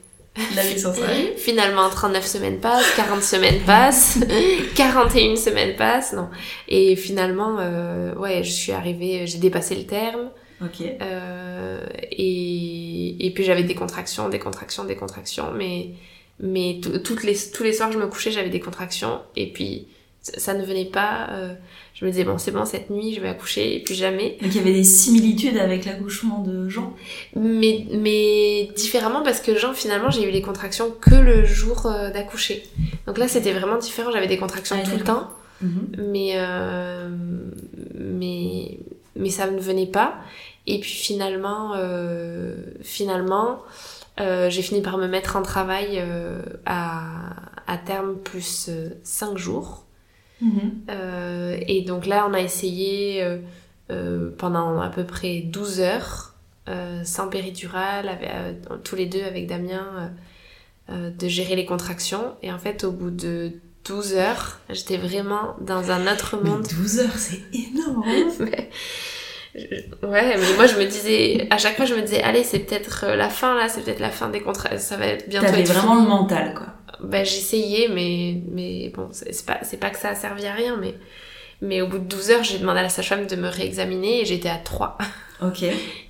la 0.55 0.63
naissance 0.63 0.99
arrive. 1.01 1.31
Finalement, 1.37 1.89
39 1.89 2.25
semaines 2.25 2.59
passent, 2.59 2.93
40 2.95 3.23
semaines 3.23 3.61
passent, 3.65 4.19
41 4.75 5.35
semaines 5.35 5.75
passent, 5.75 6.13
non. 6.13 6.29
Et 6.67 6.95
finalement, 6.95 7.57
euh, 7.59 8.13
ouais, 8.15 8.43
je 8.43 8.51
suis 8.51 8.71
arrivée, 8.71 9.25
j'ai 9.25 9.37
dépassé 9.39 9.75
le 9.75 9.85
terme. 9.85 10.29
Ok. 10.61 10.81
euh, 11.01 11.85
et, 12.11 13.25
et 13.25 13.31
puis 13.33 13.43
j'avais 13.43 13.63
des 13.63 13.75
contractions, 13.75 14.29
des 14.29 14.39
contractions, 14.39 14.83
des 14.85 14.95
contractions. 14.95 15.51
Mais, 15.53 15.89
mais 16.39 16.79
tout- 16.81 16.97
toutes 16.99 17.23
les, 17.23 17.35
tous 17.53 17.63
les 17.63 17.73
soirs, 17.73 17.91
je 17.91 17.97
me 17.97 18.07
couchais, 18.07 18.31
j'avais 18.31 18.49
des 18.49 18.59
contractions. 18.59 19.21
Et 19.35 19.51
puis, 19.51 19.87
ça 20.21 20.53
ne 20.53 20.65
venait 20.65 20.85
pas. 20.85 21.27
euh, 21.31 21.53
je 21.93 22.03
me 22.03 22.09
disais, 22.11 22.23
bon, 22.25 22.37
c'est 22.37 22.51
bon, 22.51 22.65
cette 22.65 22.89
nuit, 22.89 23.13
je 23.13 23.21
vais 23.21 23.29
accoucher, 23.29 23.75
et 23.75 23.79
puis 23.83 23.95
jamais. 23.95 24.37
Donc 24.41 24.51
il 24.53 24.55
y 24.57 24.59
avait 24.59 24.73
des 24.73 24.83
similitudes 24.83 25.57
avec 25.57 25.85
l'accouchement 25.85 26.39
de 26.43 26.67
Jean? 26.67 26.93
Mais, 27.35 27.85
mais 27.91 28.69
différemment, 28.75 29.21
parce 29.23 29.39
que 29.39 29.55
Jean, 29.57 29.73
finalement, 29.73 30.09
j'ai 30.11 30.27
eu 30.27 30.31
les 30.31 30.41
contractions 30.41 30.91
que 30.99 31.15
le 31.15 31.45
jour 31.45 31.85
euh, 31.85 32.11
d'accoucher. 32.11 32.65
Donc 33.07 33.17
là, 33.17 33.27
c'était 33.29 33.53
vraiment 33.53 33.77
différent. 33.77 34.11
J'avais 34.11 34.27
des 34.27 34.37
contractions 34.37 34.75
Ah, 34.77 34.85
tout 34.89 34.97
le 34.97 35.03
temps. 35.05 35.29
mais 35.97 36.31
euh, 36.35 37.07
mais 37.93 38.77
mais 39.15 39.29
ça 39.29 39.49
ne 39.49 39.57
venait 39.59 39.85
pas 39.85 40.15
et 40.67 40.79
puis 40.79 40.91
finalement 40.91 41.73
euh, 41.77 42.55
finalement 42.81 43.59
euh, 44.19 44.49
j'ai 44.49 44.61
fini 44.61 44.81
par 44.81 44.97
me 44.97 45.07
mettre 45.07 45.35
en 45.35 45.41
travail 45.41 45.97
euh, 45.99 46.41
à, 46.65 47.01
à 47.67 47.77
terme 47.77 48.15
plus 48.17 48.69
5 49.03 49.37
jours 49.37 49.81
Mhm. 50.41 50.81
Euh, 50.89 51.57
et 51.65 51.83
donc 51.83 52.05
là 52.05 52.27
on 52.29 52.33
a 52.33 52.41
essayé 52.41 53.23
euh, 53.23 53.37
euh, 53.89 54.31
pendant 54.37 54.81
à 54.81 54.89
peu 54.89 55.05
près 55.05 55.39
12 55.39 55.79
heures 55.79 56.35
euh, 56.67 57.03
sans 57.05 57.29
péridurale 57.29 58.09
avec, 58.09 58.29
euh, 58.29 58.53
tous 58.83 58.97
les 58.97 59.05
deux 59.05 59.23
avec 59.23 59.47
Damien 59.47 59.87
euh, 60.89 60.93
euh, 60.93 61.09
de 61.09 61.27
gérer 61.29 61.55
les 61.55 61.65
contractions 61.65 62.35
et 62.43 62.51
en 62.51 62.59
fait 62.59 62.83
au 62.83 62.91
bout 62.91 63.11
de 63.11 63.53
12 63.87 64.15
heures 64.15 64.59
j'étais 64.69 64.97
vraiment 64.97 65.55
dans 65.61 65.89
un 65.91 66.11
autre 66.11 66.37
Mais 66.43 66.49
monde 66.49 66.67
12 66.67 66.99
heures, 66.99 67.17
c'est 67.17 67.41
énorme. 67.53 68.03
mais, 68.41 68.69
je- 68.69 68.75
ouais, 70.03 70.37
mais 70.37 70.53
moi 70.55 70.67
je 70.67 70.75
me 70.75 70.85
disais, 70.85 71.47
à 71.49 71.57
chaque 71.57 71.75
fois 71.77 71.85
je 71.85 71.95
me 71.95 72.01
disais, 72.01 72.21
allez, 72.21 72.43
c'est 72.43 72.59
peut-être 72.59 73.05
euh, 73.07 73.15
la 73.15 73.29
fin 73.29 73.55
là, 73.55 73.69
c'est 73.69 73.81
peut-être 73.83 73.99
la 73.99 74.09
fin 74.09 74.29
des 74.29 74.41
contrats, 74.41 74.77
ça 74.77 74.97
va 74.97 75.07
être 75.07 75.29
bientôt 75.29 75.47
T'avais 75.47 75.63
vraiment 75.63 75.95
le 75.95 76.07
mental, 76.07 76.53
quoi. 76.53 76.67
Ben 77.03 77.25
j'essayais, 77.25 77.87
mais, 77.89 78.41
mais 78.51 78.89
bon, 78.89 79.09
c'est 79.11 79.45
pas, 79.45 79.59
pas 79.79 79.89
que 79.89 79.97
ça 79.99 80.09
a 80.09 80.15
servi 80.15 80.45
à 80.47 80.53
rien, 80.53 80.77
mais, 80.77 80.95
mais 81.61 81.81
au 81.81 81.87
bout 81.87 81.99
de 81.99 82.05
12 82.05 82.31
heures, 82.31 82.43
j'ai 82.43 82.57
demandé 82.57 82.79
à 82.79 82.83
la 82.83 82.89
sage-femme 82.89 83.27
de 83.27 83.35
me 83.35 83.47
réexaminer 83.49 84.21
et 84.21 84.25
j'étais 84.25 84.49
à 84.49 84.57
3. 84.57 84.97
Ok, 85.41 85.63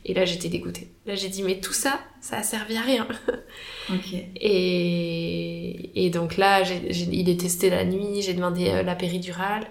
Et 0.06 0.14
là 0.14 0.24
j'étais 0.24 0.50
dégoûtée. 0.50 0.88
Là 1.08 1.16
j'ai 1.16 1.30
dit, 1.30 1.42
mais 1.42 1.60
tout 1.60 1.74
ça, 1.74 2.00
ça 2.22 2.38
a 2.38 2.44
servi 2.44 2.78
à 2.78 2.82
rien. 2.82 3.08
ok. 3.90 4.14
Et, 4.40 6.06
et 6.06 6.10
donc 6.12 6.38
là, 6.38 6.64
j'ai- 6.64 6.82
il 6.92 7.28
est 7.28 7.40
testé 7.40 7.72
la 7.72 7.86
nuit, 7.86 8.22
j'ai 8.22 8.34
demandé 8.36 8.70
euh, 8.70 8.84
la 8.84 8.94
péridurale. 8.96 9.64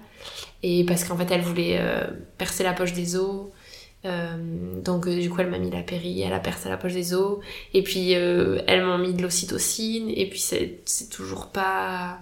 Et 0.64 0.84
parce 0.84 1.04
qu'en 1.04 1.16
fait, 1.16 1.30
elle 1.30 1.42
voulait 1.42 1.76
euh, 1.78 2.04
percer 2.36 2.64
la 2.64 2.72
poche 2.72 2.92
des 2.94 3.16
os. 3.16 3.46
Euh, 4.04 4.36
donc 4.82 5.06
euh, 5.06 5.18
du 5.18 5.30
coup, 5.30 5.40
elle 5.40 5.50
m'a 5.50 5.58
mis 5.58 5.70
la 5.70 5.80
péri, 5.82 6.20
elle 6.22 6.32
a 6.34 6.38
percé 6.40 6.68
la 6.68 6.76
poche 6.76 6.92
des 6.92 7.14
os. 7.14 7.38
Et 7.72 7.82
puis, 7.82 8.14
euh, 8.14 8.60
elles 8.66 8.84
m'ont 8.84 8.98
mis 8.98 9.14
de 9.14 9.22
l'ocytocine. 9.22 10.10
Et 10.14 10.28
puis, 10.28 10.38
c'est 10.40 10.82
toujours 11.10 11.46
pas... 11.48 12.18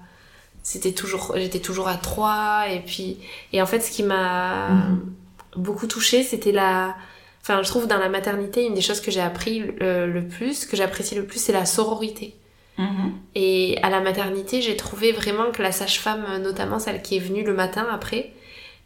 C'était 0.62 0.92
toujours... 0.92 1.34
J'étais 1.36 1.58
toujours 1.58 1.88
à 1.88 1.96
3. 1.96 2.66
Et 2.70 2.80
puis... 2.80 3.18
Et 3.52 3.60
en 3.60 3.66
fait, 3.66 3.80
ce 3.80 3.90
qui 3.90 4.02
m'a 4.02 4.68
Mhm. 4.68 5.12
beaucoup 5.56 5.86
touchée, 5.86 6.22
c'était 6.22 6.52
la... 6.52 6.94
Enfin, 7.42 7.60
je 7.62 7.68
trouve 7.68 7.88
dans 7.88 7.98
la 7.98 8.08
maternité, 8.08 8.64
une 8.64 8.74
des 8.74 8.80
choses 8.80 9.00
que 9.00 9.10
j'ai 9.10 9.20
appris 9.20 9.58
le, 9.80 10.06
le 10.06 10.24
plus, 10.28 10.64
que 10.64 10.76
j'apprécie 10.76 11.16
le 11.16 11.24
plus, 11.26 11.40
c'est 11.40 11.52
la 11.52 11.66
sororité. 11.66 12.36
Mhm. 12.78 13.12
Et 13.34 13.76
à 13.82 13.90
la 13.90 14.00
maternité, 14.00 14.62
j'ai 14.62 14.76
trouvé 14.76 15.10
vraiment 15.10 15.50
que 15.50 15.60
la 15.60 15.72
sage-femme, 15.72 16.24
notamment 16.42 16.78
celle 16.78 17.02
qui 17.02 17.16
est 17.16 17.20
venue 17.20 17.42
le 17.42 17.52
matin 17.54 17.84
après, 17.90 18.30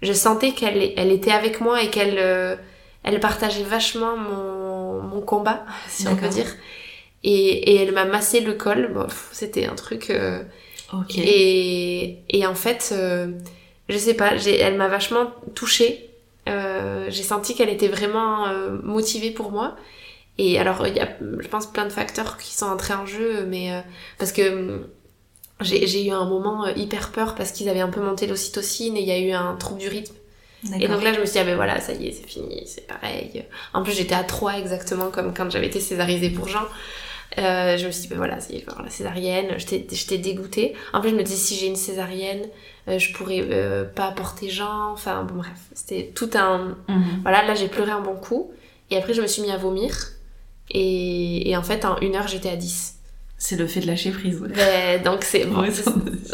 je 0.03 0.13
sentais 0.15 0.53
qu'elle 0.53 0.93
elle 0.97 1.13
était 1.13 1.31
avec 1.33 1.61
moi 1.61 1.83
et 1.83 1.91
qu'elle 1.91 2.17
euh, 2.19 2.57
elle 3.07 3.21
partageait 3.21 3.65
vachement 3.65 4.17
mon, 4.19 5.03
mon 5.03 5.23
combat, 5.23 5.67
si 5.89 6.09
on 6.09 6.17
peut 6.17 6.29
dire. 6.29 6.49
Et, 7.25 7.73
et 7.73 7.77
elle 7.83 7.93
m'a 7.93 8.05
massé 8.07 8.41
le 8.41 8.55
col. 8.55 8.93
Bon, 8.95 9.07
C'était 9.33 9.67
un 9.67 9.75
truc. 9.77 10.11
euh, 10.11 10.45
et, 11.17 12.19
et 12.31 12.47
en 12.47 12.55
fait, 12.55 12.91
euh, 12.93 13.33
je 13.89 13.99
sais 13.99 14.15
pas, 14.15 14.35
elle 14.37 14.77
m'a 14.77 14.89
vachement 14.89 15.33
touchée. 15.55 16.11
Euh, 16.49 17.07
j'ai 17.11 17.23
senti 17.23 17.55
qu'elle 17.55 17.71
était 17.71 17.89
vraiment 17.89 18.47
euh, 18.49 18.79
motivée 18.83 19.31
pour 19.31 19.51
moi. 19.51 19.77
Et 20.39 20.59
alors, 20.59 20.87
il 20.87 20.97
y 20.97 21.01
a, 21.01 21.09
je 21.41 21.49
pense, 21.49 21.67
plein 21.67 21.85
de 21.87 21.93
facteurs 21.93 22.39
qui 22.39 22.55
sont 22.55 22.67
entrés 22.67 22.95
en 22.95 23.07
jeu, 23.07 23.47
mais 23.47 23.73
parce 24.19 24.33
que 24.33 24.55
hum, 24.55 24.87
j'ai 25.63 26.07
eu 26.07 26.11
un 26.13 26.27
moment 26.27 26.67
hyper 26.69 27.13
peur 27.13 27.35
parce 27.35 27.53
qu'ils 27.53 27.69
avaient 27.69 27.81
un 27.81 27.91
peu 27.91 28.01
monté 28.03 28.27
l'ocytocine 28.27 28.97
et 28.97 29.01
il 29.03 29.09
y 29.09 29.13
a 29.13 29.19
eu 29.19 29.33
un 29.33 29.57
trouble 29.57 29.81
du 29.81 29.89
rythme. 29.89 30.15
Et 30.81 30.89
donc 30.89 31.03
là, 31.03 31.13
je 31.13 31.21
me 31.21 31.25
suis 31.25 31.35
dit, 31.35 31.39
ah 31.39 31.45
ben 31.45 31.57
voilà, 31.57 31.81
ça 31.81 31.93
y 31.93 32.09
est, 32.09 32.13
c'est 32.13 32.27
fini, 32.27 32.63
c'est 32.67 32.87
pareil. 32.87 33.45
En 33.73 33.83
plus, 33.83 33.93
j'étais 33.93 34.15
à 34.15 34.25
3 34.25 34.59
exactement 34.59 35.11
comme 35.11 35.33
quand 35.35 35.51
j'avais 35.51 35.67
été 35.67 35.81
césarisée 35.81 36.31
pour 36.31 36.49
Jean. 36.49 36.65
Euh, 37.39 37.77
je 37.77 37.87
me 37.87 37.91
suis 37.91 38.03
dit, 38.03 38.09
ben 38.09 38.17
voilà, 38.17 38.41
ça 38.41 38.53
y 38.53 38.57
est, 38.57 38.61
je 38.61 38.65
vais 38.65 38.71
avoir 38.71 38.85
la 38.85 38.91
césarienne. 38.91 39.55
J'étais 39.59 39.87
j'étais 39.91 40.19
dégoûtée. 40.19 40.75
En 40.93 41.01
plus, 41.01 41.11
je 41.11 41.15
me 41.15 41.23
disais, 41.23 41.37
si 41.37 41.55
j'ai 41.57 41.67
une 41.67 41.77
césarienne, 41.77 42.47
euh, 42.89 42.99
je 42.99 43.13
pourrais 43.13 43.41
euh, 43.43 43.85
pas 43.85 44.11
porter 44.13 44.49
Jean. 44.49 44.93
Enfin, 44.93 45.25
bon, 45.25 45.37
bref, 45.37 45.59
c'était 45.75 46.13
tout 46.15 46.31
un. 46.35 46.77
Mhm. 46.89 47.21
Voilà, 47.23 47.45
là, 47.45 47.55
j'ai 47.55 47.69
pleuré 47.69 47.91
un 47.91 48.01
bon 48.01 48.17
coup. 48.17 48.51
Et 48.91 48.97
après, 48.97 49.15
je 49.15 49.23
me 49.23 49.27
suis 49.27 49.43
mis 49.43 49.51
à 49.51 49.57
vomir. 49.57 49.95
Et, 50.71 51.51
et 51.51 51.57
en 51.57 51.63
fait, 51.63 51.85
en 51.85 51.99
une 52.01 52.17
heure, 52.17 52.29
j'étais 52.29 52.49
à 52.49 52.57
10. 52.57 52.96
C'est 53.39 53.57
le 53.57 53.67
fait 53.67 53.81
de 53.81 53.87
lâcher 53.87 54.13
prise. 54.13 54.41
ouais. 54.41 54.99
Donc, 55.05 55.23
c'est. 55.23 55.45
bon, 55.45 55.63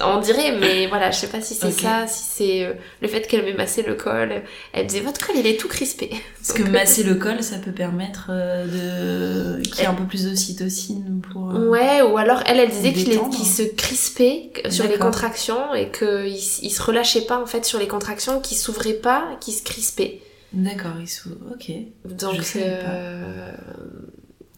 on 0.05 0.21
dirait, 0.21 0.57
mais 0.57 0.87
voilà, 0.87 1.11
je 1.11 1.19
sais 1.19 1.27
pas 1.27 1.41
si 1.41 1.55
c'est 1.55 1.73
ça, 1.73 2.07
si 2.07 2.23
c'est 2.23 2.65
euh, 2.65 2.75
le 3.01 3.09
fait 3.09 3.27
qu'elle 3.27 3.45
m'ait 3.45 3.55
massé 3.55 3.83
le 3.83 3.95
col. 3.95 4.43
Elle 4.73 4.85
me 4.85 4.89
disait, 4.89 5.01
votre 5.01 5.25
col, 5.27 5.35
il 5.37 5.47
est 5.49 5.59
tout 5.59 5.67
crispé. 5.67 6.11
Parce 6.39 6.53
que 6.57 6.63
masser 6.71 7.03
le 7.03 7.17
col, 7.17 7.43
ça 7.43 7.59
peut 7.59 7.73
permettre 7.73 8.29
euh, 8.31 9.57
de... 9.59 9.63
qu'il 9.63 9.79
y 9.81 9.83
ait 9.83 9.87
un 9.87 9.95
peu 9.95 10.05
plus 10.05 10.27
d'ocytocine 10.27 11.21
pour... 11.33 11.51
euh, 11.51 11.69
Ouais, 11.69 12.03
ou 12.03 12.17
alors 12.19 12.45
elle, 12.47 12.61
elle 12.61 12.71
disait 12.71 12.93
qu'il 12.93 13.47
se 13.47 13.63
crispait 13.63 14.53
sur 14.71 14.87
les 14.87 14.97
contractions 14.97 15.75
et 15.75 15.91
qu'il 15.91 16.29
il 16.29 16.71
se 16.71 16.83
relâchait 16.83 17.23
pas 17.23 17.43
en 17.43 17.47
fait 17.47 17.65
sur 17.65 17.81
les 17.81 17.89
contractions, 17.89 18.41
qu'il 18.41 18.57
s'ouvrait 18.57 18.93
pas, 18.95 19.25
qu'il 19.41 19.55
se 19.55 19.63
crispait. 19.65 20.21
D'accord, 20.53 20.93
il 21.01 21.09
s'ouvre. 21.09 21.37
Ok. 21.53 21.73
Donc, 22.05 22.35
Je 22.43 22.59
pas. 22.85 23.59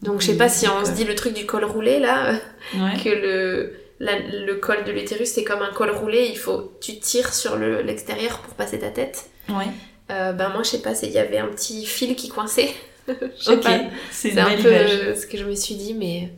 Donc 0.01 0.21
je 0.21 0.27
sais 0.27 0.37
pas 0.37 0.49
si 0.49 0.67
on 0.67 0.85
se 0.85 0.91
dit 0.91 1.03
le 1.03 1.15
truc 1.15 1.33
du 1.33 1.45
col 1.45 1.63
roulé 1.65 1.99
là, 1.99 2.33
Ouais. 2.75 2.93
que 3.03 3.09
le, 3.09 3.73
la- 3.99 4.19
le 4.19 4.55
col 4.55 4.83
de 4.85 4.91
l'utérus 4.91 5.29
c'est 5.29 5.43
comme 5.43 5.61
un 5.61 5.71
col 5.73 5.89
roulé, 5.91 6.27
il 6.31 6.37
faut 6.37 6.73
tu 6.81 6.97
tires 6.99 7.33
sur 7.33 7.55
le- 7.57 7.81
l'extérieur 7.81 8.39
pour 8.39 8.53
passer 8.55 8.79
ta 8.79 8.89
tête. 8.89 9.25
Ouais. 9.49 9.67
Euh, 10.11 10.33
ben 10.33 10.49
moi 10.49 10.63
je 10.63 10.69
sais 10.69 10.81
pas, 10.81 10.93
il 11.01 11.11
y 11.11 11.17
avait 11.17 11.37
un 11.39 11.47
petit 11.47 11.85
fil 11.85 12.15
qui 12.15 12.29
coinçait. 12.29 12.71
Ok. 13.47 13.67
C'est 14.11 14.35
un 14.39 14.55
peu 14.57 14.69
image. 14.71 15.13
ce 15.15 15.27
que 15.27 15.37
je 15.37 15.45
me 15.45 15.53
suis 15.53 15.75
dit, 15.75 15.93
mais. 15.93 16.29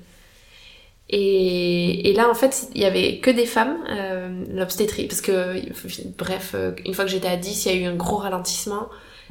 Et, 1.09 2.09
et 2.09 2.13
là, 2.13 2.29
en 2.29 2.33
fait, 2.33 2.67
il 2.75 2.81
y 2.81 2.85
avait 2.85 3.19
que 3.19 3.31
des 3.31 3.45
femmes, 3.45 3.77
euh, 3.89 4.43
l'obstétrie, 4.53 5.05
parce 5.07 5.21
que, 5.21 5.55
bref, 6.17 6.51
euh, 6.53 6.71
une 6.85 6.93
fois 6.93 7.05
que 7.05 7.11
j'étais 7.11 7.29
à 7.29 7.37
10, 7.37 7.65
il 7.65 7.71
y 7.71 7.75
a 7.75 7.79
eu 7.81 7.85
un 7.85 7.95
gros 7.95 8.17
ralentissement, 8.17 8.89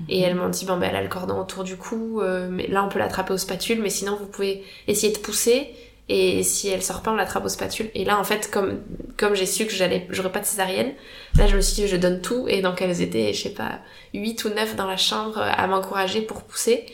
et 0.09 0.21
elles 0.21 0.35
m'ont 0.35 0.49
dit, 0.49 0.65
bon, 0.67 0.77
ben, 0.77 0.89
elle 0.91 0.97
a 0.97 1.03
le 1.03 1.09
cordon 1.09 1.41
autour 1.41 1.65
du 1.65 1.77
cou, 1.77 2.21
euh, 2.21 2.49
mais 2.51 2.67
là, 2.67 2.85
on 2.85 2.89
peut 2.89 2.99
l'attraper 2.99 3.33
au 3.33 3.39
spatule, 3.39 3.81
mais 3.81 3.91
sinon, 3.91 4.17
vous 4.17 4.27
pouvez 4.27 4.63
essayer 4.89 5.13
de 5.13 5.19
pousser, 5.19 5.71
et 6.09 6.43
si 6.43 6.69
elle 6.69 6.83
sort 6.83 7.03
pas, 7.03 7.11
on 7.11 7.15
l'attrape 7.17 7.45
au 7.45 7.49
spatule. 7.49 7.91
Et 7.95 8.05
là, 8.05 8.19
en 8.19 8.25
fait, 8.25 8.51
comme, 8.51 8.81
comme 9.17 9.35
j'ai 9.35 9.47
su 9.47 9.67
que 9.67 9.73
j'allais, 9.73 10.07
j'aurais 10.11 10.31
pas 10.33 10.41
de 10.41 10.45
césarienne, 10.47 10.93
là, 11.39 11.47
je 11.47 11.57
me 11.57 11.61
suis 11.61 11.83
dit, 11.83 11.89
je 11.89 11.97
donne 11.97 12.21
tout, 12.21 12.47
et 12.49 12.63
donc 12.63 12.81
elles 12.83 13.03
étaient, 13.03 13.33
je 13.33 13.43
sais 13.43 13.55
pas, 13.55 13.81
8 14.15 14.45
ou 14.45 14.49
9 14.51 14.77
dans 14.77 14.87
la 14.87 14.97
chambre 14.97 15.39
à 15.39 15.67
m'encourager 15.67 16.23
pour 16.23 16.43
pousser. 16.43 16.87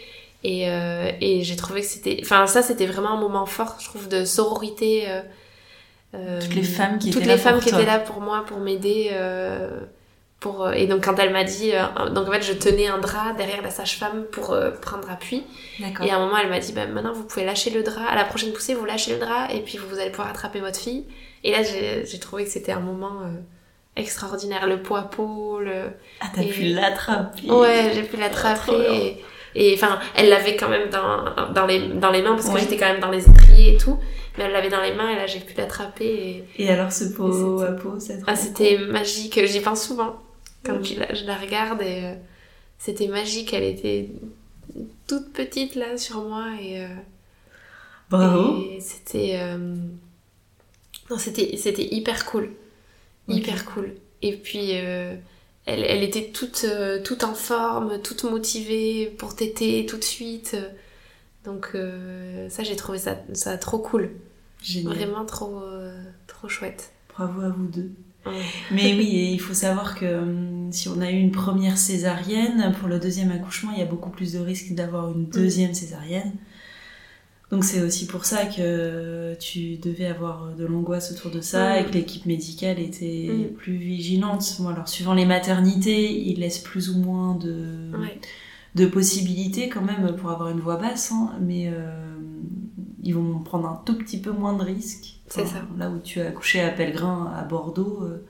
Et, 0.45 0.69
euh, 0.71 1.11
et 1.21 1.43
j'ai 1.43 1.55
trouvé 1.57 1.83
que 1.83 1.87
c'était... 1.87 2.19
Enfin, 2.23 2.47
ça, 2.49 2.63
c'était 2.63 2.87
vraiment 2.87 3.11
un 3.11 3.21
moment 3.21 3.47
fort, 3.47 3.77
je 3.79 3.85
trouve, 3.85 4.09
de 4.09 4.25
sororité. 4.25 5.05
euh, 5.09 5.21
euh, 6.15 6.41
Toutes 6.41 6.55
les 6.55 6.63
femmes 6.65 6.99
qui 6.99 7.11
toutes 7.11 7.23
étaient 7.23 7.31
les 7.31 7.37
là 7.37 7.39
femmes 7.39 7.55
pour 7.55 7.63
qui 7.63 7.69
étaient 7.69 7.85
là 7.87 7.99
pour 8.01 8.21
moi, 8.21 8.45
pour 8.47 8.59
m'aider. 8.59 9.11
euh, 9.13 9.81
pour, 10.43 10.65
euh, 10.67 10.73
et 10.73 10.87
donc, 10.87 11.05
quand 11.05 11.19
elle 11.19 11.33
m'a 11.33 11.45
dit... 11.45 11.71
euh, 11.73 12.09
donc, 12.11 12.29
en 12.29 12.33
fait, 12.33 12.43
je 12.43 12.53
tenais 12.53 12.89
un 12.89 12.99
drap 12.99 13.33
derrière 13.37 13.63
la 13.63 13.71
sage-femme 13.71 14.25
pour 14.33 14.53
euh, 14.53 14.71
prendre 14.73 15.09
appui. 15.11 15.45
Et 15.81 16.11
à 16.11 16.17
un 16.17 16.19
moment, 16.19 16.37
elle 16.43 16.51
m'a 16.51 16.59
dit, 16.59 16.73
bah, 16.73 16.87
maintenant, 16.87 17.13
vous 17.13 17.25
pouvez 17.25 17.45
lâcher 17.45 17.71
le 17.71 17.83
drap. 17.83 18.05
À 18.09 18.17
la 18.17 18.25
prochaine 18.25 18.53
poussée, 18.53 18.75
vous 18.75 18.85
lâchez 18.85 19.13
le 19.13 19.19
drap 19.21 19.49
et 19.55 19.61
puis 19.61 19.79
vous 19.79 19.99
allez 19.99 20.11
pouvoir 20.11 20.29
attraper 20.29 20.61
votre 20.61 20.79
fille. 20.79 21.05
Et 21.45 21.53
là, 21.53 21.59
j'ai 21.63 22.19
trouvé 22.19 22.45
que 22.45 22.51
c'était 22.51 22.73
un 22.73 22.81
moment 22.81 23.21
euh, 23.23 23.29
extraordinaire. 23.97 24.67
Le 24.67 24.83
poids 24.83 25.03
peau, 25.03 25.61
le... 25.61 25.91
Ah, 26.21 26.27
t'as 26.35 26.43
Et- 26.43 26.49
pu 26.49 26.63
l'attraper. 26.65 27.51
Ouais, 27.51 27.93
j'ai 27.95 28.03
pu 28.03 28.17
l'attraper. 28.17 29.23
Et, 29.55 29.75
enfin, 29.75 29.99
elle 30.17 30.29
l'avait 30.31 30.57
quand 30.57 30.69
même 30.71 30.89
dans, 30.89 31.53
dans, 31.53 31.67
les, 31.67 31.79
dans 31.89 32.11
les 32.11 32.23
mains 32.23 32.35
parce 32.35 32.49
que 32.49 32.55
Ouais. 32.55 32.61
j'étais 32.61 32.79
quand 32.79 32.89
même 32.91 33.01
dans 33.01 33.11
les 33.11 33.29
étriers 33.29 33.75
et 33.75 33.77
tout. 33.77 33.99
Mais 34.39 34.45
elle 34.45 34.53
l'avait 34.53 34.71
dans 34.71 34.81
les 34.81 34.95
mains 34.95 35.11
et 35.11 35.17
là 35.17 35.27
j'ai 35.27 35.41
pu 35.41 35.53
l'attraper. 35.59 36.07
Et... 36.57 36.65
Et 36.65 36.71
alors 36.71 36.91
ce 36.91 37.05
pot 37.13 37.61
à 37.61 37.73
pot, 37.73 37.97
c'est 37.99 38.15
trop 38.17 38.25
Ah, 38.29 38.35
c'était 38.35 38.79
magique. 38.79 39.39
J'y 39.45 39.61
pense 39.61 39.87
souvent 39.87 40.17
quand 40.65 40.83
je, 40.83 40.99
la, 40.99 41.13
je 41.15 41.25
la 41.25 41.37
regarde 41.37 41.83
et 41.83 42.05
euh, 42.05 42.15
c'était 42.79 43.09
magique. 43.09 43.53
Elle 43.53 43.65
était 43.65 44.11
toute 45.07 45.33
petite 45.33 45.75
là 45.75 45.97
sur 45.99 46.23
moi 46.23 46.47
et, 46.61 46.81
euh, 46.85 46.89
Bravo. 48.11 48.63
et 48.63 48.81
c'était 48.81 49.37
euh, 49.41 49.77
non 51.11 51.19
c'était 51.19 51.57
c'était 51.57 51.85
hyper 51.95 52.25
cool 52.27 52.51
hyper 53.29 53.65
cool 53.67 53.95
et 54.23 54.37
puis 54.37 54.71
elle, 54.71 55.21
elle 55.67 56.03
était 56.03 56.31
toute 56.31 56.67
toute 57.05 57.25
en 57.25 57.35
forme 57.35 58.01
toute 58.03 58.25
motivée 58.25 59.07
pour 59.19 59.35
téter 59.37 59.87
tout 59.87 59.97
de 59.97 60.05
suite 60.05 60.57
donc 61.45 61.71
euh, 61.75 62.49
ça 62.51 62.63
j'ai 62.63 62.77
trouvé 62.77 62.99
ça 62.99 63.17
ça 63.33 63.57
trop 63.59 63.79
cool 63.79 64.11
Génial. 64.63 64.95
vraiment 64.95 65.25
trop 65.25 65.61
euh, 65.63 66.03
trop 66.27 66.49
chouette 66.49 66.93
Bravo 67.15 67.41
à 67.43 67.49
vous 67.51 67.67
deux. 67.67 67.91
Mais 68.71 68.95
oui, 68.95 69.31
il 69.33 69.41
faut 69.41 69.55
savoir 69.55 69.99
que 69.99 70.07
hum, 70.21 70.69
si 70.73 70.89
on 70.89 71.01
a 71.01 71.11
eu 71.11 71.19
une 71.19 71.33
première 71.33 71.77
césarienne, 71.79 72.73
pour 72.79 72.89
le 72.89 72.99
deuxième 72.99 73.31
accouchement, 73.33 73.73
il 73.73 73.79
y 73.79 73.83
a 73.83 73.87
beaucoup 73.87 74.11
plus 74.11 74.33
de 74.33 74.39
risques 74.39 74.73
d'avoir 74.75 75.11
une 75.13 75.27
deuxième 75.27 75.75
césarienne. 75.75 76.33
Donc 77.51 77.65
c'est 77.65 77.83
aussi 77.83 78.07
pour 78.07 78.25
ça 78.25 78.47
que 78.47 79.35
tu 79.39 79.77
devais 79.77 80.07
avoir 80.07 80.55
de 80.57 80.65
l'angoisse 80.65 81.13
autour 81.13 81.31
de 81.31 81.43
ça 81.43 81.79
et 81.81 81.85
que 81.85 81.93
l'équipe 81.93 82.25
médicale 82.25 82.79
était 82.79 83.29
Mm. 83.31 83.55
plus 83.55 83.77
vigilante. 83.77 84.57
Bon, 84.61 84.69
alors 84.69 84.89
suivant 84.89 85.13
les 85.13 85.27
maternités, 85.27 86.19
ils 86.31 86.41
laissent 86.41 86.61
plus 86.61 86.89
ou 86.89 86.99
moins 86.99 87.35
de, 87.35 87.91
Ouais. 88.01 88.19
de 88.75 88.87
possibilités 88.87 89.69
quand 89.69 89.83
même 89.83 90.17
pour 90.17 90.31
avoir 90.31 90.49
une 90.49 90.61
voix 90.61 90.77
basse, 90.79 91.13
hein, 91.13 91.33
mais 91.43 91.69
euh, 91.69 92.12
ils 93.03 93.15
vont 93.15 93.39
prendre 93.41 93.67
un 93.69 93.81
tout 93.85 93.97
petit 93.97 94.19
peu 94.19 94.31
moins 94.31 94.53
de 94.55 94.63
risques. 94.63 95.17
C'est 95.29 95.47
ça. 95.47 95.63
Là 95.79 95.91
où 95.91 95.99
tu 95.99 96.21
as 96.21 96.29
accouché 96.29 96.61
à 96.61 96.69
Pellegrin, 96.71 97.33
à 97.37 97.43
Bordeaux, 97.43 98.01
euh, 98.03 98.25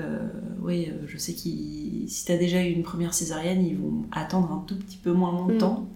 euh, 0.00 0.18
oui, 0.60 0.88
euh, 0.90 1.04
je 1.06 1.16
sais 1.16 1.32
que 1.32 1.38
si 1.38 2.22
tu 2.26 2.32
as 2.32 2.36
déjà 2.36 2.60
eu 2.62 2.70
une 2.70 2.82
première 2.82 3.14
césarienne, 3.14 3.64
ils 3.64 3.76
vont 3.76 4.04
attendre 4.12 4.50
un 4.52 4.64
tout 4.66 4.76
petit 4.76 4.96
peu 4.96 5.12
moins 5.12 5.32
longtemps. 5.32 5.86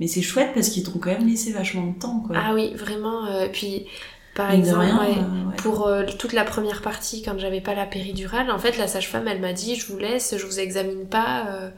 Mais 0.00 0.06
c'est 0.06 0.22
chouette 0.22 0.50
parce 0.54 0.68
qu'ils 0.68 0.84
t'ont 0.84 0.98
quand 0.98 1.10
même 1.10 1.26
laissé 1.26 1.52
vachement 1.52 1.86
de 1.86 1.98
temps. 1.98 2.22
Quoi. 2.26 2.36
Ah 2.38 2.54
oui, 2.54 2.74
vraiment. 2.74 3.26
euh, 3.26 3.48
puis, 3.50 3.86
par 4.34 4.52
exemple, 4.52 4.80
rien, 4.80 4.98
ouais, 5.00 5.16
euh, 5.18 5.48
ouais. 5.48 5.56
pour 5.56 5.86
euh, 5.86 6.04
toute 6.18 6.32
la 6.34 6.44
première 6.44 6.82
partie, 6.82 7.22
quand 7.22 7.36
j'avais 7.38 7.60
pas 7.60 7.74
la 7.74 7.86
péridurale, 7.86 8.50
en 8.50 8.58
fait, 8.58 8.78
la 8.78 8.86
sage-femme, 8.86 9.26
elle 9.26 9.40
m'a 9.40 9.52
dit, 9.52 9.74
je 9.74 9.86
vous 9.90 9.98
laisse, 9.98 10.36
je 10.36 10.46
vous 10.46 10.60
examine 10.60 11.06
pas. 11.06 11.72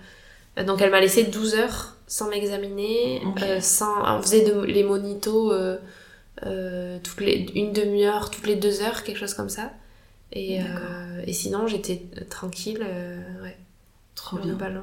Donc, 0.66 0.82
elle 0.82 0.90
m'a 0.90 1.00
laissé 1.00 1.24
12 1.24 1.54
heures 1.54 1.96
sans 2.10 2.28
m'examiner, 2.28 3.22
euh, 3.42 3.60
sans... 3.60 4.02
on 4.04 4.20
faisait 4.20 4.44
de- 4.44 4.62
les 4.64 4.82
monitos 4.82 5.52
euh, 5.52 5.78
euh, 6.44 6.98
toutes 7.04 7.20
les... 7.20 7.46
une 7.54 7.72
demi-heure, 7.72 8.30
toutes 8.30 8.48
les 8.48 8.56
deux 8.56 8.82
heures, 8.82 9.04
quelque 9.04 9.18
chose 9.18 9.34
comme 9.34 9.48
ça. 9.48 9.70
Et, 10.32 10.58
et 11.26 11.32
sinon, 11.32 11.66
j'étais 11.68 12.02
tranquille, 12.28 12.84
ouais, 13.42 13.56
Trop 14.16 14.38
bien. 14.38 14.54
ballon. 14.54 14.82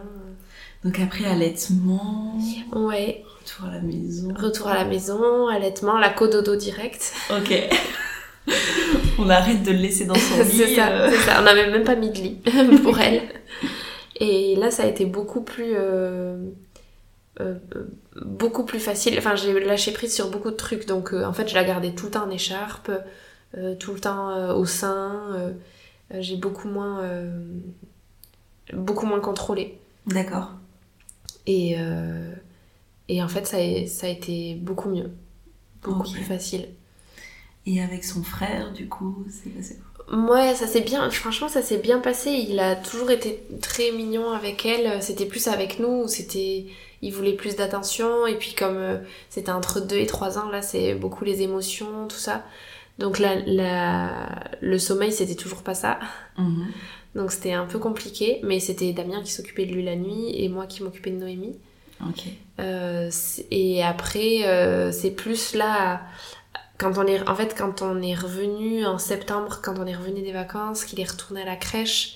Donc 0.84 1.00
après 1.00 1.26
allaitement. 1.26 2.38
Ouais, 2.74 3.24
retour 3.40 3.66
à 3.68 3.74
la 3.74 3.80
maison. 3.82 4.34
retour 4.38 4.68
à 4.68 4.76
la 4.76 4.86
maison, 4.86 5.48
allaitement, 5.48 5.98
la 5.98 6.10
cododo 6.10 6.56
direct. 6.56 7.14
Ok. 7.32 7.54
On 9.20 9.30
arrête 9.30 9.64
de 9.64 9.72
le 9.72 9.78
laisser 9.78 10.06
dans 10.06 10.16
son 10.16 10.38
lit. 10.44 10.50
c'est 10.50 10.76
ça, 10.76 11.10
c'est 11.10 11.18
ça. 11.18 11.38
On 11.40 11.44
n'avait 11.44 11.70
même 11.72 11.84
pas 11.84 11.96
mis 11.96 12.10
de 12.12 12.18
lit 12.18 12.42
pour 12.84 13.00
elle. 13.00 13.22
Et 14.20 14.56
là, 14.56 14.70
ça 14.72 14.84
a 14.84 14.88
été 14.88 15.06
beaucoup 15.06 15.42
plus, 15.42 15.76
euh, 17.40 17.56
beaucoup 18.26 18.66
plus 18.66 18.80
facile. 18.80 19.16
Enfin, 19.18 19.36
j'ai 19.36 19.60
lâché 19.60 19.92
prise 19.92 20.14
sur 20.14 20.32
beaucoup 20.32 20.50
de 20.50 20.56
trucs. 20.56 20.86
Donc, 20.88 21.14
euh, 21.14 21.26
en 21.26 21.34
fait, 21.34 21.48
je 21.48 21.56
la 21.56 21.64
gardais 21.64 21.94
tout 21.94 22.06
le 22.06 22.12
temps 22.12 22.26
en 22.26 22.30
écharpe, 22.30 22.92
euh, 23.56 23.76
tout 23.76 23.94
le 23.94 24.00
temps 24.00 24.56
au 24.56 24.66
sein. 24.66 25.54
j'ai 26.12 26.38
beaucoup 26.38 26.68
moins, 26.68 27.04
beaucoup 28.74 29.06
moins 29.06 29.20
contrôlé. 29.20 29.78
D'accord. 30.06 30.52
Et, 31.46 31.78
et 33.08 33.24
en 33.24 33.28
fait, 33.28 33.46
ça 33.46 33.58
a, 33.58 33.88
ça 33.88 34.08
a 34.08 34.10
été 34.10 34.56
beaucoup 34.56 34.90
mieux, 34.90 35.12
beaucoup 35.82 36.10
plus 36.10 36.24
facile. 36.24 36.70
Et 37.66 37.82
avec 37.82 38.06
son 38.06 38.24
frère, 38.24 38.72
du 38.72 38.88
coup, 38.88 39.26
c'est 39.30 39.50
passé. 39.50 39.78
Ouais, 40.12 40.56
ça 40.56 40.68
s'est 40.68 40.82
bien, 40.82 41.10
franchement, 41.10 41.50
ça 41.50 41.62
s'est 41.62 41.80
bien 41.80 42.00
passé. 42.00 42.32
Il 42.32 42.60
a 42.60 42.76
toujours 42.76 43.12
été 43.12 43.44
très 43.62 43.92
mignon 43.92 44.32
avec 44.32 44.66
elle. 44.66 45.02
C'était 45.02 45.26
plus 45.26 45.48
avec 45.48 45.80
nous, 45.80 46.08
c'était, 46.08 46.66
il 47.02 47.12
voulait 47.12 47.34
plus 47.34 47.56
d'attention. 47.56 48.26
Et 48.26 48.36
puis 48.36 48.54
comme 48.54 48.78
euh, 48.78 48.98
c'était 49.30 49.52
entre 49.52 49.82
2 49.82 49.98
et 49.98 50.06
3 50.06 50.38
ans, 50.38 50.50
là, 50.50 50.62
c'est 50.62 50.94
beaucoup 50.96 51.26
les 51.26 51.42
émotions, 51.42 52.08
tout 52.08 52.18
ça. 52.18 52.46
Donc 53.00 53.20
la, 53.20 53.36
le 54.62 54.78
sommeil, 54.80 55.12
c'était 55.12 55.36
toujours 55.36 55.62
pas 55.62 55.76
ça. 55.76 56.00
Mhm. 56.38 56.68
Donc 57.16 57.32
c'était 57.32 57.54
un 57.54 57.66
peu 57.66 57.78
compliqué. 57.78 58.40
Mais 58.44 58.62
c'était 58.62 58.94
Damien 58.94 59.22
qui 59.22 59.32
s'occupait 59.32 59.66
de 59.66 59.74
lui 59.74 59.84
la 59.84 59.96
nuit 59.96 60.32
et 60.42 60.48
moi 60.48 60.68
qui 60.68 60.84
m'occupais 60.84 61.12
de 61.12 61.18
Noémie. 61.18 61.58
Ok. 62.02 62.24
Euh, 62.60 63.10
et 63.52 63.84
après, 63.84 64.46
euh, 64.46 64.92
c'est 64.92 65.12
plus 65.12 65.54
là, 65.54 66.02
quand 66.78 66.98
on 66.98 67.08
est, 67.08 67.28
en 67.28 67.36
fait, 67.36 67.56
quand 67.58 67.82
on 67.82 68.02
est 68.02 68.14
revenu 68.16 68.86
en 68.86 68.98
septembre, 69.00 69.60
quand 69.64 69.80
on 69.80 69.86
est 69.86 69.96
revenu 69.96 70.22
des 70.22 70.32
vacances, 70.32 70.86
qu'il 70.86 71.00
est 71.00 71.10
retourné 71.10 71.42
à 71.42 71.46
la 71.46 71.56
crèche, 71.56 72.16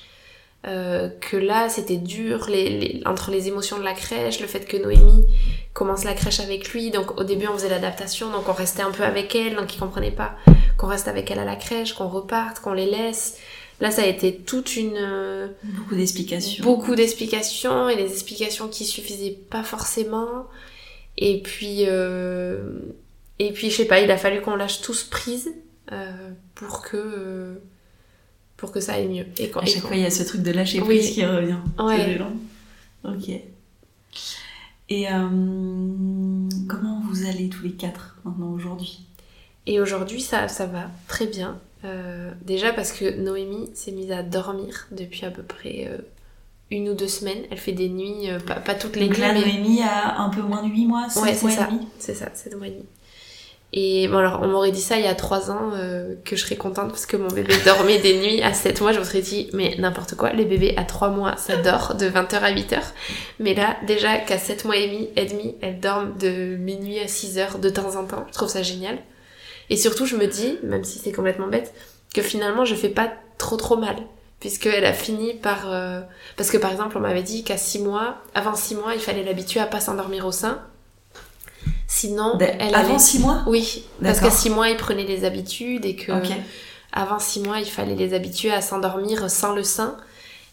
euh, 0.68 1.09
que 1.22 1.38
là, 1.38 1.70
c'était 1.70 1.97
dur, 1.97 2.45
les, 2.47 2.70
les- 2.70 3.01
entre 3.07 3.32
les 3.32 3.47
émotions 3.47 3.80
de 3.80 3.84
la 3.84 3.93
crèche, 3.93 4.39
le 4.39 4.45
fait 4.47 4.66
que 4.66 4.78
Noémie 4.78 5.26
commence 5.74 6.03
la 6.03 6.14
crèche 6.14 6.39
avec 6.39 6.70
lui, 6.74 6.91
donc 6.91 7.20
au 7.20 7.24
début 7.24 7.47
on 7.47 7.53
faisait 7.53 7.70
l'adaptation, 7.70 8.30
donc 8.30 8.47
on 8.47 8.53
restait 8.53 8.84
un 8.84 8.91
peu 8.91 9.03
avec 9.03 9.34
elle, 9.36 9.55
donc 9.55 9.74
il 9.74 9.80
comprenait 9.80 10.12
pas 10.12 10.36
qu'on 10.78 10.86
reste 10.88 11.07
avec 11.07 11.32
elle 11.32 11.39
à 11.39 11.45
la 11.45 11.55
crèche, 11.55 11.93
qu'on 11.93 12.07
reparte, 12.09 12.59
qu'on 12.59 12.74
les 12.74 12.86
laisse. 12.86 13.38
Là, 13.80 13.89
ça 13.89 14.03
a 14.03 14.05
été 14.05 14.36
toute 14.36 14.76
une, 14.76 14.97
euh, 14.97 15.47
Beaucoup 15.64 15.95
d'explications. 15.95 16.64
beaucoup 16.64 16.93
d'explications 16.93 17.89
et 17.89 17.95
des 17.95 18.12
explications 18.12 18.68
qui 18.68 18.86
suffisaient 18.86 19.39
pas 19.49 19.64
forcément. 19.64 20.45
Et 21.18 21.41
puis, 21.41 21.86
euh, 21.88 22.62
et 23.48 23.52
puis 23.54 23.70
je 23.70 23.78
sais 23.78 23.86
pas, 23.86 24.00
il 24.02 24.10
a 24.12 24.18
fallu 24.18 24.42
qu'on 24.42 24.56
lâche 24.56 24.82
tous 24.82 25.04
prise 25.04 25.52
euh, 25.92 26.30
pour 26.56 26.82
que 26.82 26.98
euh, 26.98 27.56
pour 28.58 28.72
que 28.72 28.80
ça 28.80 28.94
aille 28.94 29.08
mieux. 29.08 29.26
Et 29.39 29.50
quand, 29.50 29.62
À 29.62 29.64
et 29.64 29.68
chaque 29.68 29.82
quand- 29.82 29.88
fois, 29.89 29.98
il 29.98 30.04
y 30.04 30.06
a 30.06 30.12
ce 30.12 30.24
truc 30.24 30.42
de 30.44 30.52
lâcher 30.52 30.80
Oui. 30.82 30.98
prise 30.98 31.12
qui 31.12 31.26
revient. 31.26 31.58
Ouais. 31.80 32.20
Ok. 33.04 33.30
Et 34.89 35.08
euh, 35.10 36.50
comment 36.68 37.02
vous 37.10 37.26
allez 37.26 37.50
tous 37.50 37.64
les 37.64 37.72
quatre 37.72 38.18
maintenant 38.26 38.52
aujourd'hui? 38.52 39.00
Et 39.66 39.80
aujourd'hui, 39.80 40.22
ça, 40.22 40.48
ça 40.48 40.66
va 40.66 40.89
très 41.08 41.28
bien. 41.28 41.60
Euh, 41.84 42.32
déjà 42.46 42.74
parce 42.74 42.92
que 42.92 43.18
Noémie 43.20 43.70
s'est 43.74 43.92
mise 43.92 44.12
à 44.12 44.22
dormir 44.22 44.88
depuis 44.92 45.26
à 45.26 45.32
peu 45.32 45.44
près 45.44 45.88
euh, 45.89 45.98
une 46.70 46.89
ou 46.89 46.94
deux 46.94 47.08
semaines. 47.08 47.44
Elle 47.50 47.58
fait 47.58 47.72
des 47.72 47.89
nuits, 47.89 48.28
pas, 48.46 48.56
pas 48.56 48.76
toutes 48.76 48.96
les 48.98 49.08
Donc 49.08 49.14
nuits, 49.18 49.22
là, 49.22 49.34
mais- 49.34 49.39
Noémie 49.42 49.82
a 49.82 50.20
un 50.22 50.30
peu 50.30 50.42
moins 50.42 50.62
de 50.68 50.70
8 50.72 50.86
mois, 50.86 51.10
7 51.10 51.24
Ouais, 51.24 51.34
c'est 51.34 51.42
mois 51.44 51.52
et 51.52 51.56
ça. 51.56 51.66
demi? 51.68 51.88
C'est 52.00 52.14
ça, 52.16 52.30
7 52.34 52.56
mois 52.58 52.68
et 52.68 52.72
demi. 52.72 52.86
Et 53.74 54.09
bon, 54.09 54.17
alors, 54.17 54.41
on 54.41 54.47
m'aurait 54.49 54.72
dit 54.72 54.82
ça 54.82 54.97
il 54.97 55.05
y 55.05 55.07
a 55.07 55.15
3 55.15 55.49
ans, 55.49 55.72
euh, 55.76 56.15
que 56.26 56.36
je 56.36 56.43
serais 56.43 56.57
contente 56.57 56.89
parce 56.89 57.05
que 57.05 57.15
mon 57.15 57.30
bébé 57.30 57.53
dormait 57.65 57.99
des 57.99 58.19
nuits 58.19 58.41
à 58.41 58.53
7 58.53 58.82
mois. 58.82 58.91
Je 58.91 58.99
me 58.99 59.03
serais 59.05 59.22
dit, 59.22 59.49
mais 59.53 59.76
n'importe 59.78 60.15
quoi, 60.15 60.34
les 60.34 60.43
bébés 60.43 60.74
à 60.76 60.84
3 60.84 61.09
mois, 61.09 61.38
ça 61.38 61.55
dort 61.55 61.95
de 61.95 62.07
20h 62.09 62.36
à 62.39 62.51
8h. 62.51 62.80
Mais 63.39 63.53
là, 63.53 63.78
déjà 63.88 64.17
qu'à 64.17 64.38
7 64.38 64.65
mois 64.65 64.76
et 64.76 64.88
demi, 64.88 65.09
et 65.15 65.26
demi, 65.26 65.55
de 66.19 66.55
minuit 66.57 66.99
à 66.99 67.05
6h 67.05 67.59
de 67.61 67.69
temps 67.69 67.95
en 67.95 68.05
temps. 68.05 68.26
Je 68.30 68.34
trouve 68.34 68.49
ça 68.49 68.61
génial. 68.61 68.97
Et 69.69 69.78
surtout, 69.78 70.05
je 70.05 70.17
me 70.17 70.28
dis, 70.28 70.57
même 70.63 70.84
si 70.84 70.99
c'est 70.99 71.13
complètement 71.13 71.47
bête, 71.47 71.74
que 72.13 72.22
finalement, 72.22 72.65
je 72.65 72.76
fais 72.76 72.89
pas 72.89 73.09
trop 73.38 73.55
trop 73.55 73.78
mal. 73.78 73.95
Puisqu'elle 74.41 74.86
a 74.86 74.91
fini 74.93 75.36
par... 75.36 75.72
euh, 75.72 76.01
Parce 76.36 76.49
que 76.49 76.57
par 76.57 76.72
exemple, 76.72 76.97
on 76.97 77.01
m'avait 77.01 77.22
dit 77.24 77.43
qu'à 77.43 77.57
6 77.57 77.80
mois, 77.80 78.17
avant 78.34 78.55
6 78.55 78.76
mois, 78.76 78.95
il 78.95 78.99
fallait 78.99 79.24
l'habituer 79.24 79.59
à 79.59 79.65
pas 79.67 79.80
s'endormir 79.80 80.26
au 80.26 80.32
sein. 80.32 80.59
Sinon, 81.94 82.38
elle 82.39 82.74
Avant 82.74 82.89
allait- 82.92 83.00
6 83.00 83.20
mois? 83.20 83.44
Oui, 83.48 83.84
parce 84.02 84.22
qu'à. 84.22 84.32
6 84.32 84.50
mois, 84.50 84.70
il 84.70 84.78
prenait 84.78 85.04
les 85.04 85.26
habitudes 85.26 85.84
et 85.86 85.98
que 85.98 86.14
avant 86.94 87.20
6 87.20 87.42
mois, 87.42 87.60
il 87.60 87.66
fallait 87.70 87.96
les 87.96 88.14
habituer 88.14 88.52
à 88.52 88.62
s'endormir 88.62 89.30
sans 89.30 89.54
le 89.54 89.64
sein. 89.64 89.98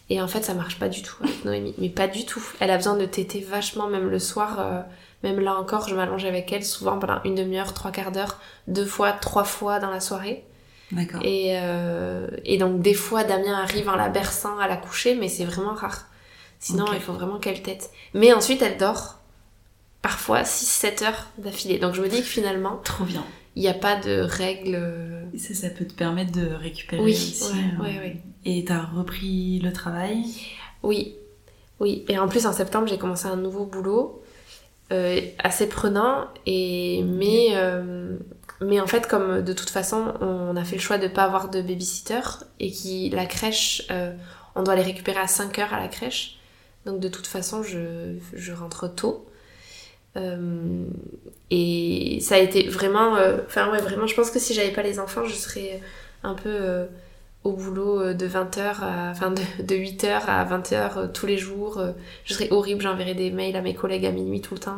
Et 0.09 0.21
en 0.21 0.27
fait, 0.27 0.43
ça 0.43 0.53
marche 0.53 0.79
pas 0.79 0.89
du 0.89 1.01
tout 1.01 1.15
avec 1.23 1.43
Noémie. 1.45 1.73
Mais 1.77 1.87
pas 1.89 2.07
du 2.07 2.25
tout. 2.25 2.43
Elle 2.59 2.71
a 2.71 2.75
besoin 2.77 2.97
de 2.97 3.05
téter 3.05 3.39
vachement, 3.39 3.87
même 3.87 4.09
le 4.09 4.19
soir. 4.19 4.57
euh, 4.59 4.81
même 5.23 5.39
là 5.39 5.55
encore, 5.55 5.87
je 5.87 5.95
m'allonge 5.95 6.25
avec 6.25 6.51
elle 6.51 6.63
souvent 6.65 6.97
pendant 6.99 7.21
une 7.23 7.35
demi-heure, 7.35 7.73
trois 7.73 7.91
quarts 7.91 8.11
d'heure, 8.11 8.37
deux 8.67 8.85
fois, 8.85 9.11
trois 9.13 9.43
fois 9.45 9.79
dans 9.79 9.89
la 9.91 9.99
soirée. 10.01 10.43
D'accord. 10.91 11.21
Et, 11.23 11.57
euh, 11.61 12.27
et 12.45 12.57
donc, 12.57 12.81
des 12.81 12.93
fois, 12.93 13.23
Damien 13.23 13.53
arrive 13.61 13.87
en 13.87 13.95
la 13.95 14.09
berçant 14.09 14.57
à 14.59 14.67
la 14.67 14.75
coucher, 14.77 15.15
mais 15.15 15.27
c'est 15.29 15.45
vraiment 15.45 15.73
rare. 15.73 16.05
Sinon, 16.59 16.85
il 16.93 16.99
faut 16.99 17.13
vraiment 17.13 17.37
qu'elle 17.39 17.61
tète. 17.61 17.91
Mais 18.13 18.33
ensuite, 18.33 18.61
elle 18.61 18.77
dort 18.77 19.18
parfois 20.01 20.43
6-7 20.43 21.03
heures 21.03 21.27
d'affilée. 21.37 21.79
Donc, 21.79 21.93
je 21.93 22.01
me 22.01 22.07
dis 22.09 22.19
que 22.21 22.27
finalement, 22.27 22.79
Trop 22.83 23.03
bien. 23.05 23.23
il 23.55 23.61
n'y 23.61 23.67
a 23.67 23.73
pas 23.73 23.95
de 23.97 24.21
règles. 24.21 24.75
euh, 24.75 25.23
Et 25.33 25.37
ça, 25.37 25.53
ça 25.53 25.69
peut 25.69 25.85
te 25.85 25.93
permettre 25.93 26.31
de 26.31 26.47
récupérer 26.47 27.01
Oui, 27.01 27.11
aussi. 27.13 27.43
ouais, 27.43 27.59
euh, 27.79 27.83
ouais, 27.83 27.97
ouais. 27.99 28.17
Et 28.45 28.63
t'as 28.65 28.81
repris 28.83 29.59
le 29.59 29.73
travail 29.73 30.23
Oui, 30.83 31.15
oui. 31.79 32.05
Et 32.07 32.17
en 32.17 32.27
plus, 32.27 32.45
en 32.45 32.53
septembre, 32.53 32.87
j'ai 32.87 32.97
commencé 32.97 33.27
un 33.27 33.35
nouveau 33.35 33.65
boulot 33.65 34.21
euh, 34.91 35.19
assez 35.39 35.67
prenant. 35.67 36.27
Et 36.45 37.03
mais, 37.03 37.49
euh, 37.53 38.17
mais 38.61 38.79
en 38.79 38.87
fait, 38.87 39.07
comme 39.07 39.41
de 39.41 39.53
toute 39.53 39.69
façon, 39.69 40.13
on 40.21 40.55
a 40.55 40.63
fait 40.63 40.75
le 40.77 40.81
choix 40.81 40.97
de 40.97 41.07
pas 41.07 41.23
avoir 41.23 41.49
de 41.49 41.61
babysitter 41.61 42.21
et 42.59 42.71
qui 42.71 43.09
la 43.09 43.25
crèche, 43.25 43.83
euh, 43.91 44.13
on 44.55 44.63
doit 44.63 44.75
les 44.75 44.81
récupérer 44.81 45.19
à 45.19 45.27
5 45.27 45.59
heures 45.59 45.73
à 45.73 45.79
la 45.79 45.87
crèche. 45.89 46.39
Donc 46.85 46.99
de 47.01 47.07
toute 47.09 47.27
façon, 47.27 47.61
je, 47.61 48.15
je 48.33 48.53
rentre 48.53 48.87
tôt. 48.93 49.25
Euh, 50.17 50.85
et 51.51 52.19
ça 52.21 52.35
a 52.35 52.37
été 52.39 52.67
vraiment, 52.67 53.15
euh, 53.15 53.37
enfin 53.45 53.71
ouais, 53.71 53.79
vraiment, 53.81 54.07
je 54.07 54.15
pense 54.15 54.31
que 54.31 54.39
si 54.39 54.53
j'avais 54.53 54.71
pas 54.71 54.81
les 54.83 54.99
enfants, 54.99 55.25
je 55.25 55.33
serais 55.33 55.81
un 56.23 56.33
peu 56.33 56.49
euh, 56.49 56.85
au 57.43 57.53
boulot 57.53 58.13
de 58.13 58.27
20h 58.27 58.59
à, 58.81 59.11
enfin 59.11 59.31
de, 59.31 59.41
de 59.63 59.75
8h 59.75 60.25
à 60.27 60.45
20h 60.45 61.11
tous 61.11 61.25
les 61.25 61.37
jours. 61.37 61.81
Je 62.25 62.33
serais 62.33 62.49
horrible, 62.51 62.81
j'enverrais 62.81 63.15
des 63.15 63.31
mails 63.31 63.55
à 63.55 63.61
mes 63.61 63.73
collègues 63.75 64.05
à 64.05 64.11
minuit 64.11 64.41
tout 64.41 64.53
le 64.55 64.59
temps. 64.59 64.77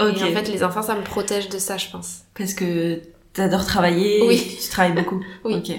Et 0.00 0.04
en 0.04 0.14
fait, 0.32 0.48
les 0.50 0.64
enfants, 0.64 0.82
ça 0.82 0.96
me 0.96 1.02
protège 1.02 1.48
de 1.48 1.58
ça, 1.58 1.76
je 1.76 1.88
pense. 1.90 2.22
Parce 2.36 2.54
que 2.54 3.00
t'adores 3.34 3.64
travailler 3.66 4.22
Oui. 4.26 4.34
et 4.54 4.60
tu 4.62 4.68
travailles 4.68 4.94
beaucoup. 4.94 5.22
Oui. 5.44 5.54
Ok. 5.56 5.76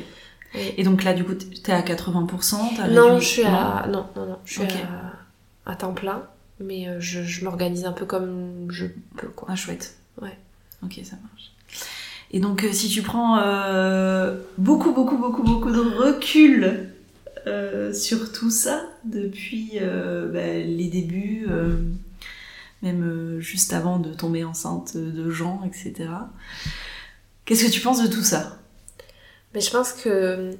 Oui. 0.56 0.74
Et 0.78 0.84
donc 0.84 1.04
là, 1.04 1.14
du 1.14 1.24
coup, 1.26 1.34
t'es 1.34 1.72
à 1.74 1.82
80% 1.82 2.56
t'as 2.78 2.88
Non, 2.88 3.16
réduit- 3.16 3.20
je 3.22 3.26
suis 3.28 3.44
à 3.44 3.86
non 3.90 4.06
non 4.16 4.26
non, 4.28 4.38
je 4.46 4.54
suis 4.54 4.64
à 5.66 5.76
temps 5.76 5.94
plein, 5.94 6.24
mais 6.66 6.88
euh, 6.88 7.00
je, 7.00 7.24
je 7.24 7.44
m'organise 7.44 7.86
un 7.86 7.92
peu 7.92 8.06
comme 8.06 8.68
je 8.70 8.86
peux 9.18 9.28
quoi. 9.28 9.50
Ah, 9.52 9.56
chouette. 9.56 9.96
Ouais. 10.22 10.38
Ok, 10.84 11.00
ça 11.04 11.16
marche. 11.22 11.52
Et 12.32 12.40
donc, 12.40 12.64
euh, 12.64 12.74
si 12.74 12.90
tu 12.90 13.04
prends 13.04 13.38
euh, 13.38 14.40
beaucoup, 14.58 14.92
beaucoup, 14.92 15.18
beaucoup, 15.18 15.44
beaucoup 15.44 15.72
de 15.72 15.80
recul 15.80 16.90
euh, 17.46 17.94
sur 17.94 18.32
tout 18.32 18.50
ça, 18.50 18.84
depuis 19.06 19.74
euh, 19.76 20.28
bah, 20.32 20.42
les 20.42 20.88
débuts, 20.88 21.48
même 22.82 23.40
juste 23.40 23.72
avant 23.72 24.00
de 24.00 24.14
tomber 24.14 24.44
enceinte 24.44 24.98
de 24.98 25.30
Jean, 25.30 25.62
etc. 25.66 26.10
Qu'est-ce 27.46 27.66
que 27.66 27.72
tu 27.72 27.82
penses 27.82 28.02
de 28.02 28.08
tout 28.08 28.24
ça? 28.24 28.58
Mais 29.54 29.62
je 29.62 29.70
pense 29.70 29.94
que 29.94 30.52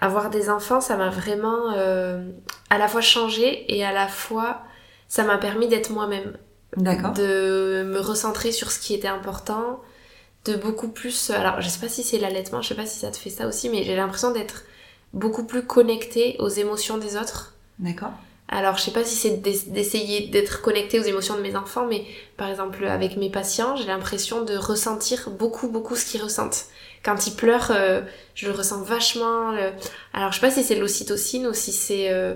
avoir 0.00 0.30
des 0.30 0.50
enfants, 0.50 0.80
ça 0.80 0.96
m'a 0.96 1.10
vraiment 1.10 1.70
à 1.70 2.78
la 2.78 2.88
fois 2.88 3.00
changé 3.00 3.72
et 3.74 3.84
à 3.84 3.92
la 3.92 4.08
fois 4.08 4.62
ça 5.10 5.24
m'a 5.24 5.36
permis 5.36 5.68
d'être 5.68 5.90
moi-même, 5.90 6.38
D'accord. 6.78 7.12
de 7.12 7.84
me 7.86 7.98
recentrer 8.00 8.52
sur 8.52 8.70
ce 8.70 8.78
qui 8.78 8.94
était 8.94 9.08
important, 9.08 9.80
de 10.46 10.54
beaucoup 10.56 10.88
plus. 10.88 11.28
Alors 11.30 11.60
je 11.60 11.68
sais 11.68 11.80
pas 11.80 11.88
si 11.90 12.02
c'est 12.02 12.18
l'allaitement, 12.18 12.62
je 12.62 12.68
sais 12.68 12.74
pas 12.74 12.86
si 12.86 12.98
ça 13.00 13.10
te 13.10 13.18
fait 13.18 13.28
ça 13.30 13.46
aussi, 13.46 13.68
mais 13.68 13.84
j'ai 13.84 13.96
l'impression 13.96 14.32
d'être 14.32 14.64
beaucoup 15.12 15.44
plus 15.44 15.64
connectée 15.66 16.36
aux 16.38 16.48
émotions 16.48 16.96
des 16.96 17.16
autres. 17.18 17.54
D'accord. 17.78 18.12
Alors, 18.52 18.76
je 18.78 18.82
sais 18.82 18.90
pas 18.90 19.04
si 19.04 19.14
c'est 19.14 19.36
d'ess- 19.42 19.68
d'essayer 19.68 20.26
d'être 20.28 20.60
connecté 20.60 20.98
aux 20.98 21.04
émotions 21.04 21.36
de 21.36 21.40
mes 21.40 21.54
enfants, 21.54 21.86
mais 21.86 22.04
par 22.36 22.48
exemple, 22.48 22.84
avec 22.84 23.16
mes 23.16 23.30
patients, 23.30 23.76
j'ai 23.76 23.86
l'impression 23.86 24.42
de 24.44 24.56
ressentir 24.56 25.30
beaucoup, 25.30 25.68
beaucoup 25.68 25.94
ce 25.94 26.04
qu'ils 26.04 26.20
ressentent. 26.22 26.64
Quand 27.04 27.28
ils 27.28 27.34
pleurent, 27.36 27.70
euh, 27.70 28.00
je 28.34 28.46
le 28.48 28.52
ressens 28.52 28.82
vachement. 28.82 29.52
le- 29.52 29.70
Alors, 30.14 30.32
je 30.32 30.40
sais 30.40 30.46
pas 30.46 30.50
si 30.52 30.64
c'est 30.64 30.74
l'ocytocine 30.74 31.46
ou 31.46 31.54
si 31.54 31.70
c'est 31.72 32.10
euh, 32.10 32.34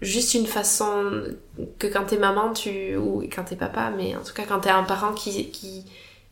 juste 0.00 0.34
une 0.34 0.46
façon 0.46 1.22
que 1.78 1.86
quand 1.86 2.04
t'es 2.06 2.16
maman, 2.18 2.52
tu 2.52 2.96
ou 2.96 3.22
quand 3.34 3.44
t'es 3.44 3.56
papa, 3.56 3.90
mais 3.96 4.16
en 4.16 4.22
tout 4.22 4.32
cas 4.34 4.44
quand 4.46 4.60
t'es 4.60 4.70
un 4.70 4.82
parent 4.84 5.12
qui 5.12 5.50
qui, 5.50 5.84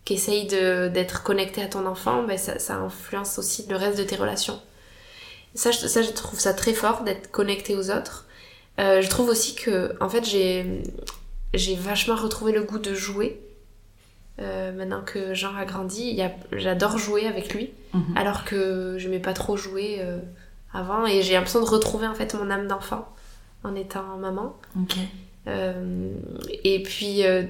qui 0.04 0.14
essaye 0.14 0.46
de 0.46 0.88
d'être 0.88 1.22
connecté 1.22 1.62
à 1.62 1.66
ton 1.66 1.84
enfant, 1.86 2.22
ben 2.22 2.38
ça, 2.38 2.58
ça 2.58 2.74
influence 2.76 3.38
aussi 3.38 3.66
le 3.68 3.76
reste 3.76 3.98
de 3.98 4.04
tes 4.04 4.16
relations. 4.16 4.60
Ça, 5.54 5.70
je, 5.70 5.86
ça, 5.86 6.02
je 6.02 6.10
trouve 6.10 6.38
ça 6.38 6.52
très 6.54 6.72
fort 6.74 7.02
d'être 7.02 7.30
connecté 7.30 7.74
aux 7.76 7.90
autres. 7.90 8.26
Euh, 8.78 9.02
je 9.02 9.08
trouve 9.08 9.28
aussi 9.28 9.54
que, 9.54 9.94
en 10.00 10.08
fait, 10.08 10.24
j'ai 10.24 10.82
j'ai 11.54 11.74
vachement 11.74 12.14
retrouvé 12.16 12.52
le 12.52 12.62
goût 12.62 12.78
de 12.78 12.94
jouer. 12.94 13.40
Euh, 14.40 14.70
maintenant 14.72 15.02
que 15.02 15.34
Jean 15.34 15.54
a 15.56 15.64
grandi, 15.64 16.02
il 16.10 16.14
y 16.14 16.22
a- 16.22 16.30
j'adore 16.52 16.96
jouer 16.96 17.26
avec 17.26 17.52
lui, 17.54 17.72
Mhm. 17.92 18.16
alors 18.16 18.44
que 18.44 18.94
je 18.98 19.08
n'aimais 19.08 19.20
pas 19.20 19.32
trop 19.32 19.56
jouer 19.56 19.96
euh, 20.00 20.18
avant, 20.72 21.06
et 21.06 21.22
j'ai 21.22 21.32
l'impression 21.32 21.60
de 21.60 21.64
retrouver 21.68 22.06
en 22.06 22.14
fait 22.14 22.34
mon 22.34 22.48
âme 22.50 22.68
d'enfant 22.68 23.08
en 23.68 23.74
étant 23.74 24.16
maman. 24.18 24.56
Euh, 25.46 26.10
et 26.64 26.82
puis, 26.82 27.24
euh, 27.24 27.42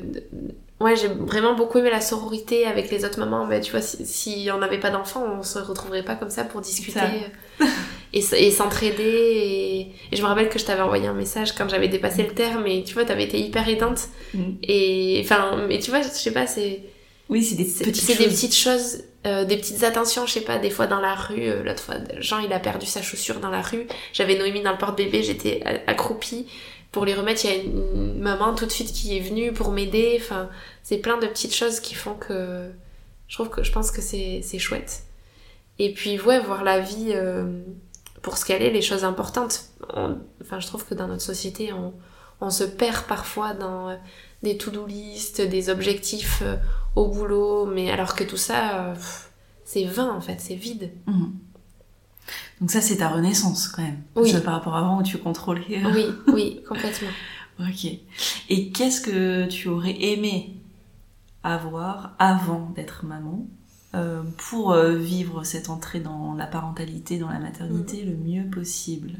ouais, 0.80 0.96
j'ai 0.96 1.08
vraiment 1.08 1.54
beaucoup 1.54 1.78
aimé 1.78 1.90
la 1.90 2.00
sororité 2.00 2.66
avec 2.66 2.90
les 2.90 3.04
autres 3.04 3.18
mamans. 3.18 3.46
Mais 3.46 3.60
tu 3.60 3.70
vois, 3.70 3.80
si, 3.80 4.04
si 4.06 4.48
on 4.52 4.58
n'avait 4.58 4.80
pas 4.80 4.90
d'enfants, 4.90 5.24
on 5.38 5.42
se 5.42 5.58
retrouverait 5.58 6.04
pas 6.04 6.14
comme 6.14 6.30
ça 6.30 6.44
pour 6.44 6.60
discuter 6.60 7.00
Ça. 7.00 7.66
et, 8.12 8.50
s'entraider. 8.50 9.02
Et, 9.02 9.80
et 10.12 10.16
je 10.16 10.22
me 10.22 10.26
rappelle 10.26 10.48
que 10.48 10.58
je 10.58 10.64
t'avais 10.64 10.82
envoyé 10.82 11.06
un 11.06 11.14
message 11.14 11.52
quand 11.52 11.68
j'avais 11.68 11.88
dépassé 11.88 12.22
le 12.22 12.34
terme 12.34 12.66
et 12.66 12.84
tu 12.84 12.94
vois, 12.94 13.04
t'avais 13.04 13.24
été 13.24 13.38
hyper 13.38 13.68
aidante. 13.68 14.08
Mm. 14.34 14.42
Et 14.62 15.20
enfin, 15.24 15.64
mais 15.68 15.78
tu 15.78 15.90
vois, 15.90 16.02
je 16.02 16.08
sais 16.08 16.32
pas, 16.32 16.46
c'est 16.46 16.82
Oui, 17.28 17.42
c'est 17.42 17.56
des 17.56 17.64
c'est 17.64 17.84
des 18.18 18.28
petites 18.28 18.56
choses, 18.56 19.02
euh, 19.28 19.44
des 19.44 19.56
petites 19.56 19.84
attentions, 19.84 20.26
je 20.26 20.32
sais 20.32 20.40
pas, 20.40 20.58
des 20.58 20.70
fois 20.70 20.86
dans 20.86 21.00
la 21.00 21.14
rue, 21.14 21.48
euh, 21.48 21.62
l'autre 21.62 21.82
fois, 21.82 21.96
Jean 22.18 22.38
il 22.40 22.52
a 22.52 22.58
perdu 22.58 22.86
sa 22.86 23.02
chaussure 23.02 23.40
dans 23.40 23.50
la 23.50 23.62
rue, 23.62 23.86
j'avais 24.12 24.36
Noémie 24.36 24.62
dans 24.62 24.72
le 24.72 24.78
porte-bébé, 24.78 25.22
j'étais 25.22 25.62
accroupie 25.86 26.46
pour 26.90 27.04
les 27.04 27.14
remettre, 27.14 27.44
il 27.44 27.50
y 27.50 27.54
a 27.54 27.62
une 27.62 28.18
maman 28.18 28.54
tout 28.54 28.66
de 28.66 28.70
suite 28.70 28.92
qui 28.92 29.16
est 29.16 29.20
venue 29.20 29.52
pour 29.52 29.70
m'aider, 29.70 30.18
enfin, 30.20 30.48
c'est 30.82 30.98
plein 30.98 31.18
de 31.18 31.26
petites 31.26 31.54
choses 31.54 31.80
qui 31.80 31.94
font 31.94 32.14
que 32.14 32.70
je 33.28 33.34
trouve 33.34 33.50
que 33.50 33.62
je 33.62 33.70
pense 33.70 33.90
que 33.90 34.00
c'est 34.00 34.58
chouette. 34.58 35.02
Et 35.78 35.92
puis 35.92 36.20
ouais, 36.20 36.40
voir 36.40 36.64
la 36.64 36.80
vie 36.80 37.12
euh, 37.12 37.62
pour 38.22 38.36
ce 38.38 38.44
qu'elle 38.44 38.62
est, 38.62 38.70
les 38.70 38.82
choses 38.82 39.04
importantes. 39.04 39.66
Enfin, 40.40 40.58
je 40.58 40.66
trouve 40.66 40.84
que 40.84 40.94
dans 40.94 41.06
notre 41.06 41.22
société, 41.22 41.72
on, 41.72 41.92
on 42.40 42.50
se 42.50 42.64
perd 42.64 43.04
parfois 43.06 43.52
dans 43.52 43.90
euh, 43.90 43.96
des 44.42 44.56
to-do 44.56 44.86
list, 44.86 45.40
des 45.40 45.70
objectifs 45.70 46.42
au 46.99 47.09
boulot, 47.09 47.66
mais 47.66 47.90
alors 47.90 48.14
que 48.14 48.24
tout 48.24 48.36
ça, 48.36 48.94
c'est 49.64 49.84
vain 49.84 50.11
en 50.12 50.20
fait, 50.20 50.36
c'est 50.40 50.55
vide. 50.57 50.90
Mhm. 51.07 51.32
Donc 52.61 52.70
ça, 52.70 52.80
c'est 52.80 52.96
ta 52.99 53.09
renaissance 53.09 53.68
quand 53.68 53.82
même. 53.82 54.03
Oui. 54.16 54.32
Par 54.44 54.55
rapport 54.55 54.74
à 54.74 54.80
avant 54.80 54.99
où 55.01 55.03
tu 55.03 55.16
contrôlais. 55.18 55.80
Oui, 55.94 56.07
oui, 56.28 56.61
complètement. 56.68 57.09
Ok. 57.61 57.86
Et 58.49 58.70
qu'est-ce 58.70 59.01
que 59.01 59.46
tu 59.46 59.68
aurais 59.68 59.96
aimé 60.01 60.57
avoir 61.42 62.14
avant 62.18 62.70
d'être 62.74 63.05
maman 63.05 63.46
euh, 63.94 64.22
pour 64.51 64.72
euh, 64.72 64.94
vivre 64.96 65.44
cette 65.44 65.70
entrée 65.70 66.01
dans 66.01 66.34
la 66.34 66.46
parentalité, 66.46 67.18
dans 67.18 67.30
la 67.30 67.38
maternité 67.38 68.03
le 68.03 68.16
mieux 68.16 68.49
possible? 68.51 69.12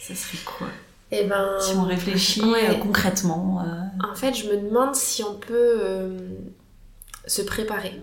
Ça 0.00 0.14
serait 0.14 0.42
quoi? 0.44 0.66
Et 1.10 1.26
ben, 1.26 1.46
Si 1.60 1.74
on 1.76 1.84
réfléchit 1.84 2.42
ouais. 2.44 2.70
euh, 2.70 2.74
concrètement. 2.74 3.62
euh, 3.62 4.10
en 4.10 4.14
fait, 4.14 4.34
je 4.34 4.48
me 4.48 4.56
demande 4.68 4.94
si 4.94 5.22
on 5.22 5.34
peut 5.34 6.18
se 7.26 7.42
préparer. 7.42 8.00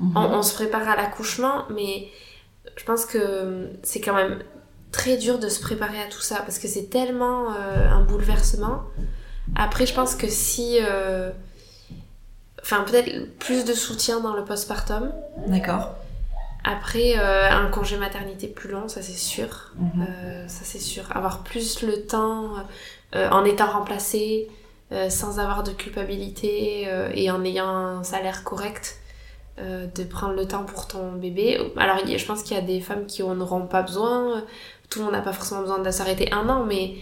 mhm. 0.00 0.16
On, 0.16 0.20
on 0.38 0.42
se 0.42 0.54
prépare 0.54 0.88
à 0.88 0.96
l'accouchement, 0.96 1.64
mais 1.70 2.08
je 2.76 2.84
pense 2.84 3.04
que 3.06 3.70
c'est 3.82 4.00
quand 4.00 4.14
même 4.14 4.42
très 4.92 5.16
dur 5.16 5.38
de 5.38 5.48
se 5.48 5.60
préparer 5.60 6.00
à 6.00 6.06
tout 6.08 6.20
ça 6.20 6.36
parce 6.36 6.58
que 6.58 6.68
c'est 6.68 6.90
tellement 6.90 7.52
euh, 7.54 7.88
un 7.90 8.02
bouleversement. 8.02 8.82
Après, 9.56 9.86
je 9.86 9.94
pense 9.94 10.14
que 10.14 10.28
si. 10.28 10.78
euh, 10.82 11.30
Enfin, 12.64 12.84
peut-être 12.84 13.36
plus 13.40 13.64
de 13.64 13.72
soutien 13.74 14.20
dans 14.20 14.34
le 14.36 14.44
postpartum. 14.44 15.12
D'accord. 15.48 15.90
Après, 16.62 17.18
euh, 17.18 17.50
un 17.50 17.68
congé 17.70 17.96
maternité 17.98 18.46
plus 18.46 18.70
long, 18.70 18.86
ça 18.86 19.02
c'est 19.02 19.16
sûr. 19.18 19.72
Mhm. 19.76 20.06
Ça 20.46 20.60
c'est 20.62 20.78
sûr. 20.78 21.04
Avoir 21.12 21.42
plus 21.42 21.82
le 21.82 22.06
temps 22.06 22.54
en 23.14 23.44
étant 23.44 23.66
remplacé, 23.72 24.48
euh, 24.92 25.08
sans 25.08 25.38
avoir 25.38 25.62
de 25.62 25.70
culpabilité 25.70 26.84
euh, 26.86 27.08
et 27.14 27.30
en 27.30 27.42
ayant 27.44 27.66
un 27.66 28.04
salaire 28.04 28.44
correct, 28.44 28.98
euh, 29.58 29.86
de 29.86 30.04
prendre 30.04 30.34
le 30.34 30.46
temps 30.46 30.64
pour 30.64 30.86
ton 30.86 31.12
bébé. 31.12 31.58
Alors 31.78 31.96
je 32.06 32.26
pense 32.26 32.42
qu'il 32.42 32.56
y 32.58 32.60
a 32.60 32.62
des 32.62 32.80
femmes 32.82 33.06
qui 33.06 33.22
en 33.22 33.40
auront 33.40 33.66
pas 33.66 33.80
besoin. 33.80 34.44
Tout 34.90 34.98
le 34.98 35.06
monde 35.06 35.14
n'a 35.14 35.22
pas 35.22 35.32
forcément 35.32 35.62
besoin 35.62 35.78
de 35.78 35.90
s'arrêter 35.90 36.30
un 36.32 36.46
an, 36.50 36.66
mais, 36.66 36.96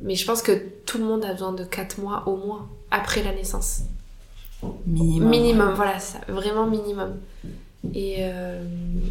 mais 0.00 0.14
je 0.14 0.24
pense 0.24 0.42
que 0.42 0.52
tout 0.86 0.98
le 0.98 1.04
monde 1.04 1.24
a 1.24 1.32
besoin 1.32 1.52
de 1.52 1.64
4 1.64 1.98
mois 1.98 2.22
au 2.26 2.36
moins 2.36 2.68
après 2.92 3.24
la 3.24 3.32
naissance. 3.32 3.80
Minimum. 4.86 5.28
Minimum, 5.28 5.74
voilà, 5.74 5.98
ça, 5.98 6.18
vraiment 6.28 6.66
minimum. 6.68 7.18
Et 7.94 8.24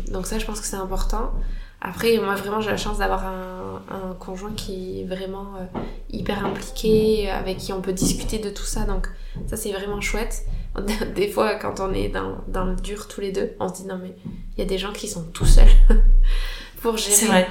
donc 0.10 0.28
ça, 0.28 0.40
je 0.40 0.46
pense 0.46 0.62
que 0.62 0.66
c'est 0.66 0.78
important. 0.78 1.34
Après, 1.82 2.18
moi, 2.18 2.36
vraiment, 2.36 2.60
j'ai 2.62 2.72
la 2.72 2.78
chance 2.78 2.98
d'avoir 2.98 3.26
un, 3.26 3.82
un 3.90 4.14
conjoint 4.16 4.54
qui 4.54 5.02
est 5.02 5.06
vraiment 5.06 5.56
euh, 5.56 5.80
hyper 6.10 6.46
impliqué, 6.46 7.30
avec 7.30 7.58
qui 7.58 7.72
on 7.72 7.82
peut 7.82 7.94
discuter 7.94 8.40
de 8.40 8.50
tout 8.50 8.66
ça. 8.66 8.84
Donc 8.84 9.08
ça, 9.48 9.56
c'est 9.56 9.72
vraiment 9.72 10.02
chouette. 10.02 10.46
Des 11.16 11.30
fois, 11.30 11.56
quand 11.56 11.80
on 11.80 11.94
est 11.94 12.10
dans, 12.10 12.38
dans 12.48 12.66
le 12.66 12.76
dur 12.76 13.08
tous 13.08 13.22
les 13.22 13.32
deux, 13.32 13.52
on 13.60 13.70
se 13.70 13.82
dit 13.82 13.88
non 13.88 13.98
mais 14.02 14.14
il 14.56 14.60
y 14.60 14.62
a 14.62 14.66
des 14.66 14.78
gens 14.78 14.92
qui 14.94 15.08
sont 15.08 15.24
tout 15.34 15.46
seuls 15.46 15.68
pour 16.82 16.98
gérer. 16.98 17.16
C'est 17.16 17.26
vrai. 17.26 17.48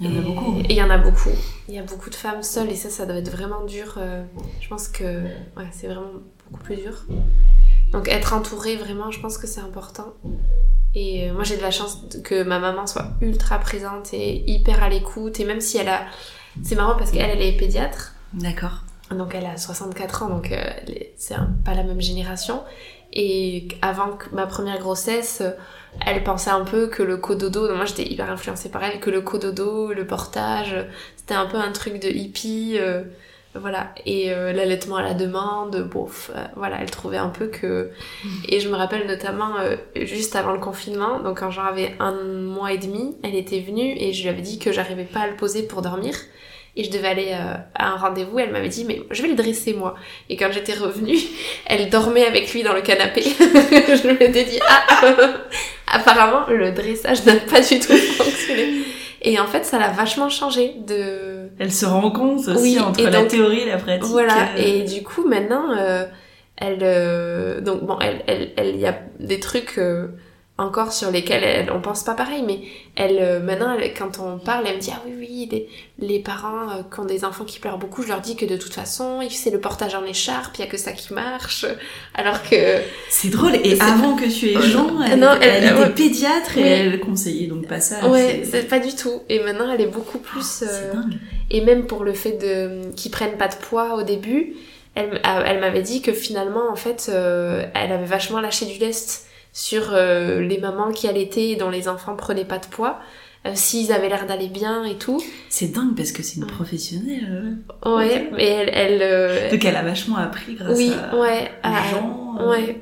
Il 0.00 0.10
y 0.10 0.18
en 0.18 0.18
a 0.18 0.22
beaucoup. 0.22 0.58
Et 0.60 0.66
il 0.70 0.76
y 0.76 0.82
en 0.82 0.90
a 0.90 0.98
beaucoup. 0.98 1.30
Il 1.68 1.74
y 1.74 1.78
a 1.78 1.82
beaucoup 1.82 2.10
de 2.10 2.14
femmes 2.14 2.42
seules 2.42 2.70
et 2.70 2.74
ça, 2.76 2.90
ça 2.90 3.06
doit 3.06 3.16
être 3.16 3.30
vraiment 3.30 3.64
dur. 3.64 3.94
euh, 3.98 4.24
je 4.60 4.68
pense 4.68 4.88
que 4.88 5.22
ouais, 5.24 5.68
c'est 5.72 5.86
vraiment 5.88 6.10
beaucoup 6.50 6.64
plus 6.64 6.76
dur. 6.76 7.04
Donc 7.92 8.08
être 8.08 8.32
entourée, 8.32 8.76
vraiment, 8.76 9.10
je 9.10 9.20
pense 9.20 9.38
que 9.38 9.46
c'est 9.46 9.60
important. 9.60 10.14
Et 10.94 11.28
euh, 11.28 11.34
moi, 11.34 11.44
j'ai 11.44 11.56
de 11.56 11.62
la 11.62 11.70
chance 11.70 12.06
que 12.24 12.42
ma 12.42 12.58
maman 12.58 12.86
soit 12.86 13.12
ultra 13.20 13.58
présente 13.58 14.12
et 14.12 14.50
hyper 14.50 14.82
à 14.82 14.88
l'écoute. 14.88 15.40
Et 15.40 15.44
même 15.44 15.60
si 15.60 15.78
elle 15.78 15.88
a... 15.88 16.06
C'est 16.62 16.74
marrant 16.74 16.96
parce 16.96 17.10
qu'elle, 17.10 17.30
elle 17.30 17.42
est 17.42 17.56
pédiatre. 17.56 18.14
D'accord. 18.34 18.82
Donc 19.10 19.34
elle 19.34 19.46
a 19.46 19.56
64 19.56 20.22
ans, 20.22 20.28
donc 20.28 20.52
euh, 20.52 20.62
c'est 21.16 21.34
pas 21.64 21.74
la 21.74 21.82
même 21.82 22.00
génération. 22.00 22.62
Et 23.12 23.68
avant 23.82 24.18
ma 24.32 24.46
première 24.46 24.78
grossesse, 24.78 25.42
elle 26.06 26.24
pensait 26.24 26.50
un 26.50 26.64
peu 26.64 26.86
que 26.86 27.02
le 27.02 27.18
cododo, 27.18 27.68
donc 27.68 27.76
moi 27.76 27.84
j'étais 27.84 28.10
hyper 28.10 28.30
influencée 28.30 28.70
par 28.70 28.82
elle, 28.84 29.00
que 29.00 29.10
le 29.10 29.20
cododo, 29.20 29.92
le 29.92 30.06
portage, 30.06 30.74
c'était 31.16 31.34
un 31.34 31.46
peu 31.46 31.58
un 31.58 31.72
truc 31.72 32.00
de 32.00 32.08
hippie, 32.08 32.76
euh, 32.78 33.02
voilà. 33.54 33.94
Et 34.06 34.32
euh, 34.32 34.52
l'allaitement 34.52 34.96
à 34.96 35.02
la 35.02 35.14
demande, 35.14 35.88
bof, 35.88 36.30
euh, 36.34 36.44
voilà, 36.56 36.78
elle 36.80 36.90
trouvait 36.90 37.18
un 37.18 37.28
peu 37.28 37.46
que... 37.48 37.90
Et 38.48 38.60
je 38.60 38.68
me 38.68 38.76
rappelle 38.76 39.06
notamment 39.06 39.58
euh, 39.58 39.76
juste 39.94 40.36
avant 40.36 40.52
le 40.52 40.58
confinement, 40.58 41.20
donc 41.20 41.40
quand 41.40 41.50
j'en 41.50 41.64
avais 41.64 41.94
un 41.98 42.12
mois 42.22 42.72
et 42.72 42.78
demi, 42.78 43.16
elle 43.22 43.34
était 43.34 43.60
venue 43.60 43.94
et 43.98 44.12
je 44.12 44.22
lui 44.22 44.28
avais 44.30 44.42
dit 44.42 44.58
que 44.58 44.72
j'arrivais 44.72 45.04
pas 45.04 45.20
à 45.20 45.26
le 45.28 45.36
poser 45.36 45.64
pour 45.64 45.82
dormir. 45.82 46.14
Et 46.74 46.84
je 46.84 46.90
devais 46.90 47.08
aller 47.08 47.32
euh, 47.32 47.54
à 47.74 47.92
un 47.92 47.96
rendez-vous, 47.96 48.38
elle 48.38 48.50
m'avait 48.50 48.70
dit 48.70 48.86
mais 48.86 49.02
je 49.10 49.20
vais 49.20 49.28
le 49.28 49.34
dresser 49.34 49.74
moi. 49.74 49.94
Et 50.30 50.36
quand 50.36 50.50
j'étais 50.50 50.72
revenue, 50.72 51.18
elle 51.66 51.90
dormait 51.90 52.24
avec 52.24 52.50
lui 52.54 52.62
dans 52.62 52.72
le 52.72 52.80
canapé. 52.80 53.22
je 53.38 54.06
m'étais 54.06 54.44
dit 54.44 54.58
ah 54.66 55.04
apparemment, 55.92 56.46
le 56.48 56.72
dressage 56.72 57.26
n'a 57.26 57.36
pas 57.36 57.60
du 57.60 57.78
tout 57.78 57.92
fonctionné. 57.92 58.84
Et 59.22 59.38
en 59.38 59.46
fait, 59.46 59.64
ça 59.64 59.78
l'a 59.78 59.88
vachement 59.88 60.28
changé 60.28 60.74
de... 60.86 61.48
Elle 61.58 61.72
se 61.72 61.86
rend 61.86 62.10
compte 62.10 62.48
aussi 62.48 62.76
Oui, 62.76 62.80
entre 62.80 63.02
la 63.04 63.24
théorie 63.24 63.60
et 63.60 63.66
la 63.66 63.78
pratique. 63.78 64.04
Voilà, 64.04 64.58
et 64.58 64.82
du 64.82 65.02
coup, 65.02 65.26
maintenant, 65.26 65.70
euh, 65.78 66.04
elle... 66.56 66.78
euh, 66.82 67.60
donc, 67.60 67.84
bon, 67.84 67.98
elle, 68.00 68.22
elle, 68.26 68.50
elle, 68.56 68.74
il 68.74 68.80
y 68.80 68.86
a 68.86 68.98
des 69.20 69.38
trucs 69.38 69.78
euh, 69.78 70.08
encore 70.58 70.92
sur 70.92 71.10
lesquels 71.10 71.42
elle, 71.42 71.72
on 71.72 71.80
pense 71.80 72.04
pas 72.04 72.14
pareil, 72.14 72.42
mais 72.46 72.60
elle, 72.94 73.18
euh, 73.20 73.40
maintenant, 73.40 73.74
elle- 73.76 73.94
quand 73.94 74.20
on 74.20 74.38
parle, 74.38 74.66
elle 74.68 74.76
me 74.76 74.80
dit, 74.80 74.90
ah 74.94 75.00
oui, 75.06 75.14
oui, 75.18 75.48
les, 75.50 75.68
les 75.98 76.18
parents 76.20 76.70
euh, 76.70 76.82
qui 76.92 77.00
ont 77.00 77.04
des 77.06 77.24
enfants 77.24 77.44
qui 77.44 77.58
pleurent 77.58 77.78
beaucoup, 77.78 78.02
je 78.02 78.08
leur 78.08 78.20
dis 78.20 78.36
que 78.36 78.44
de 78.44 78.56
toute 78.58 78.74
façon, 78.74 79.20
c'est 79.30 79.50
le 79.50 79.58
portage 79.60 79.94
en 79.94 80.04
écharpe, 80.04 80.56
il 80.58 80.60
y 80.60 80.64
a 80.64 80.70
que 80.70 80.76
ça 80.76 80.92
qui 80.92 81.14
marche, 81.14 81.64
alors 82.14 82.42
que... 82.42 82.80
C'est 83.08 83.30
drôle. 83.30 83.56
Et 83.64 83.80
avant 83.80 84.14
que 84.14 84.26
tu 84.26 84.50
aies. 84.50 84.60
Jean, 84.60 85.02
elle, 85.02 85.18
Non, 85.20 85.32
elle, 85.40 85.64
elle- 85.64 85.64
était 85.72 85.74
ouais. 85.82 85.90
pédiatre 85.90 86.58
et 86.58 86.62
Oui. 86.62 86.68
elle 86.68 87.00
conseillait 87.00 87.46
donc 87.48 87.66
pas 87.66 87.80
ça. 87.80 88.06
Ouais, 88.08 88.42
c'est- 88.44 88.68
pas 88.68 88.78
du 88.78 88.94
tout. 88.94 89.22
Et 89.30 89.40
maintenant, 89.40 89.72
elle 89.72 89.80
est 89.80 89.86
beaucoup 89.86 90.18
plus... 90.18 90.44
C'est 90.44 90.66
euh, 90.68 90.92
dingue. 90.92 91.14
Et 91.50 91.62
même 91.62 91.86
pour 91.86 92.04
le 92.04 92.12
fait 92.12 92.32
de 92.32 92.90
qu'ils 92.94 93.10
prennent 93.10 93.38
pas 93.38 93.48
de 93.48 93.54
poids 93.56 93.94
au 93.94 94.02
début, 94.02 94.54
elle, 94.94 95.18
ah, 95.24 95.42
elle 95.46 95.60
m'avait 95.60 95.82
dit 95.82 96.02
que 96.02 96.12
finalement, 96.12 96.68
en 96.70 96.76
fait, 96.76 97.06
euh, 97.08 97.64
elle 97.74 97.90
avait 97.92 98.04
vachement 98.04 98.40
lâché 98.40 98.66
du 98.66 98.78
lest 98.78 99.26
sur 99.52 99.90
euh, 99.92 100.40
les 100.40 100.58
mamans 100.58 100.90
qui 100.92 101.08
allaitaient 101.08 101.50
et 101.50 101.56
dont 101.56 101.70
les 101.70 101.88
enfants 101.88 102.16
prenaient 102.16 102.44
pas 102.44 102.58
de 102.58 102.66
poids, 102.66 103.00
euh, 103.46 103.52
s'ils 103.54 103.92
avaient 103.92 104.08
l'air 104.08 104.26
d'aller 104.26 104.48
bien 104.48 104.84
et 104.84 104.96
tout. 104.96 105.22
C'est 105.48 105.68
dingue 105.72 105.94
parce 105.96 106.12
que 106.12 106.22
c'est 106.22 106.36
une 106.36 106.46
professionnelle. 106.46 107.58
Ouais, 107.84 108.28
mais 108.32 108.46
elle... 108.46 108.70
elle 108.72 109.02
euh, 109.02 109.50
Donc 109.50 109.64
elle 109.64 109.76
a 109.76 109.82
vachement 109.82 110.16
appris 110.16 110.54
grâce 110.54 110.76
oui, 110.78 110.92
à 110.92 111.16
ouais. 111.16 111.50
à 111.62 111.82
Jean. 111.90 112.36
euh, 112.40 112.50
Ouais. 112.50 112.80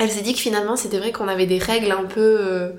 Elle 0.00 0.10
s'est 0.10 0.22
dit 0.22 0.32
que 0.32 0.38
finalement, 0.40 0.76
c'était 0.76 0.98
vrai 0.98 1.10
qu'on 1.10 1.26
avait 1.28 1.46
des 1.46 1.58
règles 1.58 1.90
un 1.90 2.04
peu... 2.04 2.20
euh, 2.40 2.70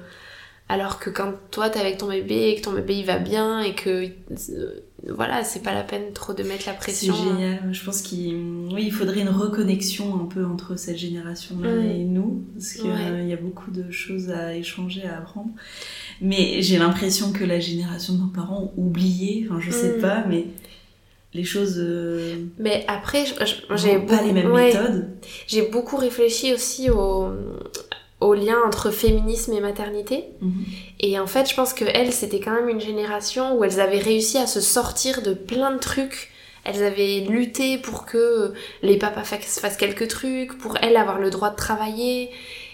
alors 0.69 0.99
que 0.99 1.09
quand 1.09 1.33
toi 1.51 1.69
t'es 1.69 1.79
avec 1.79 1.97
ton 1.97 2.07
bébé 2.09 2.49
et 2.49 2.55
que 2.55 2.61
ton 2.61 2.73
bébé 2.73 2.95
il 2.97 3.05
va 3.05 3.17
bien 3.17 3.59
et 3.61 3.73
que 3.73 4.05
euh, 4.05 4.83
voilà 5.07 5.43
c'est 5.43 5.61
pas 5.63 5.73
la 5.73 5.83
peine 5.83 6.11
trop 6.13 6.33
de 6.33 6.43
mettre 6.43 6.65
la 6.67 6.73
C'est 6.73 6.77
pression 6.79 7.13
génial. 7.15 7.69
Je 7.71 7.83
pense 7.85 8.01
qu'il 8.01 8.35
oui, 8.73 8.83
il 8.85 8.91
faudrait 8.91 9.21
une 9.21 9.29
reconnexion 9.29 10.15
un 10.21 10.25
peu 10.25 10.45
entre 10.45 10.75
cette 10.77 10.97
génération-là 10.97 11.69
Mm. 11.75 11.85
et 11.91 12.03
nous, 12.03 12.43
parce 12.53 12.73
qu'il 12.73 12.89
Ouais. 12.91 13.25
y 13.27 13.33
a 13.33 13.37
beaucoup 13.37 13.71
de 13.71 13.89
choses 13.91 14.29
à 14.29 14.55
échanger, 14.55 15.03
à 15.05 15.17
apprendre. 15.19 15.49
Mais 16.21 16.61
j'ai 16.61 16.77
l'impression 16.77 17.31
que 17.31 17.43
la 17.45 17.59
génération 17.59 18.13
de 18.15 18.19
nos 18.19 18.27
parents 18.27 18.71
ont 18.75 18.81
oublié, 18.81 19.47
enfin 19.49 19.59
je 19.61 19.71
sais 19.71 19.97
Mm. 19.97 20.01
pas, 20.01 20.25
mais 20.27 20.45
les 21.33 21.43
choses 21.43 21.75
euh, 21.77 22.35
mais 22.57 22.83
après 22.87 23.23
j'ai 23.75 23.99
pas 23.99 24.21
les 24.23 24.33
mêmes 24.33 24.51
ouais. 24.51 24.73
méthodes. 24.73 25.07
J'ai 25.47 25.61
beaucoup 25.69 25.95
réfléchi 25.97 26.53
aussi 26.53 26.89
au, 26.89 27.29
au 28.19 28.33
lien 28.33 28.57
entre 28.65 28.91
féminisme 28.91 29.53
et 29.53 29.61
maternité. 29.61 30.25
Mhm. 30.41 30.65
Et 30.99 31.19
en 31.19 31.27
fait, 31.27 31.49
je 31.49 31.55
pense 31.55 31.73
que 31.73 31.85
elles, 31.85 32.11
c'était 32.11 32.39
quand 32.39 32.51
même 32.53 32.67
une 32.69 32.81
génération 32.81 33.57
où 33.57 33.63
elles 33.63 33.79
avaient 33.79 33.99
réussi 33.99 34.37
à 34.37 34.47
se 34.47 34.59
sortir 34.61 35.21
de 35.21 35.33
plein 35.33 35.71
de 35.71 35.79
trucs. 35.79 36.29
Elles 36.65 36.83
avaient 36.83 37.21
lutté 37.27 37.77
pour 37.77 38.05
que 38.05 38.53
les 38.83 38.97
papas 38.97 39.23
fassent 39.23 39.77
quelques 39.77 40.09
trucs, 40.09 40.57
pour 40.57 40.77
elles 40.81 40.97
avoir 40.97 41.17
le 41.19 41.29
droit 41.29 41.49
de 41.49 41.55
travailler. 41.55 42.29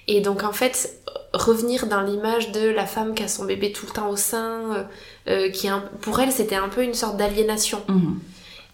Et 0.08 0.22
donc 0.22 0.44
en 0.44 0.52
fait, 0.52 1.00
revenir 1.34 1.86
dans 1.88 2.02
l'image 2.02 2.52
de 2.52 2.70
la 2.70 2.86
femme 2.88 3.14
qui 3.14 3.24
a 3.24 3.28
son 3.28 3.46
bébé 3.46 3.72
tout 3.72 3.86
le 3.86 3.92
temps 3.92 4.10
au 4.10 4.16
sein, 4.16 4.62
euh, 4.74 4.84
euh, 5.28 5.50
qui 5.50 5.68
un- 5.68 5.84
pour 6.02 6.20
elles 6.20 6.32
c'était 6.32 6.56
un 6.56 6.70
peu 6.70 6.84
une 6.84 6.94
sorte 6.96 7.18
d'aliénation. 7.18 7.82
Mhm. 7.88 8.20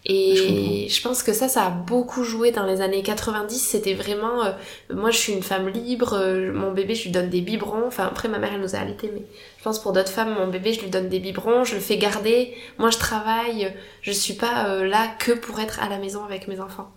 Et 0.05 0.87
je, 0.89 1.01
pense 1.03 1.21
que 1.21 1.31
ça, 1.31 1.47
ça 1.47 1.67
a 1.67 1.69
beaucoup 1.69 2.23
joué 2.23 2.51
dans 2.51 2.65
les 2.65 2.81
années 2.81 3.03
90. 3.03 3.59
C'était 3.59 3.93
vraiment, 3.93 4.43
euh, 4.43 4.51
moi 4.91 5.11
je 5.11 5.17
suis 5.17 5.33
une 5.33 5.43
femme 5.43 5.69
libre, 5.69 6.13
euh, 6.13 6.51
mon 6.51 6.71
bébé 6.71 6.95
je 6.95 7.03
lui 7.03 7.11
donne 7.11 7.29
des 7.29 7.41
biberons. 7.41 7.85
Enfin 7.85 8.07
après 8.07 8.27
ma 8.27 8.39
mère 8.39 8.51
elle 8.55 8.61
nous 8.61 8.75
a 8.75 8.79
allaités, 8.79 9.11
mais 9.13 9.21
je 9.59 9.63
pense 9.63 9.79
pour 9.79 9.93
d'autres 9.93 10.09
femmes, 10.09 10.33
mon 10.33 10.47
bébé 10.47 10.73
je 10.73 10.81
lui 10.81 10.89
donne 10.89 11.07
des 11.07 11.19
biberons, 11.19 11.65
je 11.65 11.75
le 11.75 11.81
fais 11.81 11.97
garder. 11.97 12.55
Moi 12.79 12.89
je 12.89 12.97
travaille, 12.97 13.71
je 14.01 14.11
suis 14.11 14.33
pas 14.33 14.69
euh, 14.69 14.87
là 14.87 15.07
que 15.19 15.33
pour 15.33 15.59
être 15.59 15.79
à 15.83 15.87
la 15.87 15.99
maison 15.99 16.23
avec 16.23 16.47
mes 16.47 16.59
enfants. 16.59 16.89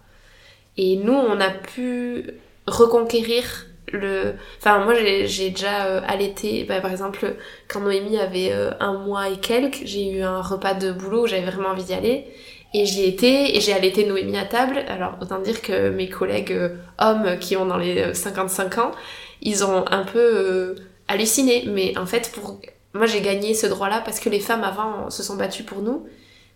Et 0.78 0.96
nous 0.96 1.12
on 1.12 1.40
a 1.40 1.50
pu 1.50 2.30
reconquérir 2.66 3.66
le 3.92 4.34
enfin 4.58 4.84
moi 4.84 4.94
j'ai 4.94 5.26
j'ai 5.26 5.50
déjà 5.50 5.86
euh, 5.86 6.00
allaité 6.06 6.64
bah, 6.64 6.80
par 6.80 6.90
exemple 6.90 7.36
quand 7.68 7.80
Noémie 7.80 8.18
avait 8.18 8.50
euh, 8.52 8.70
un 8.80 8.94
mois 8.94 9.28
et 9.28 9.36
quelques 9.36 9.82
j'ai 9.84 10.10
eu 10.10 10.22
un 10.22 10.40
repas 10.40 10.74
de 10.74 10.92
boulot 10.92 11.24
où 11.24 11.26
j'avais 11.26 11.44
vraiment 11.44 11.70
envie 11.70 11.84
d'y 11.84 11.94
aller 11.94 12.26
et 12.74 12.84
j'y 12.84 13.04
étais 13.04 13.56
et 13.56 13.60
j'ai 13.60 13.72
allaité 13.72 14.04
Noémie 14.04 14.36
à 14.36 14.44
table. 14.44 14.84
Alors 14.88 15.16
autant 15.22 15.38
dire 15.38 15.62
que 15.62 15.88
mes 15.90 16.08
collègues 16.10 16.52
euh, 16.52 16.76
hommes 16.98 17.38
qui 17.40 17.56
ont 17.56 17.64
dans 17.64 17.78
les 17.78 17.98
euh, 17.98 18.14
55 18.14 18.78
ans 18.78 18.90
ils 19.40 19.64
ont 19.64 19.84
un 19.90 20.04
peu 20.04 20.18
euh, 20.18 20.74
halluciné. 21.08 21.64
Mais 21.68 21.96
en 21.96 22.06
fait 22.06 22.32
pour 22.32 22.60
moi 22.92 23.06
j'ai 23.06 23.20
gagné 23.20 23.54
ce 23.54 23.66
droit 23.66 23.88
là 23.88 24.02
parce 24.04 24.20
que 24.20 24.28
les 24.28 24.40
femmes 24.40 24.64
avant 24.64 25.08
se 25.10 25.22
sont 25.22 25.36
battues 25.36 25.64
pour 25.64 25.80
nous 25.82 26.06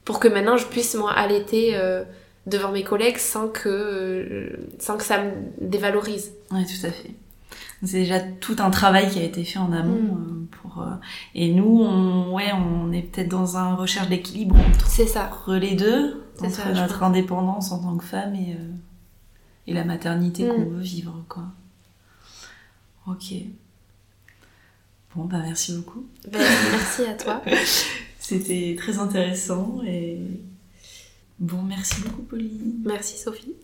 pour 0.05 0.21
que 0.21 0.29
maintenant 0.29 0.57
je 0.57 0.64
puisse 0.64 0.95
moi 0.95 1.12
allaiter 1.12 1.73
euh, 1.75 2.03
devant 2.47 2.73
mes 2.73 2.83
collègues 2.83 3.19
sans 3.19 3.49
que 3.49 3.69
euh, 3.69 4.57
sans 4.79 4.97
que 4.97 5.05
ça 5.05 5.23
me 5.23 5.33
dévalorise. 5.61 6.33
Ouais, 6.51 6.64
tout 6.64 6.87
à 6.87 6.91
fait. 6.91 7.11
C'est 7.84 8.01
déjà 8.01 8.20
tout 8.20 8.57
un 8.59 8.70
travail 8.70 9.09
qui 9.11 9.18
a 9.20 9.22
été 9.22 9.44
fait 9.44 9.59
en 9.59 9.72
amont 9.72 10.03
Mm. 10.03 10.11
euh, 10.11 10.46
pour. 10.61 10.82
euh, 10.82 10.90
Et 11.34 11.53
nous, 11.53 11.80
on, 11.82 12.34
ouais, 12.34 12.51
on 12.53 12.90
est 12.92 13.03
peut-être 13.03 13.28
dans 13.28 13.57
un 13.57 13.74
recherche 13.74 14.09
d'équilibre 14.09 14.57
entre 14.57 14.90
ça 15.09 15.30
les 15.61 15.74
deux, 15.76 16.24
entre 16.40 16.51
ça, 16.51 16.72
notre 16.72 17.03
indépendance 17.03 17.70
en 17.72 17.80
tant 17.82 17.96
que 17.96 18.05
femme 18.05 18.34
et 18.34 18.55
euh, 18.55 18.72
et 19.66 19.74
la 19.74 19.84
maternité 19.84 20.44
Mm. 20.44 20.55
qu'on 20.55 20.70
veut 20.70 20.80
vivre, 20.80 21.24
quoi. 21.28 21.44
Ok. 23.07 23.32
Bon, 25.16 25.24
bah 25.24 25.38
merci 25.42 25.74
beaucoup. 25.74 26.07
Ben, 26.30 26.38
merci 26.72 27.03
à 27.05 27.14
toi 27.14 27.42
C'était 28.20 28.76
très 28.78 28.99
intéressant 28.99 29.80
et 29.86 30.18
bon, 31.38 31.62
merci 31.62 32.03
beaucoup, 32.03 32.22
Pauline. 32.22 32.82
merci 32.84 33.16
Sophie 33.16 33.55